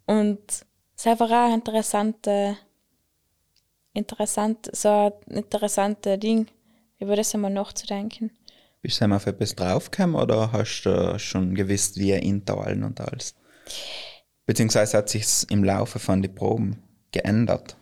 Und 0.08 0.40
es 0.50 0.66
ist 0.96 1.08
einfach 1.08 1.30
auch 1.30 1.54
interessante, 1.54 2.58
interessant, 3.94 4.68
so 4.74 5.14
ein 5.28 5.38
interessantes 5.38 6.20
Ding, 6.20 6.48
über 7.02 7.16
das 7.16 7.34
einmal 7.34 7.52
nachzudenken. 7.52 8.32
Bist 8.82 9.00
du 9.00 9.04
einmal 9.04 9.18
auf 9.18 9.28
etwas 9.28 9.56
draufgekommen 9.56 10.16
oder 10.16 10.52
hast 10.52 10.84
du 10.84 11.20
schon 11.20 11.54
gewusst, 11.56 11.98
wie 11.98 12.12
intalen 12.12 12.84
und 12.84 13.00
alles? 13.00 13.36
Beziehungsweise 14.46 14.98
hat 14.98 15.10
sich 15.10 15.50
im 15.50 15.64
Laufe 15.64 16.00
von 16.00 16.22
den 16.22 16.34
Proben 16.34 16.82
geändert? 17.12 17.78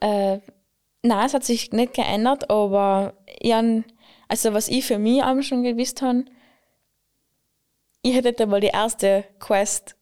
Äh, 0.00 0.38
nein, 1.02 1.26
es 1.26 1.34
hat 1.34 1.44
sich 1.44 1.72
nicht 1.72 1.94
geändert, 1.94 2.50
aber 2.50 3.14
ich 3.40 3.52
also 4.28 4.52
was 4.52 4.68
ich 4.68 4.84
für 4.84 4.98
mich 4.98 5.22
auch 5.22 5.40
schon 5.42 5.62
gewusst 5.62 6.02
habe, 6.02 6.24
ich 8.02 8.14
hätte 8.14 8.28
nicht 8.28 8.40
einmal 8.40 8.60
die 8.60 8.68
erste 8.68 9.24
Quest 9.40 9.96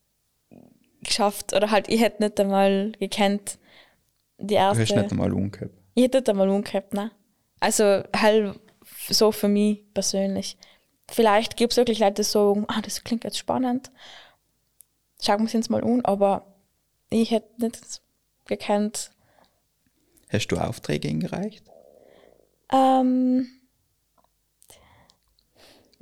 geschafft 1.03 1.55
oder 1.55 1.71
halt 1.71 1.89
ich 1.89 2.01
hätte 2.01 2.23
nicht 2.25 2.39
einmal 2.41 2.93
gekannt 2.99 3.59
die 4.39 4.49
Du 4.49 4.55
erste. 4.55 4.83
hast 4.83 4.95
nicht 4.97 5.13
einmal 5.13 5.33
umgehabt. 5.33 5.73
Ich 5.95 6.05
hätte 6.05 6.19
nicht 6.19 6.29
einmal 6.29 6.51
umgehabt, 6.51 6.93
ne? 6.93 7.11
Also 7.67 8.05
halt 8.15 8.61
so 9.09 9.33
für 9.33 9.49
mich 9.49 9.93
persönlich. 9.93 10.57
Vielleicht 11.11 11.57
gibt 11.57 11.73
es 11.73 11.77
wirklich 11.77 11.99
Leute, 11.99 12.15
die 12.15 12.23
sagen, 12.23 12.65
ah, 12.69 12.81
das 12.81 13.03
klingt 13.03 13.25
jetzt 13.25 13.39
spannend. 13.39 13.91
Schauen 15.21 15.41
wir 15.41 15.47
es 15.47 15.55
uns 15.57 15.69
mal 15.69 15.83
an, 15.83 16.05
aber 16.05 16.47
ich 17.11 17.33
hätte 17.33 17.61
nicht 17.61 18.01
gekannt. 18.45 19.11
Hast 20.31 20.47
du 20.47 20.59
Aufträge 20.59 21.09
eingereicht? 21.09 21.65
Ähm, 22.73 23.49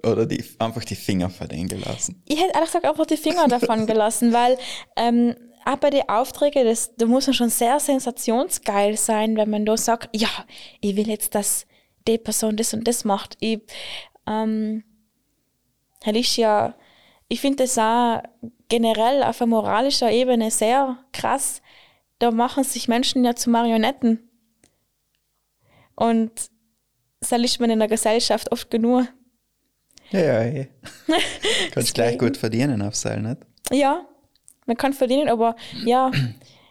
Oder 0.02 0.26
die, 0.26 0.44
einfach 0.58 0.84
die 0.84 0.96
Finger 0.96 1.30
von 1.30 1.48
denen 1.48 1.70
gelassen? 1.70 2.22
ich 2.26 2.38
hätte 2.38 2.52
ehrlich 2.52 2.68
gesagt 2.68 2.84
einfach 2.84 3.06
die 3.06 3.16
Finger 3.16 3.48
davon 3.48 3.86
gelassen, 3.86 4.34
weil 4.34 4.58
ähm, 4.96 5.34
auch 5.64 5.76
bei 5.76 5.90
den 5.90 6.08
Aufträgen, 6.08 6.64
das, 6.64 6.94
da 6.96 7.06
muss 7.06 7.26
man 7.26 7.34
schon 7.34 7.48
sehr 7.48 7.80
sensationsgeil 7.80 8.96
sein, 8.96 9.36
wenn 9.36 9.50
man 9.50 9.64
da 9.64 9.76
sagt, 9.76 10.10
ja, 10.14 10.28
ich 10.80 10.96
will 10.96 11.08
jetzt, 11.08 11.34
dass 11.34 11.66
die 12.06 12.18
Person 12.18 12.56
das 12.56 12.74
und 12.74 12.86
das 12.86 13.04
macht. 13.04 13.36
Ich, 13.40 13.60
ähm, 14.26 14.84
ja, 16.04 16.74
ich 17.28 17.40
finde 17.40 17.64
das 17.64 17.78
auch 17.78 18.22
generell 18.68 19.22
auf 19.22 19.40
einer 19.40 19.48
moralischer 19.48 20.10
Ebene 20.10 20.50
sehr 20.50 20.98
krass. 21.12 21.62
Da 22.18 22.30
machen 22.30 22.64
sich 22.64 22.88
Menschen 22.88 23.24
ja 23.24 23.34
zu 23.34 23.50
Marionetten. 23.50 24.28
Und 25.96 26.30
das 27.20 27.32
ist 27.32 27.60
man 27.60 27.70
in 27.70 27.78
der 27.78 27.88
Gesellschaft 27.88 28.52
oft 28.52 28.70
genug. 28.70 29.06
Ja, 30.10 30.20
ja, 30.20 30.44
ja. 30.44 30.64
Kannst 31.70 31.94
gleich 31.94 32.18
gut 32.18 32.36
verdienen 32.36 32.82
auf 32.82 32.94
Seil, 32.94 33.22
nicht? 33.22 33.38
Ja, 33.70 34.06
man 34.66 34.76
kann 34.76 34.92
verdienen, 34.92 35.28
aber 35.28 35.56
ja, 35.84 36.10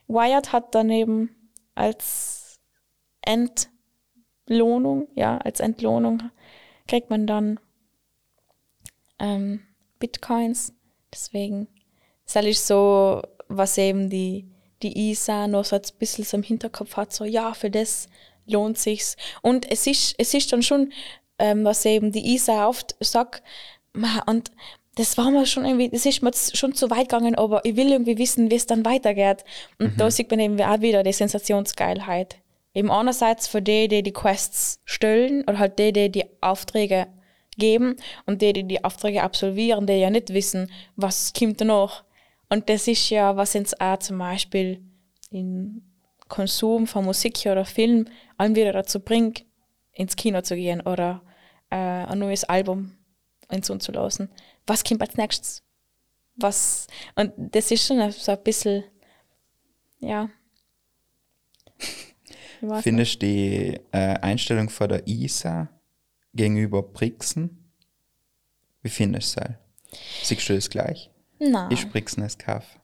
Wyatt 0.08 0.52
hat 0.52 0.76
dann 0.76 0.90
eben 0.90 1.30
als 1.76 2.60
Entlohnung, 3.22 5.08
ja, 5.16 5.38
als 5.38 5.60
Entlohnung 5.60 6.30
kriegt 6.88 7.10
man 7.10 7.28
dann 7.28 7.60
ähm, 9.20 9.62
Bitcoins. 10.00 10.74
Deswegen, 11.14 11.68
ist 12.46 12.68
so, 12.68 13.22
was 13.48 13.78
eben 13.78 14.10
die, 14.10 14.50
die 14.82 15.12
ISA 15.12 15.48
noch 15.48 15.66
so 15.66 15.76
ein 15.76 15.82
bisschen 16.00 16.26
so 16.26 16.38
im 16.38 16.44
Hinterkopf 16.44 16.98
hat, 16.98 17.14
so 17.14 17.24
ja, 17.24 17.54
für 17.54 17.70
das 17.70 18.08
lohnt 18.46 18.78
sich's. 18.78 19.16
Und 19.42 19.70
es 19.72 19.88
ist, 19.88 20.16
es 20.18 20.34
ist 20.34 20.52
dann 20.52 20.64
schon, 20.64 20.92
ähm, 21.40 21.64
was 21.64 21.86
eben 21.86 22.12
die 22.12 22.36
ISA 22.36 22.68
oft 22.68 22.96
sagt, 23.00 23.44
und 24.26 24.52
das 24.96 25.18
war 25.18 25.32
mir 25.32 25.46
schon 25.46 25.66
irgendwie, 25.66 25.90
das 25.90 26.06
ist 26.06 26.22
mir 26.22 26.32
schon 26.34 26.76
zu 26.76 26.90
weit 26.92 27.10
gegangen, 27.10 27.36
aber 27.36 27.66
ich 27.66 27.76
will 27.76 27.92
irgendwie 27.92 28.18
wissen, 28.18 28.52
wie 28.52 28.56
es 28.56 28.68
dann 28.68 28.86
weitergeht. 28.86 29.44
Und 29.80 29.94
mhm. 29.94 29.98
da 29.98 30.12
sieht 30.12 30.30
man 30.30 30.40
eben 30.40 30.62
auch 30.62 30.82
wieder 30.82 31.04
die 31.04 31.14
Sensationsgeilheit. 31.14 32.38
Eben 32.76 32.92
einerseits 32.92 33.48
für 33.48 33.62
die, 33.62 33.88
die 33.88 34.04
die 34.04 34.14
Quests 34.14 34.82
stellen 34.86 35.44
oder 35.44 35.60
halt 35.60 35.80
die, 35.80 35.94
die 35.94 36.12
die 36.12 36.26
Aufträge 36.42 37.08
geben 37.58 37.96
und 38.26 38.42
die, 38.42 38.54
die 38.54 38.64
die 38.64 38.84
Aufträge 38.84 39.24
absolvieren, 39.24 39.88
die 39.88 39.94
ja 39.94 40.10
nicht 40.10 40.34
wissen, 40.34 40.72
was 40.96 41.34
kommt 41.34 41.62
danach. 41.62 42.04
Und 42.50 42.70
das 42.70 42.88
ist 42.88 43.10
ja, 43.10 43.36
was 43.36 43.56
uns 43.56 43.80
auch 43.80 43.98
zum 43.98 44.20
Beispiel 44.20 44.82
in 45.32 45.84
Konsum 46.30 46.88
von 46.88 47.06
Musik 47.06 47.46
oder 47.46 47.66
Film 47.66 48.08
allen 48.38 48.56
wieder 48.56 48.74
dazu 48.74 49.00
bringt, 49.00 49.46
ins 49.92 50.16
Kino 50.16 50.42
zu 50.42 50.56
gehen 50.56 50.82
oder 50.82 51.22
äh, 51.70 51.76
ein 51.76 52.20
neues 52.20 52.44
Album 52.44 52.96
hinzulassen. 53.52 54.30
Was 54.68 54.84
kommt 54.84 55.02
als 55.02 55.16
nächstes? 55.16 55.62
Was, 56.36 56.88
und 57.16 57.32
das 57.38 57.70
ist 57.72 57.86
schon 57.86 58.12
so 58.12 58.32
ein 58.32 58.44
bisschen, 58.44 58.84
ja. 60.00 60.30
Findest 62.82 63.22
du 63.22 63.26
die 63.26 63.80
äh, 63.92 64.16
Einstellung 64.20 64.70
von 64.70 64.90
der 64.90 65.08
ISA 65.08 65.70
gegenüber 66.34 66.82
Brixen? 66.82 67.72
Wie 68.82 68.90
findest 68.90 69.36
du 69.36 69.42
das? 69.42 69.52
Siehst 70.24 70.50
du 70.50 70.56
das 70.56 70.70
gleich? 70.70 71.12
Nein. 71.40 71.72
Ich 71.72 71.90
Brixen 71.90 72.24
es 72.24 72.38
Kaff. 72.38 72.80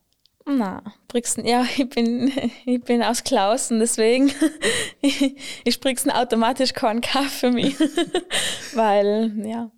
Na, 0.45 0.81
Brixen, 1.07 1.45
ja, 1.45 1.65
ich 1.77 1.89
bin, 1.89 2.31
ich 2.65 2.81
bin 2.81 3.03
aus 3.03 3.23
Klausen, 3.23 3.79
deswegen 3.79 4.31
ich, 5.01 5.35
ich 5.63 5.79
Brixen 5.79 6.11
automatisch 6.11 6.73
keinen 6.73 7.01
Kaff 7.01 7.31
für 7.31 7.51
mich. 7.51 7.75
Weil, 8.73 9.33
ja. 9.45 9.71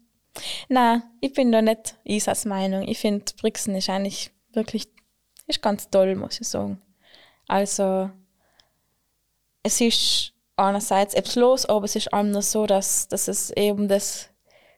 Na, 0.70 1.04
ich 1.20 1.34
bin 1.34 1.52
da 1.52 1.62
nicht 1.62 1.96
Isas 2.04 2.46
Meinung. 2.46 2.88
Ich 2.88 3.00
finde, 3.00 3.26
Brixen 3.40 3.76
ist 3.76 3.90
eigentlich 3.90 4.32
wirklich, 4.54 4.88
ist 5.48 5.62
ganz 5.62 5.90
toll, 5.90 6.16
muss 6.16 6.40
ich 6.40 6.48
sagen. 6.48 6.82
Also, 7.48 8.10
es 9.64 9.82
ist 9.82 10.34
einerseits 10.56 11.14
etwas 11.14 11.36
los, 11.36 11.66
aber 11.66 11.86
es 11.86 11.96
ist 11.96 12.14
auch 12.14 12.24
nur 12.24 12.42
so, 12.42 12.66
dass, 12.66 13.08
dass 13.08 13.28
es 13.28 13.52
eben 13.52 13.88
das, 13.88 14.30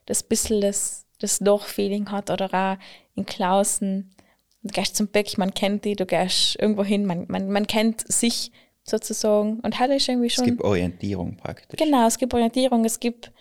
das 0.05 0.23
bisschen 0.23 0.61
das, 0.61 1.05
das 1.19 1.39
Doch-Feeling 1.39 2.11
hat 2.11 2.31
oder 2.31 2.53
auch 2.53 2.77
in 3.15 3.25
Klausen 3.25 4.15
du 4.63 4.73
gehst 4.73 4.95
zum 4.95 5.07
Bäck, 5.07 5.37
man 5.37 5.53
kennt 5.53 5.85
die, 5.85 5.95
du 5.95 6.05
gehst 6.05 6.57
irgendwo 6.59 6.83
hin, 6.83 7.05
man, 7.05 7.25
man, 7.27 7.49
man 7.49 7.67
kennt 7.67 8.11
sich 8.11 8.51
sozusagen. 8.83 9.59
Und 9.59 9.79
halt 9.79 9.91
ist 9.91 10.09
irgendwie 10.09 10.29
schon. 10.29 10.45
Es 10.45 10.49
gibt 10.49 10.63
Orientierung 10.63 11.37
praktisch. 11.37 11.77
Genau, 11.77 12.07
es 12.07 12.17
gibt 12.17 12.33
Orientierung, 12.33 12.85
es 12.85 12.99
gibt, 12.99 13.31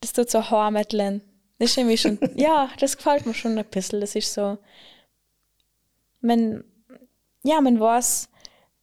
das 0.00 0.12
tut 0.12 0.30
so 0.30 0.50
heimatlen. 0.50 1.22
Das 1.58 1.70
ist 1.70 1.78
irgendwie 1.78 1.96
schon, 1.96 2.18
ja, 2.36 2.70
das 2.78 2.96
gefällt 2.96 3.26
mir 3.26 3.34
schon 3.34 3.58
ein 3.58 3.64
bisschen. 3.64 4.00
Das 4.00 4.14
ist 4.14 4.32
so, 4.32 4.58
man, 6.20 6.64
ja, 7.42 7.60
man 7.60 7.80
weiß, 7.80 8.28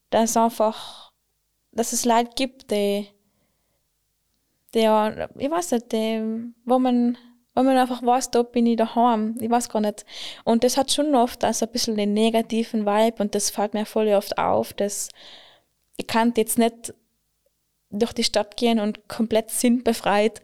dass 0.10 0.38
einfach, 0.38 1.12
dass 1.72 1.94
es 1.94 2.06
Leute 2.06 2.32
gibt, 2.36 2.72
die, 2.72 3.08
die 4.74 4.80
ja, 4.80 5.30
ich 5.38 5.52
weiß 5.52 5.72
nicht, 5.72 5.92
die, 5.92 6.54
wo 6.66 6.80
man 6.80 7.18
weil 7.54 7.64
man 7.64 7.78
einfach 7.78 8.02
weiß, 8.02 8.32
da 8.32 8.44
bin 8.44 8.66
ich 8.66 8.78
daheim. 8.78 9.36
Ich 9.40 9.50
weiß 9.50 9.70
gar 9.70 9.80
nicht. 9.80 10.06
Und 10.44 10.64
das 10.64 10.78
hat 10.78 10.92
schon 10.92 11.14
oft 11.14 11.44
also 11.44 11.66
ein 11.66 11.72
bisschen 11.72 11.96
den 11.96 12.14
negativen 12.14 12.86
Vibe 12.86 13.22
und 13.22 13.36
das 13.36 13.52
fällt 13.52 13.74
mir 13.74 13.86
voll 13.86 14.08
oft 14.10 14.38
auf, 14.38 14.74
dass 14.74 15.10
ich 15.98 16.08
kann 16.08 16.34
jetzt 16.36 16.58
nicht 16.58 16.94
durch 17.92 18.14
die 18.14 18.24
Stadt 18.24 18.58
gehen 18.58 18.80
und 18.80 19.08
komplett 19.08 19.52
sinnbefreit 19.52 20.42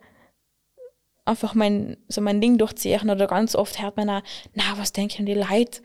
einfach 1.30 1.54
mein, 1.54 1.98
so 2.08 2.22
mein 2.22 2.42
Ding 2.42 2.58
durchziehen 2.58 3.10
oder 3.10 3.28
ganz 3.28 3.56
oft 3.56 3.82
hört 3.82 3.98
man 3.98 4.10
auch, 4.10 4.22
na, 4.54 4.64
was 4.78 4.92
denken 4.92 5.26
die 5.26 5.34
Leute? 5.34 5.82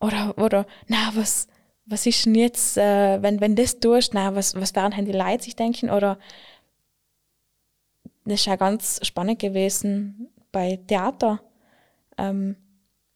Oder, 0.00 0.34
oder, 0.36 0.66
na, 0.86 1.12
was, 1.14 1.48
was 1.86 2.06
ist 2.06 2.26
denn 2.26 2.34
jetzt, 2.34 2.76
äh, 2.76 3.22
wenn, 3.22 3.40
wenn 3.40 3.56
das 3.56 3.80
tust, 3.80 4.14
na, 4.14 4.34
was, 4.34 4.54
was 4.54 4.74
werden 4.74 5.04
die 5.04 5.12
Leute 5.12 5.44
sich 5.44 5.56
denken? 5.56 5.90
Oder, 5.90 6.18
das 8.24 8.40
ist 8.40 8.46
ja 8.46 8.56
ganz 8.56 9.00
spannend 9.06 9.38
gewesen, 9.38 10.28
bei 10.52 10.78
Theater. 10.86 11.40
Ähm, 12.18 12.56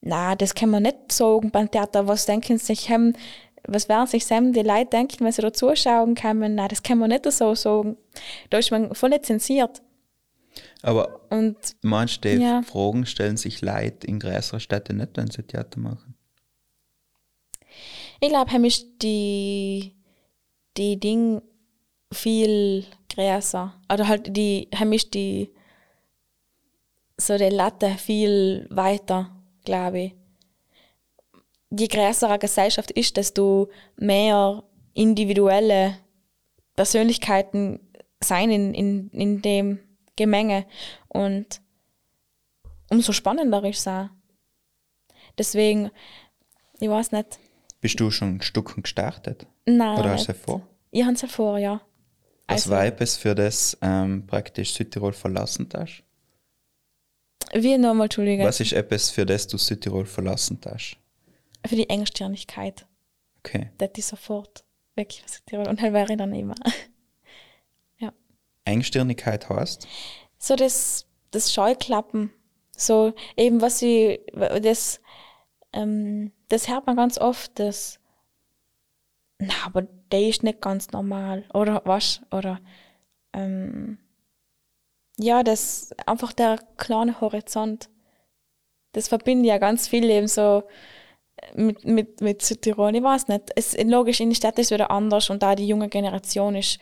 na, 0.00 0.34
das 0.34 0.54
kann 0.54 0.70
man 0.70 0.84
nicht 0.84 1.12
sagen 1.12 1.50
beim 1.50 1.70
Theater. 1.70 2.08
Was 2.08 2.26
denken 2.26 2.58
sich 2.58 2.90
haben, 2.90 3.14
was 3.64 3.88
werden 3.88 4.06
sich 4.06 4.26
die 4.26 4.34
Leute 4.62 4.86
denken, 4.86 5.24
wenn 5.24 5.32
sie 5.32 5.42
da 5.42 5.52
zuschauen 5.52 6.14
können? 6.14 6.54
Na, 6.56 6.66
das 6.66 6.82
kann 6.82 6.98
man 6.98 7.10
nicht 7.10 7.30
so 7.30 7.54
sagen. 7.54 7.96
Da 8.50 8.58
ist 8.58 8.70
man 8.70 8.94
voll 8.94 9.20
zensiert. 9.20 9.82
Aber 10.82 11.20
und, 11.30 11.56
meinst 11.82 12.24
du, 12.24 12.36
ja. 12.36 12.62
Fragen 12.62 13.06
stellen 13.06 13.36
sich 13.36 13.60
Leute 13.60 14.06
in 14.06 14.18
größeren 14.18 14.60
Städten 14.60 14.96
nicht, 14.96 15.16
wenn 15.16 15.30
sie 15.30 15.44
Theater 15.44 15.78
machen? 15.78 16.14
Ich 18.20 18.28
glaube, 18.28 18.66
ist 18.66 18.86
die, 19.02 19.94
die 20.76 20.98
Dinge 20.98 21.42
viel 22.12 22.84
größer. 23.14 23.74
Oder 23.92 24.08
halt 24.08 24.36
die, 24.36 24.68
ist 24.92 25.14
die 25.14 25.50
so 27.16 27.36
die 27.36 27.44
Latte 27.48 27.90
viel 27.90 28.66
weiter, 28.70 29.30
glaube 29.64 30.00
ich. 30.00 30.14
Je 31.70 31.86
größer 31.86 32.28
eine 32.28 32.38
Gesellschaft 32.38 32.90
ist, 32.90 33.16
desto 33.16 33.70
mehr 33.96 34.62
individuelle 34.94 35.96
Persönlichkeiten 36.74 37.80
sein 38.22 38.50
in, 38.50 38.74
in, 38.74 39.08
in 39.10 39.42
dem 39.42 39.78
Gemenge. 40.16 40.66
Und 41.08 41.60
umso 42.90 43.12
spannender 43.12 43.64
ist 43.64 43.80
es 43.80 43.88
auch. 43.88 44.08
Deswegen, 45.38 45.90
ich 46.80 46.88
weiß 46.88 47.12
nicht. 47.12 47.38
Bist 47.80 47.98
du 47.98 48.10
schon 48.10 48.36
ein 48.36 48.42
Stück 48.42 48.74
gestartet? 48.82 49.46
Nein. 49.66 49.98
Oder 49.98 50.10
hast 50.10 50.28
du 50.28 50.34
vor? 50.34 50.62
Ich 50.90 51.02
habe 51.02 51.14
es 51.14 51.22
vor, 51.32 51.58
ja. 51.58 51.80
Was 52.46 52.66
also, 52.66 52.70
war 52.70 53.00
es 53.00 53.16
für 53.16 53.34
das 53.34 53.78
ähm, 53.80 54.26
praktisch 54.26 54.74
Südtirol 54.74 55.12
verlassen 55.12 55.68
hast? 55.74 56.02
Wie 57.54 57.76
nochmal, 57.78 58.06
Entschuldigung. 58.06 58.46
Was 58.46 58.60
ist 58.60 58.72
etwas, 58.72 59.10
für 59.10 59.26
das 59.26 59.46
du 59.46 59.58
Südtirol 59.58 60.06
verlassen 60.06 60.60
hast? 60.64 60.96
Für 61.66 61.76
die 61.76 61.88
Engstirnigkeit. 61.88 62.86
Okay. 63.38 63.70
Das 63.78 63.90
ist 63.96 64.08
sofort 64.08 64.64
weg 64.94 65.12
von 65.18 65.28
Südtirol. 65.28 65.68
Und 65.68 65.80
halt 65.80 65.92
wäre 65.92 66.12
ich 66.12 66.18
dann 66.18 66.34
immer. 66.34 66.54
Engstirnigkeit 68.64 69.48
heißt? 69.48 69.86
So 70.38 70.56
das, 70.56 71.06
das 71.30 71.52
Scheuklappen. 71.52 72.32
So 72.76 73.12
eben, 73.36 73.60
was 73.60 73.82
ich, 73.82 74.20
das, 74.34 75.00
ähm, 75.72 76.32
das 76.48 76.68
hört 76.68 76.86
man 76.86 76.96
ganz 76.96 77.18
oft, 77.18 77.58
das, 77.58 78.00
na, 79.38 79.54
aber 79.66 79.82
der 80.10 80.28
ist 80.28 80.42
nicht 80.42 80.60
ganz 80.60 80.90
normal. 80.92 81.44
Oder 81.52 81.82
was? 81.84 82.22
Oder, 82.30 82.60
ähm, 83.32 83.98
ja, 85.18 85.42
das 85.42 85.90
einfach 86.06 86.32
der 86.32 86.58
kleine 86.76 87.20
Horizont. 87.20 87.90
Das 88.92 89.08
verbindet 89.08 89.46
ja 89.46 89.58
ganz 89.58 89.88
viel 89.88 90.08
eben 90.10 90.28
so 90.28 90.64
mit, 91.54 91.84
mit, 91.84 92.20
mit 92.20 92.42
Südtirol. 92.42 92.94
Ich 92.94 93.02
weiß 93.02 93.28
nicht. 93.28 93.50
Es, 93.56 93.76
logisch, 93.82 94.20
in 94.20 94.30
der 94.30 94.36
Stadt 94.36 94.58
ist 94.58 94.66
es 94.66 94.70
wieder 94.72 94.90
anders 94.90 95.30
und 95.30 95.42
da 95.42 95.54
die 95.54 95.66
junge 95.66 95.88
Generation 95.88 96.54
ist, 96.54 96.78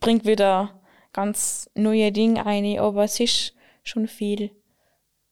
bringt 0.00 0.24
wieder 0.26 0.81
ganz 1.12 1.70
neue 1.74 2.12
Dinge 2.12 2.46
ein, 2.46 2.78
aber 2.78 3.04
es 3.04 3.20
ist 3.20 3.54
schon 3.82 4.08
viel 4.08 4.50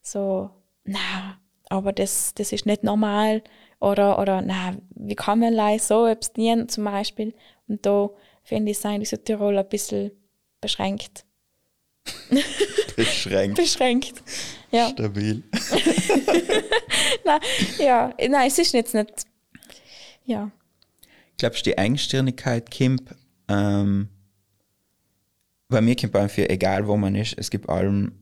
so, 0.03 0.51
na, 0.85 1.39
aber 1.69 1.93
das, 1.93 2.35
das 2.35 2.53
ist 2.53 2.67
nicht 2.67 2.83
normal 2.83 3.43
oder, 3.79 4.19
oder 4.19 4.43
na, 4.43 4.77
wie 4.95 5.15
kann 5.15 5.39
man 5.39 5.79
so 5.79 6.05
abstinieren 6.05 6.69
zum 6.69 6.85
Beispiel. 6.85 7.35
Und 7.69 7.87
da 7.87 8.11
finde 8.43 8.73
ich, 8.73 8.79
sind 8.79 9.01
die 9.01 9.07
Südtirol 9.07 9.59
ein 9.59 9.69
bisschen 9.69 10.11
beschränkt. 10.61 11.25
Beschränkt. 12.97 13.57
Beschränkt. 13.57 14.23
Ja. 14.71 14.89
Stabil. 14.89 15.43
nein, 17.25 17.41
ja, 17.79 18.13
nein, 18.29 18.49
es 18.49 18.59
ist 18.59 18.73
jetzt 18.73 18.95
nicht. 18.95 19.25
Ja. 20.25 20.51
Glaubst 21.39 21.65
du, 21.65 21.71
die 21.71 21.77
Engstirnigkeit 21.77 22.71
kommt, 22.71 23.03
ähm, 23.49 24.09
bei 25.71 25.81
mir 25.81 25.97
kommt 25.97 26.17
einfach, 26.17 26.43
egal 26.49 26.87
wo 26.87 26.97
man 26.97 27.15
ist, 27.15 27.39
es 27.39 27.51
gibt 27.51 27.69
allem 27.69 28.13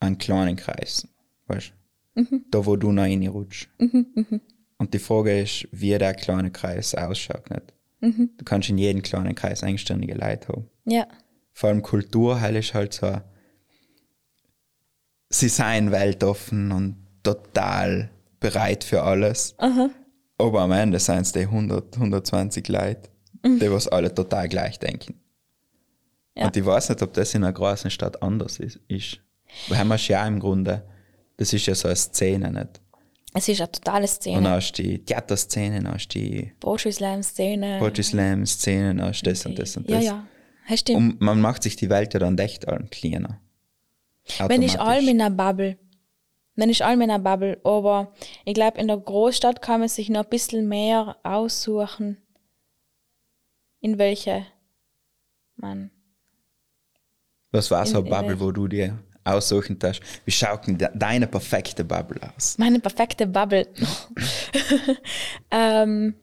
einen 0.00 0.18
kleinen 0.18 0.56
Kreis. 0.56 1.06
Weißt? 1.46 1.72
Mhm. 2.14 2.44
Da, 2.50 2.66
wo 2.66 2.76
du 2.76 2.92
noch 2.92 3.04
reinrutschst. 3.04 3.68
Mhm, 3.78 4.06
mhm. 4.14 4.40
Und 4.78 4.92
die 4.92 4.98
Frage 4.98 5.40
ist, 5.40 5.68
wie 5.70 5.96
der 5.96 6.14
kleine 6.14 6.50
Kreis 6.50 6.94
ausschaut. 6.94 7.48
Nicht? 7.50 7.72
Du 8.36 8.44
kannst 8.44 8.68
in 8.68 8.78
jedem 8.78 9.02
kleinen 9.02 9.36
Kreis 9.36 9.62
eigenständige 9.62 10.14
Leute 10.14 10.48
haben. 10.48 10.68
Ja. 10.84 11.06
Vor 11.52 11.70
allem 11.70 11.82
Kultur 11.82 12.40
heil 12.40 12.56
ist 12.56 12.74
halt 12.74 12.92
so, 12.92 13.20
sie 15.28 15.48
seien 15.48 15.92
weltoffen 15.92 16.72
und 16.72 16.96
total 17.22 18.10
bereit 18.40 18.82
für 18.82 19.04
alles. 19.04 19.54
Aber 20.38 20.62
am 20.62 20.72
Ende 20.72 20.98
seien 20.98 21.22
es 21.22 21.30
die 21.30 21.40
100, 21.40 21.94
120 21.94 22.66
Leute, 22.66 23.10
die 23.44 23.70
was 23.70 23.86
alle 23.86 24.12
total 24.12 24.48
gleich 24.48 24.80
denken. 24.80 25.21
Ja. 26.34 26.46
Und 26.46 26.56
ich 26.56 26.64
weiß 26.64 26.88
nicht, 26.90 27.02
ob 27.02 27.12
das 27.12 27.34
in 27.34 27.44
einer 27.44 27.52
großen 27.52 27.90
Stadt 27.90 28.22
anders 28.22 28.58
ist. 28.58 28.80
ist. 28.88 29.18
Weil 29.68 29.78
haben 29.78 29.88
wir 29.88 29.96
ja 29.96 30.26
im 30.26 30.40
Grunde, 30.40 30.82
das 31.36 31.52
ist 31.52 31.66
ja 31.66 31.74
so 31.74 31.88
eine 31.88 31.96
Szene, 31.96 32.50
nicht? 32.50 32.80
Es 33.34 33.48
ist 33.48 33.60
eine 33.60 33.70
totale 33.72 34.02
Und 34.02 34.08
Szene. 34.08 34.42
dann 34.42 34.52
hast 34.52 34.72
du 34.72 34.82
die 34.82 35.04
Theaterszene, 35.04 35.82
dann 35.82 35.94
hast 35.94 36.08
du 36.08 36.18
die 36.18 36.52
Poetry 36.60 36.92
Slam 36.92 37.22
Szene. 37.22 37.78
Poetry 37.78 38.02
Slam 38.02 38.46
Szene, 38.46 38.94
dann 38.94 39.08
hast 39.08 39.22
du 39.22 39.30
das 39.30 39.46
und 39.46 39.58
das 39.58 39.76
und 39.76 39.88
Ja, 39.90 39.96
das. 39.96 40.04
ja. 40.04 40.26
Das 40.68 40.80
stimmt. 40.80 40.98
Und 40.98 41.20
man 41.20 41.40
macht 41.40 41.62
sich 41.64 41.76
die 41.76 41.90
Welt 41.90 42.14
ja 42.14 42.20
dann 42.20 42.38
echt 42.38 42.68
allen 42.68 42.88
kleiner. 42.90 43.40
Wenn 44.46 44.62
ich 44.62 44.78
allem 44.78 45.08
in 45.08 45.20
einer 45.20 45.30
Bubble. 45.34 45.76
Wenn 46.54 46.68
ich 46.70 46.84
allem 46.84 47.00
in 47.00 47.10
einer 47.10 47.18
Bubble. 47.22 47.58
Aber 47.64 48.12
ich 48.44 48.54
glaube, 48.54 48.78
in 48.78 48.86
der 48.86 48.96
Großstadt 48.98 49.60
kann 49.62 49.80
man 49.80 49.88
sich 49.88 50.08
noch 50.08 50.22
ein 50.24 50.28
bisschen 50.30 50.68
mehr 50.68 51.16
aussuchen, 51.24 52.18
in 53.80 53.98
welche 53.98 54.46
man. 55.56 55.90
Was 57.52 57.70
war 57.70 57.86
so 57.86 57.98
eine 57.98 58.08
in- 58.08 58.12
in 58.14 58.18
Bubble, 58.20 58.40
wo 58.40 58.50
du 58.50 58.66
dir 58.66 58.98
aussuchen 59.24 59.78
darfst? 59.78 60.02
Wie 60.24 60.30
schaut 60.32 60.66
denn 60.66 60.78
de- 60.78 60.88
deine 60.94 61.26
perfekte 61.26 61.84
Bubble 61.84 62.20
aus? 62.36 62.58
Meine 62.58 62.80
perfekte 62.80 63.26
Bubble. 63.26 63.68
ähm, 65.50 66.14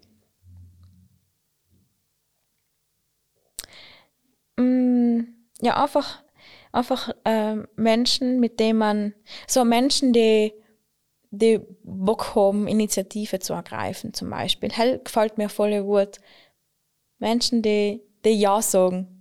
mm, 4.57 5.19
ja, 5.61 5.81
einfach, 5.83 6.23
einfach 6.71 7.09
ähm, 7.25 7.67
Menschen, 7.75 8.39
mit 8.39 8.59
denen 8.59 8.79
man, 8.79 9.13
so 9.47 9.63
Menschen, 9.65 10.13
die, 10.13 10.53
die 11.31 11.59
Bock 11.83 12.35
haben, 12.35 12.67
Initiative 12.67 13.39
zu 13.39 13.53
ergreifen, 13.53 14.13
zum 14.13 14.29
Beispiel. 14.29 14.69
Hell 14.71 14.99
gefällt 15.03 15.37
mir 15.37 15.49
voll 15.49 15.81
gut. 15.83 16.17
Menschen, 17.19 17.61
die, 17.61 18.01
die 18.25 18.31
Ja 18.39 18.61
sagen. 18.61 19.15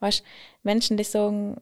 Weißt 0.00 0.22
Menschen, 0.68 0.98
die 0.98 1.04
sagen, 1.04 1.56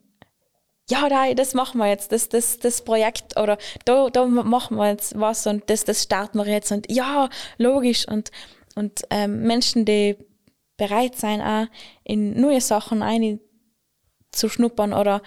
ja, 0.90 1.08
nein, 1.08 1.36
das 1.36 1.54
machen 1.54 1.78
wir 1.78 1.88
jetzt, 1.88 2.10
das, 2.10 2.28
das, 2.28 2.58
das 2.58 2.82
Projekt 2.82 3.38
oder 3.38 3.56
da, 3.84 4.10
da 4.10 4.26
machen 4.26 4.76
wir 4.76 4.90
jetzt 4.90 5.18
was 5.18 5.46
und 5.46 5.70
das, 5.70 5.84
das 5.84 6.02
starten 6.02 6.38
wir 6.38 6.46
jetzt 6.46 6.72
und 6.72 6.90
ja, 6.90 7.28
logisch 7.56 8.06
und, 8.08 8.32
und 8.74 9.02
ähm, 9.10 9.42
Menschen, 9.42 9.84
die 9.84 10.16
bereit 10.76 11.16
sein, 11.16 11.40
auch 11.40 11.66
in 12.02 12.40
neue 12.40 12.60
Sachen 12.60 13.02
ein 13.02 13.40
zu 14.32 14.48
schnuppern 14.48 14.92
oder 14.92 15.22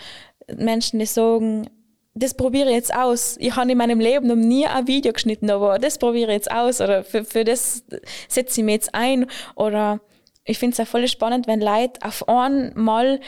Menschen, 0.56 1.00
die 1.00 1.06
sagen, 1.06 1.70
das 2.14 2.34
probiere 2.34 2.70
ich 2.70 2.76
jetzt 2.76 2.94
aus. 2.94 3.38
Ich 3.40 3.56
habe 3.56 3.72
in 3.72 3.78
meinem 3.78 4.00
Leben 4.00 4.28
noch 4.28 4.36
nie 4.36 4.66
ein 4.66 4.88
Video 4.88 5.14
geschnitten, 5.14 5.50
aber 5.50 5.80
das 5.80 5.98
probiere 5.98 6.32
ich 6.32 6.36
jetzt 6.36 6.52
aus 6.52 6.82
oder 6.82 7.04
für, 7.04 7.24
für 7.24 7.46
das 7.46 7.84
setze 8.28 8.60
ich 8.60 8.66
mich 8.66 8.74
jetzt 8.74 8.94
ein 8.94 9.26
oder 9.56 10.02
ich 10.50 10.58
finde 10.58 10.74
es 10.74 10.80
auch 10.80 10.90
voll 10.90 11.08
spannend, 11.08 11.48
wenn 11.48 11.62
Leute 11.62 12.02
auf 12.02 12.28
einmal 12.28 13.20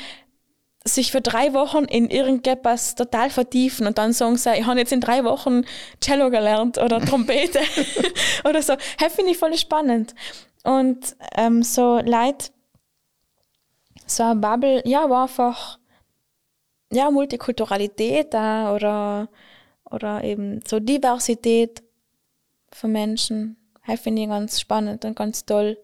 sich 0.83 1.11
für 1.11 1.21
drei 1.21 1.53
Wochen 1.53 1.85
in 1.85 2.09
irgendetwas 2.09 2.95
total 2.95 3.29
vertiefen 3.29 3.85
und 3.85 3.97
dann 3.97 4.13
sagen 4.13 4.37
sie, 4.37 4.53
ich 4.55 4.65
habe 4.65 4.79
jetzt 4.79 4.91
in 4.91 5.01
drei 5.01 5.23
Wochen 5.23 5.63
Cello 6.01 6.29
gelernt 6.31 6.79
oder 6.79 6.99
Trompete 7.05 7.59
oder 8.43 8.61
so. 8.61 8.73
Das 8.99 9.13
finde 9.13 9.31
ich 9.31 9.37
voll 9.37 9.55
spannend. 9.57 10.15
Und 10.63 11.15
ähm, 11.35 11.63
so 11.63 11.99
Leute, 11.99 12.49
so 14.05 14.23
eine 14.23 14.39
Bubble, 14.39 14.81
ja, 14.85 15.09
war 15.09 15.23
einfach, 15.23 15.79
ja, 16.91 17.09
Multikulturalität 17.11 18.33
da 18.33 18.73
oder, 18.73 19.29
oder 19.89 20.23
eben 20.23 20.61
so 20.67 20.79
Diversität 20.79 21.83
von 22.71 22.91
Menschen. 22.91 23.57
Das 23.85 23.99
finde 23.99 24.23
ich 24.23 24.27
ganz 24.27 24.59
spannend 24.59 25.05
und 25.05 25.15
ganz 25.15 25.45
toll. 25.45 25.77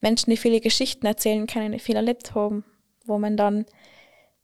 Menschen, 0.00 0.30
die 0.30 0.36
viele 0.36 0.60
Geschichten 0.60 1.06
erzählen 1.06 1.46
können, 1.46 1.72
die 1.72 1.78
viel 1.78 1.96
erlebt 1.96 2.34
haben, 2.34 2.64
wo 3.04 3.18
man 3.18 3.36
dann 3.36 3.66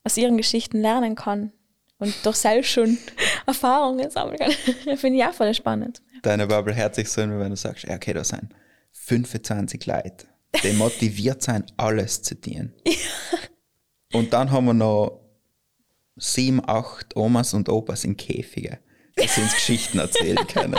aus 0.05 0.17
ihren 0.17 0.37
Geschichten 0.37 0.81
lernen 0.81 1.15
kann 1.15 1.53
und 1.99 2.15
durch 2.25 2.37
selbst 2.37 2.71
schon 2.71 2.99
Erfahrungen 3.47 4.11
sammeln 4.11 4.39
kann. 4.39 4.53
Das 4.85 5.01
finde 5.01 5.19
ich 5.19 5.25
auch 5.25 5.35
voll 5.35 5.55
spannend. 5.55 6.03
Deine 6.23 6.47
Bubble 6.47 6.75
hört 6.77 6.95
sich 6.95 7.09
so 7.09 7.23
an, 7.23 7.35
wie 7.35 7.41
wenn 7.41 7.51
du 7.51 7.57
sagst, 7.57 7.89
okay, 7.89 8.13
da 8.13 8.23
sind 8.23 8.55
25 8.93 9.85
Leute, 9.87 10.27
die 10.63 10.73
motiviert 10.73 11.43
sind, 11.43 11.73
alles 11.77 12.23
zu 12.23 12.41
tun. 12.41 12.73
Und 14.13 14.33
dann 14.33 14.51
haben 14.51 14.67
wir 14.67 14.75
noch 14.75 15.21
sieben, 16.17 16.63
acht 16.65 17.17
Omas 17.17 17.53
und 17.55 17.69
Opas 17.69 18.05
in 18.05 18.17
Käfige, 18.17 18.79
die 19.21 19.27
sie 19.27 19.41
uns 19.41 19.55
Geschichten 19.55 19.99
erzählen 19.99 20.47
können. 20.47 20.77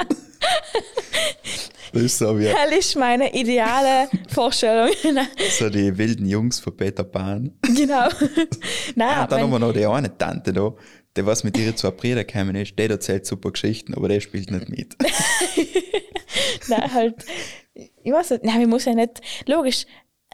Das 1.96 2.04
ist 2.04 2.18
so 2.18 2.38
wie 2.38 2.44
Das 2.44 2.78
ist 2.78 2.98
meine 2.98 3.34
ideale 3.34 4.10
Vorstellung. 4.28 4.90
so 5.58 5.70
die 5.70 5.98
wilden 5.98 6.26
Jungs 6.26 6.60
von 6.60 6.76
Peter 6.76 7.06
Pan. 7.06 7.58
genau. 7.62 8.10
Nein, 8.96 9.22
und 9.22 9.32
dann 9.32 9.40
haben 9.40 9.50
wir 9.50 9.60
noch 9.60 9.72
die 9.72 9.86
eine 9.86 10.18
Tante 10.18 10.52
da, 10.52 10.74
die 11.16 11.26
was 11.26 11.46
mit 11.46 11.58
ihren 11.58 11.78
zwei 11.78 11.92
Brüdern 11.92 12.28
gekommen 12.28 12.58
ist, 12.58 12.78
die 12.78 12.84
erzählt 12.84 13.26
super 13.26 13.50
Geschichten, 13.50 13.94
aber 13.94 14.10
der 14.10 14.20
spielt 14.20 14.52
nicht 14.52 14.68
mit. 14.68 14.98
Nein, 16.68 16.94
halt, 16.94 17.26
ich 17.74 18.12
weiß 18.12 18.32
nicht, 18.32 18.44
nein, 18.44 18.60
man 18.62 18.72
muss 18.72 18.84
ja 18.86 18.94
nicht, 18.94 19.22
logisch, 19.48 19.86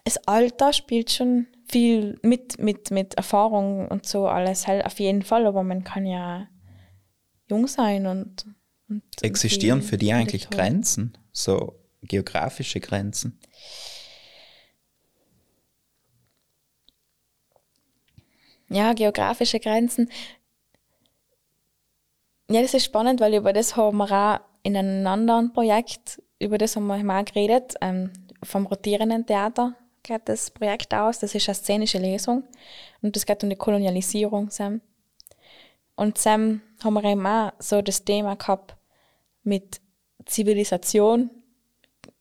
das 0.03 0.17
Alter 0.27 0.73
spielt 0.73 1.11
schon 1.11 1.45
viel 1.69 2.17
mit, 2.23 2.57
mit, 2.57 2.89
mit 2.89 3.13
Erfahrung 3.13 3.87
und 3.87 4.07
so 4.07 4.25
alles, 4.25 4.65
halt 4.65 4.83
auf 4.83 4.99
jeden 4.99 5.21
Fall, 5.21 5.45
aber 5.45 5.61
man 5.61 5.83
kann 5.83 6.07
ja 6.07 6.47
jung 7.47 7.67
sein 7.67 8.07
und. 8.07 8.47
Und 8.91 9.23
Existieren 9.23 9.81
für 9.81 9.97
die 9.97 10.11
eigentlich. 10.11 10.49
Grenzen? 10.49 11.17
So 11.31 11.75
geografische 12.01 12.79
Grenzen? 12.79 13.39
Ja, 18.69 18.93
geografische 18.93 19.59
Grenzen. 19.59 20.09
Ja, 22.49 22.61
das 22.61 22.73
ist 22.73 22.85
spannend, 22.85 23.19
weil 23.21 23.33
über 23.33 23.53
das 23.53 23.75
haben 23.75 23.97
wir 23.97 24.11
auch 24.11 24.39
in 24.63 24.75
einem 24.75 25.05
anderen 25.07 25.53
Projekt, 25.53 26.21
über 26.39 26.57
das 26.57 26.75
haben 26.75 26.87
wir 26.87 27.03
mal 27.03 27.23
geredet, 27.23 27.75
ähm, 27.81 28.11
vom 28.43 28.65
rotierenden 28.65 29.25
Theater 29.25 29.75
geht 30.03 30.21
das 30.25 30.51
Projekt 30.51 30.93
aus. 30.93 31.19
Das 31.19 31.35
ist 31.35 31.47
eine 31.47 31.55
szenische 31.55 31.97
Lesung 31.97 32.43
und 33.01 33.15
das 33.15 33.25
geht 33.25 33.43
um 33.43 33.49
die 33.49 33.55
Kolonialisierung. 33.55 34.49
Sam. 34.49 34.81
Und 35.95 36.17
Sam 36.17 36.61
haben 36.83 36.93
wir 36.93 37.03
eben 37.03 37.25
auch 37.25 37.51
so 37.59 37.81
das 37.81 38.03
Thema 38.03 38.35
gehabt 38.35 38.75
mit 39.43 39.81
Zivilisation 40.25 41.29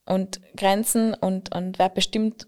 und 0.07 0.41
Grenzen 0.57 1.15
und, 1.15 1.55
und 1.55 1.79
wer 1.79 1.89
bestimmt, 1.89 2.47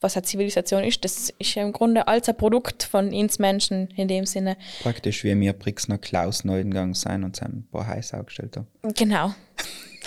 was 0.00 0.16
eine 0.16 0.24
Zivilisation 0.24 0.82
ist. 0.82 1.04
Das 1.04 1.30
ist 1.30 1.54
ja 1.54 1.62
im 1.62 1.72
Grunde 1.72 2.08
als 2.08 2.28
ein 2.28 2.36
Produkt 2.36 2.82
von 2.82 3.12
uns 3.12 3.38
Menschen 3.38 3.88
in 3.96 4.08
dem 4.08 4.26
Sinne. 4.26 4.56
Praktisch 4.82 5.22
wie 5.22 5.38
wir 5.38 5.52
Brixner 5.52 5.98
Klaus 5.98 6.44
Neuengang 6.44 6.94
sein 6.94 7.22
und 7.22 7.36
sein 7.36 7.52
ein 7.52 7.68
paar 7.70 7.86
Heiß 7.86 8.14
aufgestellt 8.14 8.56
haben. 8.56 8.66
Genau. 8.94 9.34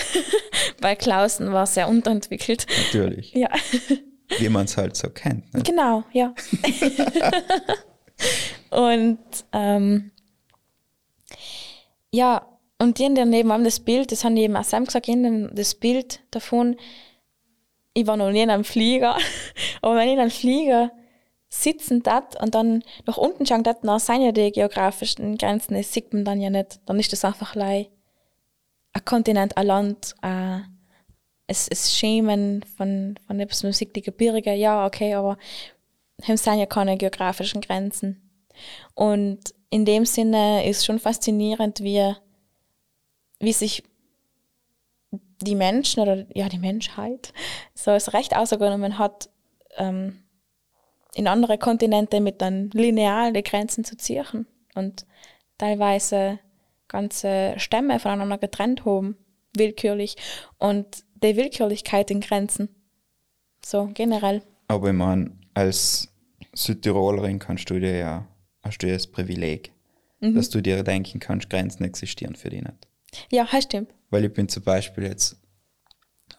Bei 0.82 0.96
Klausen 0.96 1.54
war 1.54 1.66
sehr 1.66 1.88
unterentwickelt. 1.88 2.66
Natürlich. 2.86 3.34
Ja, 3.34 3.50
Wie 4.40 4.50
man 4.50 4.66
es 4.66 4.78
halt 4.78 4.96
so 4.96 5.10
kennt. 5.10 5.54
Ne? 5.54 5.62
genau, 5.64 6.04
ja. 6.12 6.34
und 8.72 9.20
ähm, 9.54 10.12
ja, 12.12 12.55
und 12.80 13.00
die 13.00 13.14
daneben 13.14 13.52
haben 13.52 13.64
das 13.64 13.80
Bild, 13.80 14.12
das 14.12 14.24
haben 14.24 14.36
die 14.36 14.44
eben 14.44 14.56
auch 14.56 14.64
Sam 14.64 14.86
gesagt, 14.86 15.08
die 15.08 15.48
das 15.54 15.76
Bild 15.76 16.22
davon, 16.32 16.76
ich 17.94 18.06
war 18.08 18.18
noch 18.18 18.32
nie 18.32 18.42
in 18.42 18.50
einem 18.50 18.66
Flieger, 18.66 19.18
aber 19.82 19.96
wenn 19.96 20.08
ich 20.08 20.14
in 20.14 20.20
einem 20.20 20.32
Flieger 20.32 20.92
sitzen 21.50 22.04
dat 22.04 22.42
und 22.42 22.54
dann 22.54 22.84
nach 23.06 23.18
unten 23.18 23.46
schauen 23.46 23.64
dat, 23.64 23.84
dann 23.84 24.00
sind 24.00 24.22
ja 24.22 24.32
die 24.32 24.52
geografischen 24.52 25.38
Grenzen, 25.38 25.76
das 25.76 25.94
sieht 25.94 26.14
man 26.14 26.26
dann 26.26 26.42
ja 26.42 26.50
nicht. 26.50 26.80
Dann 26.86 27.00
ist 27.00 27.14
das 27.14 27.24
einfach 27.24 27.56
lei 27.56 27.90
ein 28.96 29.06
Kontinent, 29.06 29.58
ein 29.58 29.68
Land, 29.68 30.16
äh, 30.22 30.60
es, 31.48 31.68
es 31.68 31.94
Schemen 31.94 32.64
von, 32.64 33.20
von 33.28 33.40
etwas, 33.40 33.64
man 33.64 33.74
sieht 33.74 33.96
die 33.96 34.02
Gebirge, 34.02 34.54
ja, 34.54 34.86
okay, 34.86 35.14
aber 35.14 35.38
haben 36.24 36.38
sind 36.38 36.60
ja 36.60 36.66
keine 36.66 36.98
geografischen 36.98 37.62
Grenzen. 37.62 38.22
Und 38.94 39.54
in 39.70 39.84
dem 39.84 40.06
Sinne 40.06 40.68
ist 40.68 40.86
schon 40.86 41.00
faszinierend, 41.00 41.82
wie, 41.82 42.16
wie 43.40 43.54
sich 43.54 43.84
die 45.42 45.56
Menschen 45.56 46.02
oder 46.02 46.26
ja 46.34 46.50
die 46.50 46.60
Menschheit 46.60 47.34
so 47.74 47.92
das 47.92 48.14
Recht 48.14 48.36
ausgenommen 48.36 48.98
hat, 48.98 49.30
ähm, 49.78 50.24
in 51.14 51.28
andere 51.28 51.58
Kontinente 51.58 52.20
mit 52.20 52.42
dann 52.42 52.70
lineare 52.72 53.42
Grenzen 53.42 53.84
zu 53.84 53.98
ziehen 53.98 54.48
und 54.76 55.06
teilweise 55.58 56.40
ganze 56.88 57.56
Stämme 57.58 58.00
voneinander 58.00 58.38
getrennt 58.38 58.86
haben, 58.86 59.18
willkürlich. 59.56 60.16
Und 60.58 61.04
die 61.24 61.36
Willkürlichkeit 61.36 62.12
in 62.12 62.22
Grenzen 62.22 62.70
So 63.64 63.90
generell. 63.94 64.42
Aber 64.68 64.90
ich 64.90 64.94
meine, 64.94 65.32
als 65.54 66.10
Südtirolerin 66.54 67.40
kannst 67.40 67.70
du 67.70 67.80
dir 67.80 67.98
ja, 67.98 68.28
hast 68.64 68.80
du 68.80 68.88
ja 68.88 68.94
das 68.94 69.08
Privileg, 69.08 69.72
dass 70.20 70.50
du 70.50 70.62
dir 70.62 70.84
denken 70.84 71.20
kannst, 71.20 71.50
Grenzen 71.50 71.84
existieren 71.84 72.36
für 72.36 72.50
dich 72.50 72.62
nicht. 72.62 72.88
Ja, 73.32 73.48
das 73.52 73.64
stimmt. 73.64 73.94
Weil 74.10 74.26
ich 74.26 74.34
bin 74.34 74.48
zum 74.50 74.64
Beispiel 74.64 75.06
jetzt 75.06 75.38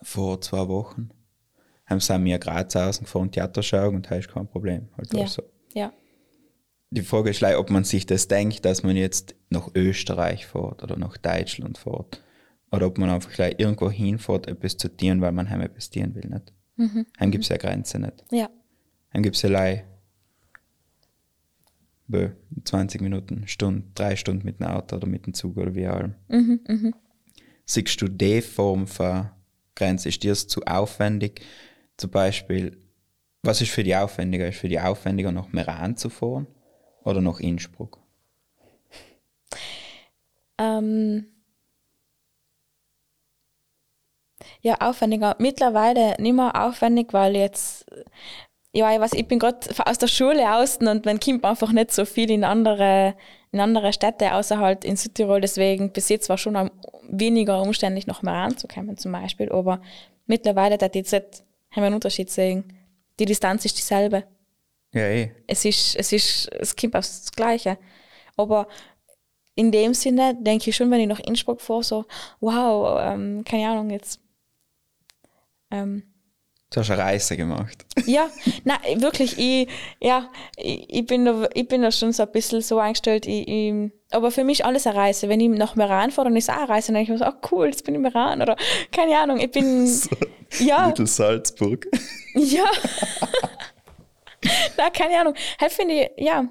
vor 0.02 0.40
zwei 0.40 0.68
Wochen, 0.68 1.10
haben 1.86 2.00
sie 2.00 2.18
mir 2.18 2.38
Graz 2.38 2.74
rausgefahren, 2.74 3.30
Theater 3.30 3.62
schauen 3.62 3.96
und 3.96 4.10
da 4.10 4.16
ist 4.16 4.28
kein 4.28 4.48
Problem. 4.48 4.88
Halt 4.96 5.12
Ja. 5.12 5.22
also. 5.22 5.42
Ja. 5.74 5.92
Die 6.90 7.02
Frage 7.02 7.30
ist 7.30 7.42
ob 7.42 7.70
man 7.70 7.84
sich 7.84 8.06
das 8.06 8.28
denkt, 8.28 8.64
dass 8.64 8.82
man 8.82 8.96
jetzt 8.96 9.34
nach 9.50 9.68
Österreich 9.74 10.46
fährt 10.46 10.82
oder 10.82 10.96
nach 10.96 11.16
Deutschland 11.16 11.78
fährt. 11.78 12.22
Oder 12.72 12.86
ob 12.86 12.98
man 12.98 13.10
einfach 13.10 13.32
gleich 13.32 13.54
irgendwo 13.58 13.90
hinfährt, 13.90 14.48
etwas 14.48 14.76
zu 14.76 14.88
tun, 14.88 15.20
weil 15.20 15.32
man 15.32 15.48
heim 15.50 15.60
etwas 15.60 15.90
tun 15.90 16.14
will. 16.14 16.28
Nicht? 16.28 16.52
Mhm. 16.76 17.06
Heim 17.18 17.30
gibt 17.30 17.44
es 17.44 17.48
ja 17.50 17.56
Grenzen 17.56 18.02
nicht. 18.02 18.24
Ja. 18.30 18.48
Heim 19.12 19.22
gibt 19.22 19.36
es 19.36 19.42
ja 19.42 19.48
lei 22.08 22.18
bö, 22.18 22.30
20 22.64 23.00
Minuten, 23.00 23.46
Stunde, 23.46 23.84
drei 23.94 24.16
Stunden 24.16 24.44
mit 24.44 24.60
dem 24.60 24.66
Auto 24.66 24.96
oder 24.96 25.06
mit 25.06 25.26
dem 25.26 25.34
Zug 25.34 25.56
oder 25.56 25.74
wie 25.74 25.86
allem. 25.86 26.14
Siehst 27.64 28.00
du 28.00 28.08
die 28.08 28.42
Form 28.42 28.86
von 28.86 29.30
Grenze? 29.74 30.08
Ist 30.08 30.22
dir 30.22 30.32
das 30.32 30.46
zu 30.46 30.62
aufwendig? 30.62 31.42
Zum 31.96 32.10
Beispiel, 32.10 32.76
was 33.42 33.60
ist 33.60 33.70
für 33.70 33.82
die 33.82 33.96
aufwendiger? 33.96 34.48
Ist 34.48 34.58
für 34.58 34.68
die 34.68 34.80
aufwendiger, 34.80 35.32
nach 35.32 35.52
Meran 35.52 35.96
zu 35.96 36.10
fahren 36.10 36.46
oder 37.04 37.20
nach 37.20 37.40
Innsbruck? 37.40 37.98
Ähm, 40.58 41.26
ja, 44.60 44.76
aufwendiger. 44.80 45.36
Mittlerweile 45.38 46.16
nicht 46.20 46.34
mehr 46.34 46.64
aufwendig, 46.64 47.12
weil 47.12 47.36
jetzt, 47.36 47.86
ja, 48.76 48.92
ich 48.92 49.00
weiß, 49.00 49.14
ich 49.14 49.26
bin 49.26 49.38
gerade 49.38 49.58
aus 49.86 49.96
der 49.96 50.06
Schule 50.06 50.54
aus 50.54 50.76
und 50.76 51.06
man 51.06 51.18
kommt 51.18 51.44
einfach 51.44 51.72
nicht 51.72 51.92
so 51.92 52.04
viel 52.04 52.30
in 52.30 52.44
andere, 52.44 53.14
in 53.50 53.60
andere 53.60 53.92
Städte, 53.92 54.34
außer 54.34 54.58
halt 54.58 54.84
in 54.84 54.96
Südtirol. 54.96 55.40
Deswegen 55.40 55.92
bis 55.92 56.10
jetzt 56.10 56.28
war 56.28 56.36
schon 56.36 56.70
weniger 57.08 57.62
umständlich, 57.62 58.06
noch 58.06 58.22
mal 58.22 58.42
ranzukommen 58.42 58.98
zum 58.98 59.12
Beispiel. 59.12 59.50
Aber 59.50 59.80
mittlerweile, 60.26 60.76
da 60.76 60.88
jetzt 60.92 61.12
nicht, 61.12 61.44
haben 61.70 61.82
wir 61.82 61.86
einen 61.86 61.94
Unterschied 61.94 62.28
sehen. 62.28 62.64
Die 63.18 63.24
Distanz 63.24 63.64
ist 63.64 63.78
dieselbe 63.78 64.24
Ja, 64.92 65.02
eh. 65.02 65.32
es 65.46 65.64
ist, 65.64 65.96
es 65.96 66.12
ist, 66.12 66.52
es 66.52 66.76
kommt 66.76 66.96
aufs 66.96 67.32
Gleiche. 67.32 67.78
Aber 68.36 68.68
in 69.54 69.72
dem 69.72 69.94
Sinne 69.94 70.36
denke 70.38 70.68
ich 70.68 70.76
schon, 70.76 70.90
wenn 70.90 71.00
ich 71.00 71.08
nach 71.08 71.20
Innsbruck 71.20 71.62
fahre, 71.62 71.82
so, 71.82 72.04
wow, 72.40 72.98
ähm, 73.00 73.42
keine 73.42 73.70
Ahnung, 73.70 73.88
jetzt. 73.88 74.20
Ähm, 75.70 76.02
Du 76.70 76.80
hast 76.80 76.90
eine 76.90 77.00
Reise 77.00 77.36
gemacht. 77.36 77.86
ja, 78.06 78.28
nein, 78.64 79.00
wirklich, 79.00 79.38
ich, 79.38 79.68
ja, 80.00 80.30
ich, 80.56 80.92
ich, 80.92 81.06
bin 81.06 81.24
da, 81.24 81.48
ich 81.54 81.68
bin 81.68 81.82
da 81.82 81.92
schon 81.92 82.12
so 82.12 82.24
ein 82.24 82.32
bisschen 82.32 82.60
so 82.60 82.78
eingestellt, 82.80 83.24
ich, 83.26 83.46
ich, 83.46 83.92
aber 84.10 84.32
für 84.32 84.42
mich 84.42 84.64
alles 84.64 84.86
eine 84.86 84.96
Reise. 84.96 85.28
Wenn 85.28 85.40
ich 85.40 85.48
nach 85.48 85.76
Meran 85.76 86.10
fahre, 86.10 86.28
dann 86.28 86.36
ist 86.36 86.48
es 86.48 86.54
auch 86.54 86.58
eine 86.58 86.68
Reise. 86.68 86.88
Dann 86.88 86.96
denke 86.96 87.12
ich 87.12 87.20
mir 87.20 87.24
so, 87.24 87.32
oh 87.32 87.48
cool, 87.52 87.66
jetzt 87.66 87.84
bin 87.84 87.94
ich 87.94 87.98
in 87.98 88.02
Meran 88.02 88.42
oder 88.42 88.56
keine 88.90 89.16
Ahnung, 89.16 89.38
ich 89.38 89.50
bin, 89.50 89.86
ja, 90.58 90.92
Salzburg. 90.96 91.86
ja. 92.34 92.66
Na, 94.76 94.90
keine 94.90 95.20
Ahnung. 95.20 95.34
Halt 95.60 95.72
finde 95.72 95.94
ich, 95.94 96.10
ja, 96.24 96.48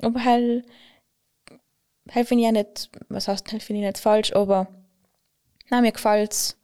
aber 0.00 0.24
halt, 0.24 0.64
halt 2.10 2.28
finde 2.28 2.42
ich 2.42 2.46
ja 2.46 2.52
nicht, 2.52 2.90
was 3.10 3.28
heißt, 3.28 3.52
halt 3.52 3.62
finde 3.62 3.82
ich 3.82 3.86
nicht 3.86 3.98
falsch, 3.98 4.32
aber 4.32 4.68
na, 5.68 5.82
mir 5.82 5.92
gefällt 5.92 6.32
es, 6.32 6.56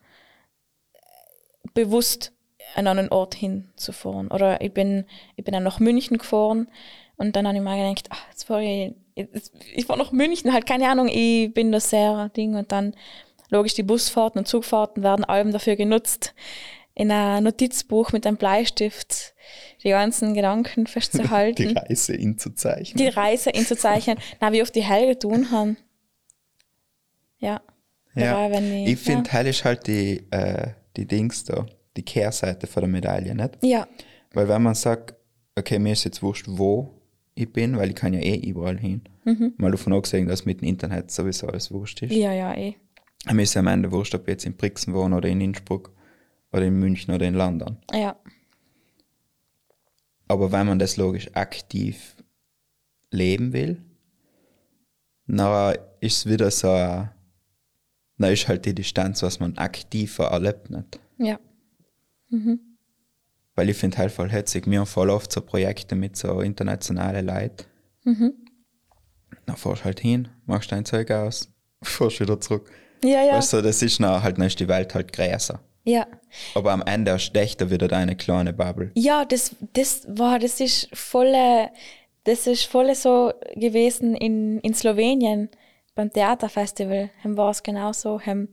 bewusst 1.74 2.32
an 2.77 2.87
einen 2.87 3.09
Ort 3.09 3.35
hinzufahren. 3.35 4.29
Oder 4.29 4.61
ich 4.61 4.72
bin, 4.72 5.05
ich 5.37 5.45
bin 5.45 5.53
dann 5.53 5.62
nach 5.64 5.81
München 5.81 6.18
gefahren 6.18 6.68
und 7.16 7.35
dann 7.37 7.47
habe 7.47 7.57
ich 7.57 7.62
mir 7.62 7.77
gedacht, 7.77 8.09
ach, 8.11 8.29
jetzt 8.31 8.45
fahre 8.45 8.62
ich, 8.64 8.95
jetzt, 9.14 9.53
ich 9.74 9.87
fahre 9.87 9.99
nach 9.99 10.12
München, 10.12 10.53
halt 10.53 10.66
keine 10.66 10.89
Ahnung, 10.89 11.09
ich 11.09 11.53
bin 11.55 11.72
da 11.72 11.81
sehr 11.81 12.29
Ding 12.31 12.55
und 12.55 12.72
dann 12.72 12.95
logisch 13.51 13.74
die 13.74 13.83
Busfahrten 13.83 14.39
und 14.41 14.47
Zugfahrten 14.47 15.03
werden 15.03 15.24
allem 15.24 15.53
dafür 15.53 15.77
genutzt, 15.77 16.35
in 16.95 17.11
ein 17.11 17.45
Notizbuch 17.45 18.12
mit 18.12 18.27
einem 18.27 18.39
Bleistift 18.39 19.35
die 19.85 19.91
ganzen 19.91 20.35
Gedanken 20.35 20.87
festzuhalten 20.87 21.68
Die 21.68 21.74
Reise 21.74 22.14
inzuzeichnen. 22.14 22.97
die 22.97 23.09
Reise 23.09 23.51
inzuzeichnen. 23.51 24.18
Na, 24.41 24.51
wie 24.53 24.62
oft 24.62 24.74
die 24.74 24.83
Helge 24.83 25.18
tun 25.18 25.51
haben. 25.51 25.77
Ja. 27.39 27.61
Ja, 28.14 28.51
wenn 28.51 28.72
ich, 28.72 28.93
ich 28.95 28.99
finde, 28.99 29.31
heil 29.31 29.47
ist 29.47 29.62
halt 29.64 29.87
die, 29.87 30.27
äh, 30.31 30.68
die 30.97 31.07
Dings 31.07 31.45
da, 31.45 31.66
die 31.97 32.03
Kehrseite 32.03 32.66
von 32.66 32.82
der 32.82 32.90
Medaille, 32.90 33.34
nicht? 33.34 33.59
ja. 33.62 33.86
Weil 34.32 34.49
wenn 34.49 34.62
man 34.62 34.74
sagt, 34.74 35.14
okay, 35.57 35.78
mir 35.78 35.92
ist 35.94 36.05
jetzt 36.05 36.22
wurscht, 36.22 36.47
wo 36.49 36.90
ich 37.34 37.51
bin, 37.51 37.76
weil 37.78 37.90
ich 37.90 37.94
kann 37.94 38.12
ja 38.12 38.20
eh 38.20 38.36
überall 38.36 38.78
hin. 38.78 39.03
Mal 39.57 39.70
davon 39.70 39.92
abgesehen, 39.92 40.28
dass 40.28 40.44
mit 40.44 40.61
dem 40.61 40.68
Internet 40.68 41.11
sowieso 41.11 41.47
alles 41.47 41.72
wurscht 41.72 42.03
ist. 42.03 42.12
Ja, 42.12 42.32
ja, 42.32 42.55
eh. 42.55 42.76
Mir 43.32 43.42
ist 43.42 43.55
ja 43.55 43.61
am 43.61 43.66
Ende 43.66 43.90
wurscht, 43.90 44.14
ob 44.14 44.22
ich 44.22 44.28
jetzt 44.28 44.47
in 44.47 44.57
Brixen 44.57 44.94
wohne 44.94 45.16
oder 45.16 45.28
in 45.28 45.40
Innsbruck 45.40 45.92
oder 46.53 46.64
in 46.64 46.78
München 46.78 47.12
oder 47.14 47.26
in 47.26 47.34
London. 47.34 47.78
Ja. 47.92 48.16
Aber 50.28 50.53
wenn 50.53 50.66
man 50.66 50.78
das 50.78 50.97
logisch 50.97 51.28
aktiv 51.34 52.16
leben 53.11 53.53
will, 53.53 53.82
dann 55.26 55.76
ist 56.01 56.18
es 56.18 56.26
wieder 56.26 56.51
so, 56.51 56.68
dann 56.68 57.12
ist 58.18 58.49
halt 58.49 58.64
die 58.64 58.74
Distanz, 58.74 59.22
was 59.22 59.40
man 59.40 59.57
aktiver 59.59 60.26
erlebt 60.26 60.70
nicht. 60.70 61.01
Ja. 61.18 61.38
Weil 63.55 63.70
ich 63.70 63.76
finde 63.76 63.99
halt 63.99 64.12
voll 64.12 64.30
hetzig. 64.30 64.70
Wir 64.70 64.80
haben 64.80 64.87
voll 64.87 65.11
oft 65.11 65.32
so 65.32 65.41
Projekte 65.41 65.95
mit 65.95 66.16
so 66.16 66.41
internationalen 66.41 67.26
Leuten. 67.26 67.64
Dann 69.47 69.57
fährst 69.57 69.80
du 69.80 69.84
halt 69.84 70.01
hin, 70.01 70.28
machst 70.45 70.72
dein 70.72 70.84
Zeug 70.84 71.11
aus, 71.11 71.49
fährst 71.82 72.20
wieder 72.20 72.41
zurück. 72.41 72.70
Ja, 73.03 73.22
ja. 73.22 73.34
Weißt 73.34 73.53
du, 73.53 73.62
das 73.62 73.82
ist 73.82 74.01
dann 74.01 74.22
halt, 74.22 74.39
dann 74.39 74.47
ist 74.47 74.59
die 74.61 74.68
Welt 74.68 74.95
halt 74.95 75.12
größer. 75.12 75.61
Ja. 75.84 76.07
Aber 76.55 76.72
am 76.72 76.82
Ende 76.82 77.12
hast 77.12 77.32
du 77.32 77.41
echt 77.41 77.70
wieder 77.70 77.87
deine 77.87 78.16
kleine 78.16 78.53
Bubble. 78.53 78.91
Ja, 78.95 79.24
das, 79.24 79.55
das 79.74 80.05
war, 80.09 80.39
das 80.39 80.61
ist 80.61 80.89
voll, 80.95 81.32
das 82.24 82.47
ist 82.47 82.64
voll 82.64 82.93
so 82.95 83.32
gewesen 83.55 84.16
in, 84.16 84.59
in 84.61 84.74
Slowenien 84.74 85.49
beim 85.95 86.12
Theaterfestival. 86.12 87.11
Haben 87.22 87.37
war 87.37 87.51
es 87.51 87.62
genauso. 87.62 88.20
Haben, 88.20 88.49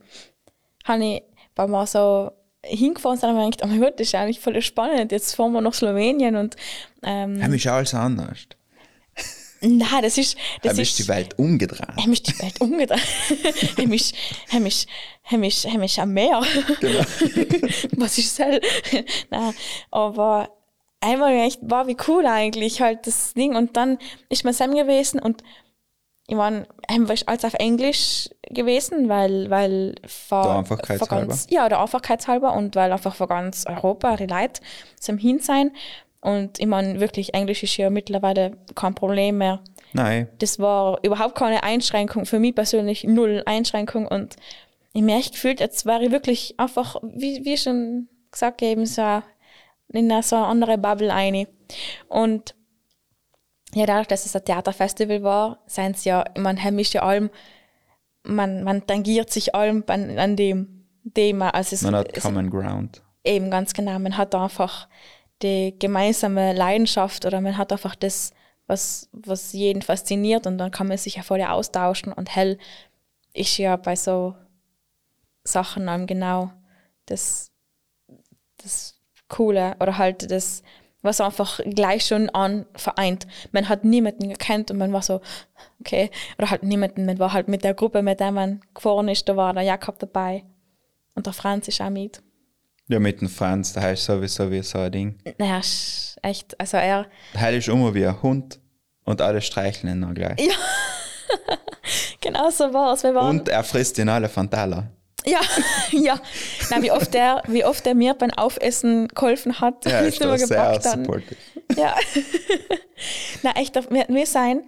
habe 0.84 1.06
ich, 1.06 1.24
weil 1.56 1.68
wir 1.70 1.88
so 1.88 2.32
hingefahren 2.64 3.18
sind, 3.18 3.30
haben 3.30 3.38
wir 3.38 3.46
gedacht, 3.46 3.64
oh 3.64 3.68
mein 3.68 3.82
Gott, 3.82 4.00
das 4.00 4.08
ist 4.08 4.16
eigentlich 4.16 4.40
voll 4.40 4.60
spannend. 4.62 5.12
Jetzt 5.12 5.36
fahren 5.36 5.52
wir 5.52 5.62
nach 5.62 5.74
Slowenien 5.74 6.36
und, 6.36 6.56
ähm, 7.04 7.42
Heim 7.42 7.54
ist 7.54 7.68
alles 7.68 7.94
anders. 7.94 8.40
nein, 9.62 10.02
das 10.02 10.18
ist, 10.18 10.38
das 10.62 10.78
ist 10.78 10.98
die 11.00 11.08
Welt 11.08 11.38
umgedreht. 11.38 11.96
Heim 12.02 12.14
ist 12.14 12.28
die 12.28 12.40
Welt 12.40 12.60
umgedreht. 12.62 13.02
Heim 13.78 13.94
ist, 13.94 14.16
heim 14.52 14.66
ist, 14.66 14.88
heim 15.30 15.44
ist, 15.44 15.66
heim 15.66 15.84
ist 15.84 16.00
am 16.00 16.14
Meer. 16.14 16.42
Was 17.98 18.18
ist 18.18 18.40
das? 18.40 18.60
Nein, 19.30 19.54
aber 19.92 20.50
einmal 21.04 21.34
echt, 21.34 21.60
war 21.64 21.88
wie 21.88 21.98
cool 22.08 22.26
eigentlich 22.26 22.82
halt 22.82 23.06
das 23.06 23.34
Ding. 23.34 23.56
Und 23.56 23.76
dann 23.78 23.98
ist 24.30 24.44
man 24.44 24.54
zusammen 24.54 24.76
gewesen 24.76 25.20
und 25.20 25.44
ich 26.28 26.36
meine, 26.36 26.68
war 26.88 27.16
alles 27.26 27.46
auf 27.46 27.54
Englisch 27.56 28.30
gewesen, 28.50 29.10
weil, 29.10 29.50
weil 29.50 29.96
vor, 30.06 30.44
Der 30.44 30.56
Einfachkeitshalber. 30.58 31.06
vor 31.06 31.18
ganz, 31.18 31.48
ja, 31.50 31.68
der 31.68 31.82
Einfachkeitshalber 31.82 32.54
und 32.54 32.76
weil 32.76 32.92
einfach 32.92 33.16
von 33.16 33.28
ganz 33.28 33.66
Europa 33.68 34.16
die 34.16 34.28
Leute 34.28 34.62
zum 35.00 35.18
Hin 35.18 35.40
sein. 35.40 35.72
Und 36.22 36.60
ich 36.60 36.68
meine, 36.68 37.02
wirklich, 37.02 37.34
Englisch 37.34 37.64
ist 37.64 37.76
ja 37.76 37.90
mittlerweile 37.90 38.58
kein 38.76 38.96
Problem 38.96 39.40
mehr 39.40 39.60
Nein, 39.92 40.28
das 40.40 40.58
war 40.58 41.00
überhaupt 41.04 41.36
keine 41.36 41.64
Einschränkung, 41.64 42.26
für 42.26 42.40
mich 42.40 42.56
persönlich 42.56 43.04
null 43.04 43.44
Einschränkung 43.46 44.08
und 44.08 44.38
ich 44.94 45.04
echt 45.08 45.34
gefühlt, 45.34 45.60
jetzt 45.60 45.86
war 45.86 46.02
ich 46.02 46.12
wirklich 46.12 46.56
einfach, 46.58 46.96
wie, 47.02 47.44
wie 47.46 47.58
schon 47.58 48.08
gesagt, 48.32 48.62
eben 48.62 48.86
so 48.86 49.22
in 49.92 50.12
eine, 50.12 50.24
so 50.24 50.36
eine 50.36 50.46
andere 50.46 50.78
Bubble 50.78 51.12
eine. 51.12 51.48
Und 52.08 52.56
ja, 53.74 53.86
dadurch, 53.86 54.08
dass 54.08 54.26
es 54.26 54.36
ein 54.36 54.46
Theaterfestival 54.46 55.24
war, 55.24 55.60
seien 55.66 55.94
es 55.94 56.04
ja, 56.06 56.26
man 56.38 56.62
heim 56.62 56.80
ist 56.80 56.94
ja 56.94 57.04
allem, 57.04 57.30
man, 58.24 58.64
man 58.64 58.86
tangiert 58.86 59.32
sich 59.32 59.56
allem 59.56 59.84
an, 59.88 60.18
an 60.18 60.36
dem 60.36 60.86
Thema. 61.14 61.50
Also 61.54 61.76
es, 61.76 61.82
man 61.82 61.96
hat 61.96 62.16
es, 62.16 62.24
Common 62.24 62.50
Ground. 62.50 63.02
Eben, 63.24 63.52
ganz 63.52 63.74
genau. 63.74 63.98
Man 64.00 64.18
hat 64.18 64.36
einfach 64.36 64.88
die 65.42 65.76
gemeinsame 65.78 66.54
Leidenschaft 66.54 67.26
oder 67.26 67.42
man 67.42 67.58
hat 67.58 67.72
einfach 67.72 67.96
das, 67.96 68.32
was, 68.68 69.10
was 69.12 69.54
jeden 69.54 69.82
fasziniert 69.82 70.48
und 70.48 70.58
dann 70.58 70.72
kann 70.72 70.88
man 70.88 70.98
sich 70.98 71.16
ja 71.16 71.24
voll 71.24 71.42
austauschen 71.42 72.14
und 72.14 72.34
hell 72.34 72.58
ist 73.34 73.58
ja 73.58 73.76
bei 73.76 73.96
so 73.96 74.36
Sachen 75.44 75.88
dann 75.88 76.08
genau 76.08 76.52
das, 77.08 77.52
das 78.58 79.02
Coole 79.28 79.76
oder 79.80 79.98
halt 79.98 80.32
das, 80.32 80.64
was 81.04 81.22
einfach 81.22 81.60
gleich 81.64 82.06
schon 82.08 82.30
an 82.30 82.66
vereint. 82.76 83.28
Man 83.52 83.70
hat 83.70 83.84
niemanden 83.84 84.30
gekannt 84.30 84.72
und 84.72 84.78
man 84.78 84.92
war 84.92 85.04
so, 85.04 85.22
okay, 85.80 86.10
oder 86.38 86.50
halt 86.50 86.64
niemanden, 86.64 87.06
man 87.06 87.20
war 87.20 87.34
halt 87.34 87.48
mit 87.48 87.64
der 87.64 87.76
Gruppe, 87.76 88.02
mit 88.02 88.20
der 88.20 88.32
man 88.32 88.62
gefahren 88.74 89.10
ist, 89.10 89.30
da 89.30 89.36
war 89.36 89.54
der 89.54 89.64
Jakob 89.64 90.00
dabei 90.00 90.46
und 91.14 91.28
der 91.28 91.34
Franz 91.34 91.68
ist 91.68 91.82
auch 91.82 91.90
mit. 91.90 92.24
Ja, 92.88 93.00
mit 93.00 93.22
dem 93.22 93.30
Franz, 93.30 93.74
da 93.74 93.82
heißt 93.82 94.06
sowieso 94.06 94.50
wie 94.52 94.62
so 94.62 94.80
ein 94.80 94.92
Ding. 94.92 95.18
Naja, 95.38 95.62
echt, 96.22 96.60
also 96.60 96.78
er, 96.78 97.06
Heil 97.38 97.56
ist 97.58 97.68
immer 97.68 97.94
wie 97.94 98.06
ein 98.06 98.22
Hund 98.22 98.60
und 99.04 99.22
alle 99.22 99.42
streicheln 99.42 99.94
ihn 99.94 100.00
noch 100.00 100.14
gleich. 100.14 100.38
genau 102.22 102.50
so 102.50 102.74
war 102.74 102.94
es. 102.94 103.04
Und 103.04 103.50
er 103.50 103.64
frisst 103.64 103.98
ihn 104.00 104.10
alle 104.10 104.30
von 104.30 104.50
Teller. 104.50 104.90
Ja, 105.26 105.42
ja. 105.92 106.20
Na, 106.70 106.82
wie 106.82 106.92
oft 106.92 107.14
er, 107.16 107.44
wie 107.48 107.66
oft 107.66 107.86
er 107.88 107.96
mir 107.96 108.14
beim 108.14 108.32
Aufessen 108.32 109.08
geholfen 109.10 109.60
hat, 109.60 109.86
Ja, 109.86 110.10
sie 110.10 110.24
immer 110.24 110.38
gepackt 110.38 110.86
haben. 110.86 111.24
Ja. 111.76 111.96
Na 113.44 113.52
echt, 113.56 113.76
wir, 113.76 114.06
wir 114.08 114.26
sind 114.26 114.64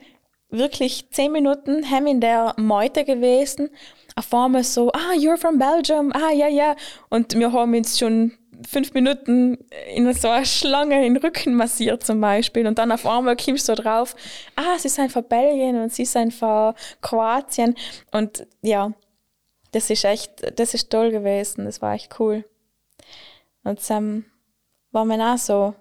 wirklich 0.50 1.10
zehn 1.12 1.32
Minuten 1.32 1.90
haben 1.90 2.08
in 2.08 2.22
der 2.22 2.54
Meute 2.58 3.04
gewesen. 3.04 3.70
Auf 4.16 4.34
einmal 4.34 4.64
so, 4.64 4.92
ah, 4.94 5.14
you're 5.16 5.38
from 5.38 5.60
Belgium, 5.60 6.14
ah, 6.14 6.32
ja, 6.32 6.48
ja. 6.48 6.76
Und 7.10 7.38
wir 7.38 7.52
haben 7.52 7.76
uns 7.76 8.00
schon 8.00 8.32
fünf 8.68 8.94
Minuten 8.94 9.58
in 9.94 10.12
so 10.14 10.30
einer 10.30 10.46
Schlange 10.46 11.06
in 11.06 11.16
den 11.16 11.24
Rücken 11.24 11.56
massiert 11.56 12.06
zum 12.06 12.22
Beispiel. 12.22 12.66
Und 12.66 12.78
dann 12.78 12.92
auf 12.92 13.06
einmal 13.06 13.36
kommst 13.36 13.68
du 13.68 13.76
so 13.76 13.82
drauf, 13.82 14.16
ah, 14.56 14.78
sie 14.78 14.90
sind 14.90 15.12
von 15.12 15.24
Belgien 15.28 15.82
und 15.82 15.94
sie 15.94 16.06
sind 16.06 16.34
von 16.34 16.74
Kroatien. 17.02 17.76
Und 18.12 18.48
ja, 18.62 18.94
das 19.76 19.90
ist 19.90 20.06
echt, 20.06 20.32
das 20.60 20.74
ist 20.74 20.90
toll 20.90 21.12
gewesen. 21.12 21.66
Das 21.66 21.82
war 21.82 21.94
echt 21.94 22.18
cool. 22.20 22.46
Und 23.64 23.80
ähm, 23.90 24.24
war 24.92 25.04
man 25.06 25.20
auch 25.22 25.38
so 25.38 25.76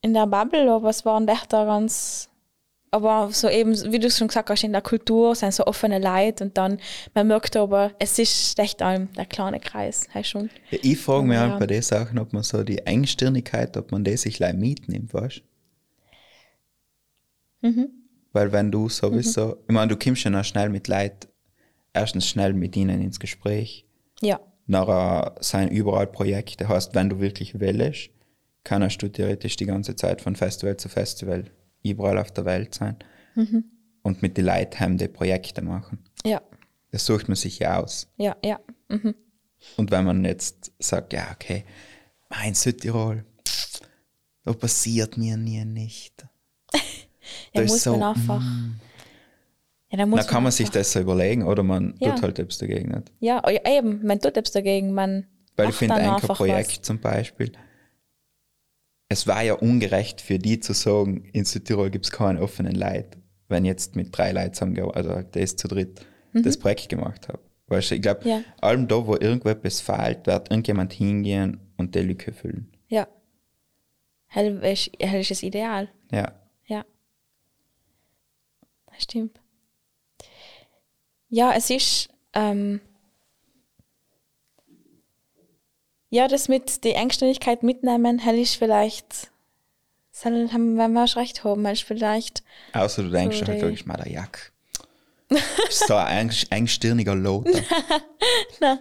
in 0.00 0.12
der 0.12 0.26
Bubble, 0.26 0.70
aber 0.70 0.90
es 0.90 1.04
waren 1.04 1.28
echt 1.28 1.52
da 1.52 1.64
ganz, 1.64 2.28
aber 2.90 3.28
so 3.32 3.48
eben, 3.48 3.92
wie 3.92 3.98
du 3.98 4.10
schon 4.10 4.28
gesagt 4.28 4.50
hast, 4.50 4.64
in 4.64 4.72
der 4.72 4.82
Kultur 4.82 5.34
sind 5.34 5.52
so 5.54 5.64
offene 5.66 5.98
Leute 5.98 6.44
und 6.44 6.56
dann, 6.58 6.80
man 7.14 7.26
merkt 7.28 7.56
aber, 7.56 7.92
es 7.98 8.18
ist 8.18 8.58
echt 8.58 8.82
allem 8.82 9.12
der 9.14 9.26
kleine 9.26 9.60
Kreis, 9.60 10.08
heißt 10.12 10.30
schon. 10.30 10.50
Ja, 10.70 10.78
ich 10.82 10.98
frage 10.98 11.26
mich 11.26 11.36
Ja. 11.36 11.54
auch 11.54 11.58
bei 11.58 11.66
den 11.66 11.82
Sachen, 11.82 12.18
ob 12.18 12.32
man 12.32 12.42
so 12.42 12.62
die 12.64 12.78
Engstirnigkeit, 12.78 13.76
ob 13.76 13.92
man 13.92 14.02
das 14.04 14.22
sich 14.22 14.36
gleich 14.36 14.54
mitnimmt, 14.54 15.12
weißt 15.14 15.42
Mhm. 17.62 17.88
Weil 18.32 18.52
wenn 18.52 18.70
du 18.70 18.88
sowieso, 18.88 19.56
ich 19.66 19.74
meine, 19.74 19.88
du 19.88 19.96
kommst 19.98 20.24
ja 20.24 20.30
noch 20.30 20.44
schnell 20.44 20.68
mit 20.68 20.88
Leuten, 20.88 21.26
erstens 21.96 22.28
schnell 22.28 22.52
mit 22.54 22.76
ihnen 22.76 23.00
ins 23.02 23.18
Gespräch, 23.18 23.86
Ja, 24.20 24.40
nachher 24.66 25.34
sind 25.40 25.70
überall 25.70 26.06
Projekte, 26.06 26.68
heißt, 26.68 26.94
wenn 26.94 27.08
du 27.10 27.20
wirklich 27.20 27.58
willst, 27.60 28.10
kannst 28.64 29.02
du 29.02 29.08
theoretisch 29.08 29.56
die 29.56 29.66
ganze 29.66 29.96
Zeit 29.96 30.20
von 30.20 30.36
Festival 30.36 30.76
zu 30.76 30.88
Festival 30.88 31.44
überall 31.82 32.18
auf 32.18 32.30
der 32.32 32.44
Welt 32.44 32.74
sein 32.74 32.96
und 34.02 34.22
mit 34.22 34.36
den 34.36 34.46
Leuten 34.46 34.98
die 34.98 35.08
Projekte 35.08 35.62
machen. 35.62 35.98
ja, 36.24 36.40
Das 36.90 37.06
sucht 37.06 37.28
man 37.28 37.36
sich 37.36 37.58
ja 37.58 37.80
aus. 37.80 38.08
ja, 38.16 38.36
ja. 38.44 38.58
Und 39.76 39.90
wenn 39.90 40.04
man 40.04 40.24
jetzt 40.24 40.72
sagt, 40.78 41.12
ja, 41.12 41.28
okay, 41.32 41.64
mein 42.28 42.54
Südtirol, 42.54 43.24
da 44.44 44.52
passiert 44.52 45.16
mir 45.16 45.36
nie 45.36 45.64
nicht. 45.64 46.26
Ja, 47.52 47.62
muss 47.62 47.82
so, 47.82 47.96
man 47.96 48.14
einfach. 48.14 48.42
Ja, 49.96 50.02
da 50.02 50.06
muss 50.06 50.20
Dann 50.20 50.28
kann 50.28 50.42
man 50.42 50.52
sich 50.52 50.68
das 50.70 50.92
so 50.92 51.00
überlegen 51.00 51.42
oder 51.44 51.62
man 51.62 51.94
Ja. 52.00 52.12
tut 52.12 52.22
halt 52.22 52.38
etwas 52.38 52.58
dagegen 52.58 52.90
nicht. 52.90 53.12
Ja, 53.20 53.42
oh 53.46 53.50
eben, 53.50 54.04
man 54.06 54.20
tut 54.20 54.36
etwas 54.36 54.52
dagegen, 54.52 54.92
man 54.92 55.26
Weil 55.56 55.70
ich 55.70 55.74
finde, 55.76 55.94
dann 55.96 56.14
ein 56.16 56.20
Projekt 56.20 56.84
zum 56.84 56.98
Beispiel, 57.00 57.52
es 59.08 59.26
war 59.26 59.42
ja 59.42 59.54
ungerecht 59.54 60.20
für 60.20 60.38
die 60.38 60.60
zu 60.60 60.72
sagen, 60.74 61.24
in 61.32 61.44
Südtirol 61.44 61.90
gibt 61.90 62.04
es 62.06 62.10
keinen 62.12 62.38
offenen 62.38 62.74
Leid, 62.74 63.16
wenn 63.48 63.64
jetzt 63.64 63.96
mit 63.96 64.16
drei 64.16 64.32
Leuten 64.32 64.52
zusammengearbeitet, 64.54 65.08
also 65.10 65.28
das 65.30 65.56
zu 65.56 65.68
dritt, 65.68 66.04
das 66.34 66.58
Projekt 66.58 66.88
gemacht 66.90 67.28
habe. 67.28 67.38
Weißt 67.68 67.90
du, 67.90 67.94
ich 67.94 68.02
glaube, 68.02 68.20
Mhm. 68.24 68.28
Ja. 68.30 68.40
allem 68.60 68.86
da, 68.88 69.06
wo 69.06 69.14
irgendwo 69.16 69.48
etwas 69.48 69.80
fehlt, 69.80 70.26
wird 70.26 70.50
irgendjemand 70.50 70.92
hingehen 70.92 71.58
und 71.76 71.94
die 71.94 72.00
Lücke 72.00 72.32
füllen. 72.32 72.68
was. 72.72 72.76
Ja. 72.90 73.08
Hell 74.26 74.58
ist, 74.64 74.90
hell 75.00 75.20
ist 75.20 75.30
das 75.30 75.42
Ideal. 75.42 75.88
Ja. 76.12 76.32
Ja. 76.66 76.84
Das 78.92 79.02
stimmt. 79.04 79.40
Ja, 81.28 81.52
es 81.54 81.70
ist, 81.70 82.08
ähm, 82.34 82.80
ja, 86.10 86.28
das 86.28 86.48
mit 86.48 86.84
die 86.84 86.92
Engständigkeit 86.92 87.62
mitnehmen, 87.62 88.18
hell 88.18 88.38
ist 88.38 88.54
vielleicht, 88.56 89.30
soll, 90.12 90.50
haben, 90.52 90.78
wenn 90.78 90.92
wir 90.92 91.04
auch 91.04 91.16
recht 91.16 91.44
haben, 91.44 91.66
ist 91.66 91.82
vielleicht, 91.82 92.42
Außer 92.72 93.02
du 93.02 93.10
denkst 93.10 93.38
So 93.40 93.46
halt 93.46 93.60
wirklich 93.60 93.86
mal 93.86 93.96
der 93.96 94.10
Jack. 94.12 94.52
so 95.70 95.94
ein 95.94 96.28
eng- 96.30 96.46
engstirniger 96.50 97.14
Lothar. 97.14 97.60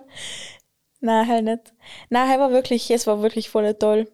nein, 1.00 1.26
hell 1.26 1.42
nicht. 1.42 1.74
Nein, 2.10 2.30
hell 2.30 2.40
war 2.40 2.52
wirklich, 2.52 2.90
es 2.92 3.08
war 3.08 3.22
wirklich 3.22 3.50
voll 3.50 3.74
toll, 3.74 4.12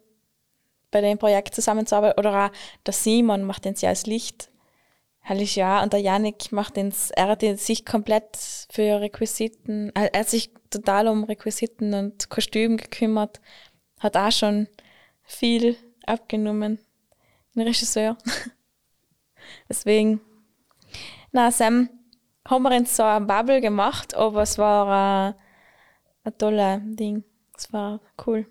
bei 0.90 1.00
dem 1.02 1.18
Projekt 1.18 1.54
zusammenzuarbeiten. 1.54 2.18
Oder 2.18 2.46
auch 2.46 2.50
der 2.86 2.94
Simon 2.94 3.42
macht 3.44 3.64
den 3.66 3.74
ja 3.76 3.90
als 3.90 4.06
Licht. 4.06 4.48
Hell 5.24 5.40
ist 5.40 5.54
ja, 5.54 5.82
und 5.82 5.92
der 5.92 6.00
Janik 6.00 6.50
macht 6.50 6.76
den, 6.76 6.92
er 7.14 7.28
hat 7.28 7.42
sich 7.42 7.84
komplett 7.84 8.36
für 8.70 9.00
Requisiten, 9.00 9.92
er 9.94 10.10
hat 10.18 10.28
sich 10.28 10.50
total 10.68 11.06
um 11.06 11.22
Requisiten 11.22 11.94
und 11.94 12.28
Kostüm 12.28 12.76
gekümmert, 12.76 13.40
hat 14.00 14.16
auch 14.16 14.32
schon 14.32 14.66
viel 15.22 15.76
abgenommen. 16.06 16.80
Ein 17.54 17.62
Regisseur. 17.62 18.16
Deswegen, 19.68 20.20
na, 21.30 21.52
Sam, 21.52 21.88
haben 22.48 22.62
wir 22.64 22.76
uns 22.76 22.96
so 22.96 23.04
eine 23.04 23.24
Bubble 23.24 23.60
gemacht, 23.60 24.14
aber 24.14 24.42
es 24.42 24.58
war 24.58 25.30
äh, 25.30 25.34
ein 26.24 26.38
toller 26.38 26.80
Ding. 26.80 27.22
Es 27.56 27.72
war 27.72 28.00
cool. 28.26 28.46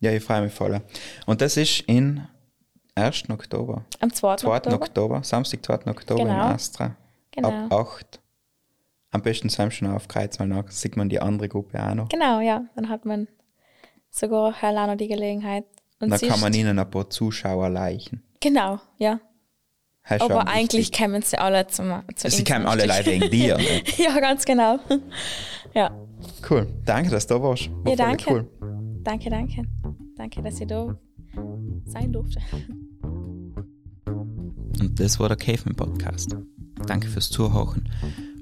Ja, 0.00 0.12
ich 0.12 0.24
freue 0.24 0.42
mich 0.42 0.54
voll. 0.54 0.80
Und 1.26 1.40
das 1.42 1.56
ist 1.58 1.80
in 1.80 2.26
1. 2.94 3.30
Oktober. 3.30 3.84
Am 4.00 4.12
2. 4.12 4.36
2. 4.36 4.48
Oktober, 4.56 4.74
Oktober. 4.76 5.22
Samstag, 5.24 5.64
2. 5.64 5.74
Oktober 5.90 6.22
Genau. 6.24 6.32
in 6.34 6.40
Astra. 6.54 6.96
Genau. 7.30 7.48
Ab 7.66 7.72
8. 7.72 8.20
Am 9.12 9.22
besten 9.22 9.48
sind 9.48 9.72
schon 9.74 9.88
aufgereizt, 9.88 10.38
weil 10.40 10.46
nachher 10.48 10.70
sieht 10.70 10.96
man 10.96 11.08
die 11.08 11.20
andere 11.20 11.48
Gruppe 11.48 11.82
auch 11.82 11.94
noch. 11.94 12.08
Genau, 12.08 12.40
ja. 12.40 12.64
Dann 12.76 12.88
hat 12.88 13.04
man 13.04 13.26
sogar 14.10 14.54
auch 14.54 14.86
noch 14.86 14.96
die 14.96 15.08
Gelegenheit. 15.08 15.64
Und 16.00 16.10
Dann 16.10 16.20
kann 16.20 16.40
man 16.40 16.54
ihnen 16.54 16.78
ein 16.78 16.90
paar 16.90 17.10
Zuschauer 17.10 17.68
leichen. 17.68 18.22
Genau, 18.40 18.78
ja. 18.98 19.20
Das 20.08 20.16
ist 20.16 20.22
Aber 20.30 20.48
eigentlich 20.48 20.90
kämen 20.92 21.22
sie 21.22 21.38
alle 21.38 21.66
zum, 21.66 22.02
zu 22.16 22.30
Sie 22.30 22.42
kämen 22.42 22.66
alle 22.66 22.90
Stück. 22.90 23.06
wegen 23.06 23.30
dir. 23.30 23.58
Ne? 23.58 23.82
ja, 23.98 24.18
ganz 24.18 24.44
genau. 24.44 24.78
ja. 25.74 25.90
Cool. 26.48 26.66
Danke, 26.84 27.10
dass 27.10 27.26
du 27.26 27.34
da 27.34 27.42
warst. 27.42 27.70
War 27.84 27.90
Ja, 27.90 27.96
danke. 27.96 28.30
Cool. 28.32 28.50
Danke, 29.04 29.28
danke. 29.30 29.64
Danke, 30.16 30.42
dass 30.42 30.58
ich 30.60 30.66
da 30.66 30.96
sein 31.84 32.12
durfte. 32.12 32.40
Und 34.80 34.98
das 34.98 35.20
war 35.20 35.28
der 35.28 35.36
Caveman 35.36 35.76
Podcast. 35.76 36.36
Danke 36.86 37.08
fürs 37.08 37.30
Zuhören. 37.30 37.88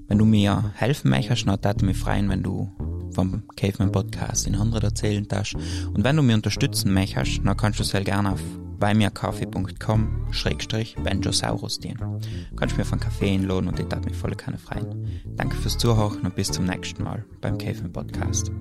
Wenn 0.06 0.18
du 0.18 0.24
mir 0.24 0.72
helfen 0.74 1.10
möchtest, 1.10 1.46
dann 1.46 1.62
würde 1.62 1.84
mich 1.84 1.96
freuen, 1.96 2.28
wenn 2.28 2.42
du 2.42 2.72
vom 3.12 3.42
Caveman 3.56 3.92
Podcast 3.92 4.46
in 4.46 4.54
anderen 4.54 4.84
erzählen 4.84 5.26
darfst. 5.26 5.54
Und 5.54 6.04
wenn 6.04 6.16
du 6.16 6.22
mir 6.22 6.34
unterstützen 6.34 6.92
möchtest, 6.92 7.40
dann 7.44 7.56
kannst 7.56 7.80
du 7.80 7.84
sehr 7.84 8.04
gerne 8.04 8.32
auf 8.32 8.40
beimirkaffee.com 8.78 10.28
schrägstrich 10.30 10.94
Benjosaurus 11.02 11.80
dienen. 11.80 12.20
Kannst 12.56 12.78
mir 12.78 12.84
von 12.84 13.00
Kaffee 13.00 13.34
einladen 13.34 13.68
und 13.68 13.78
ich 13.78 13.86
würde 13.86 14.08
mich 14.08 14.16
voll 14.16 14.34
gerne 14.36 14.58
freuen. 14.58 15.20
Danke 15.36 15.56
fürs 15.56 15.78
Zuhören 15.78 16.20
und 16.20 16.34
bis 16.34 16.50
zum 16.52 16.64
nächsten 16.64 17.02
Mal 17.02 17.24
beim 17.40 17.58
Caveman 17.58 17.92
Podcast. 17.92 18.52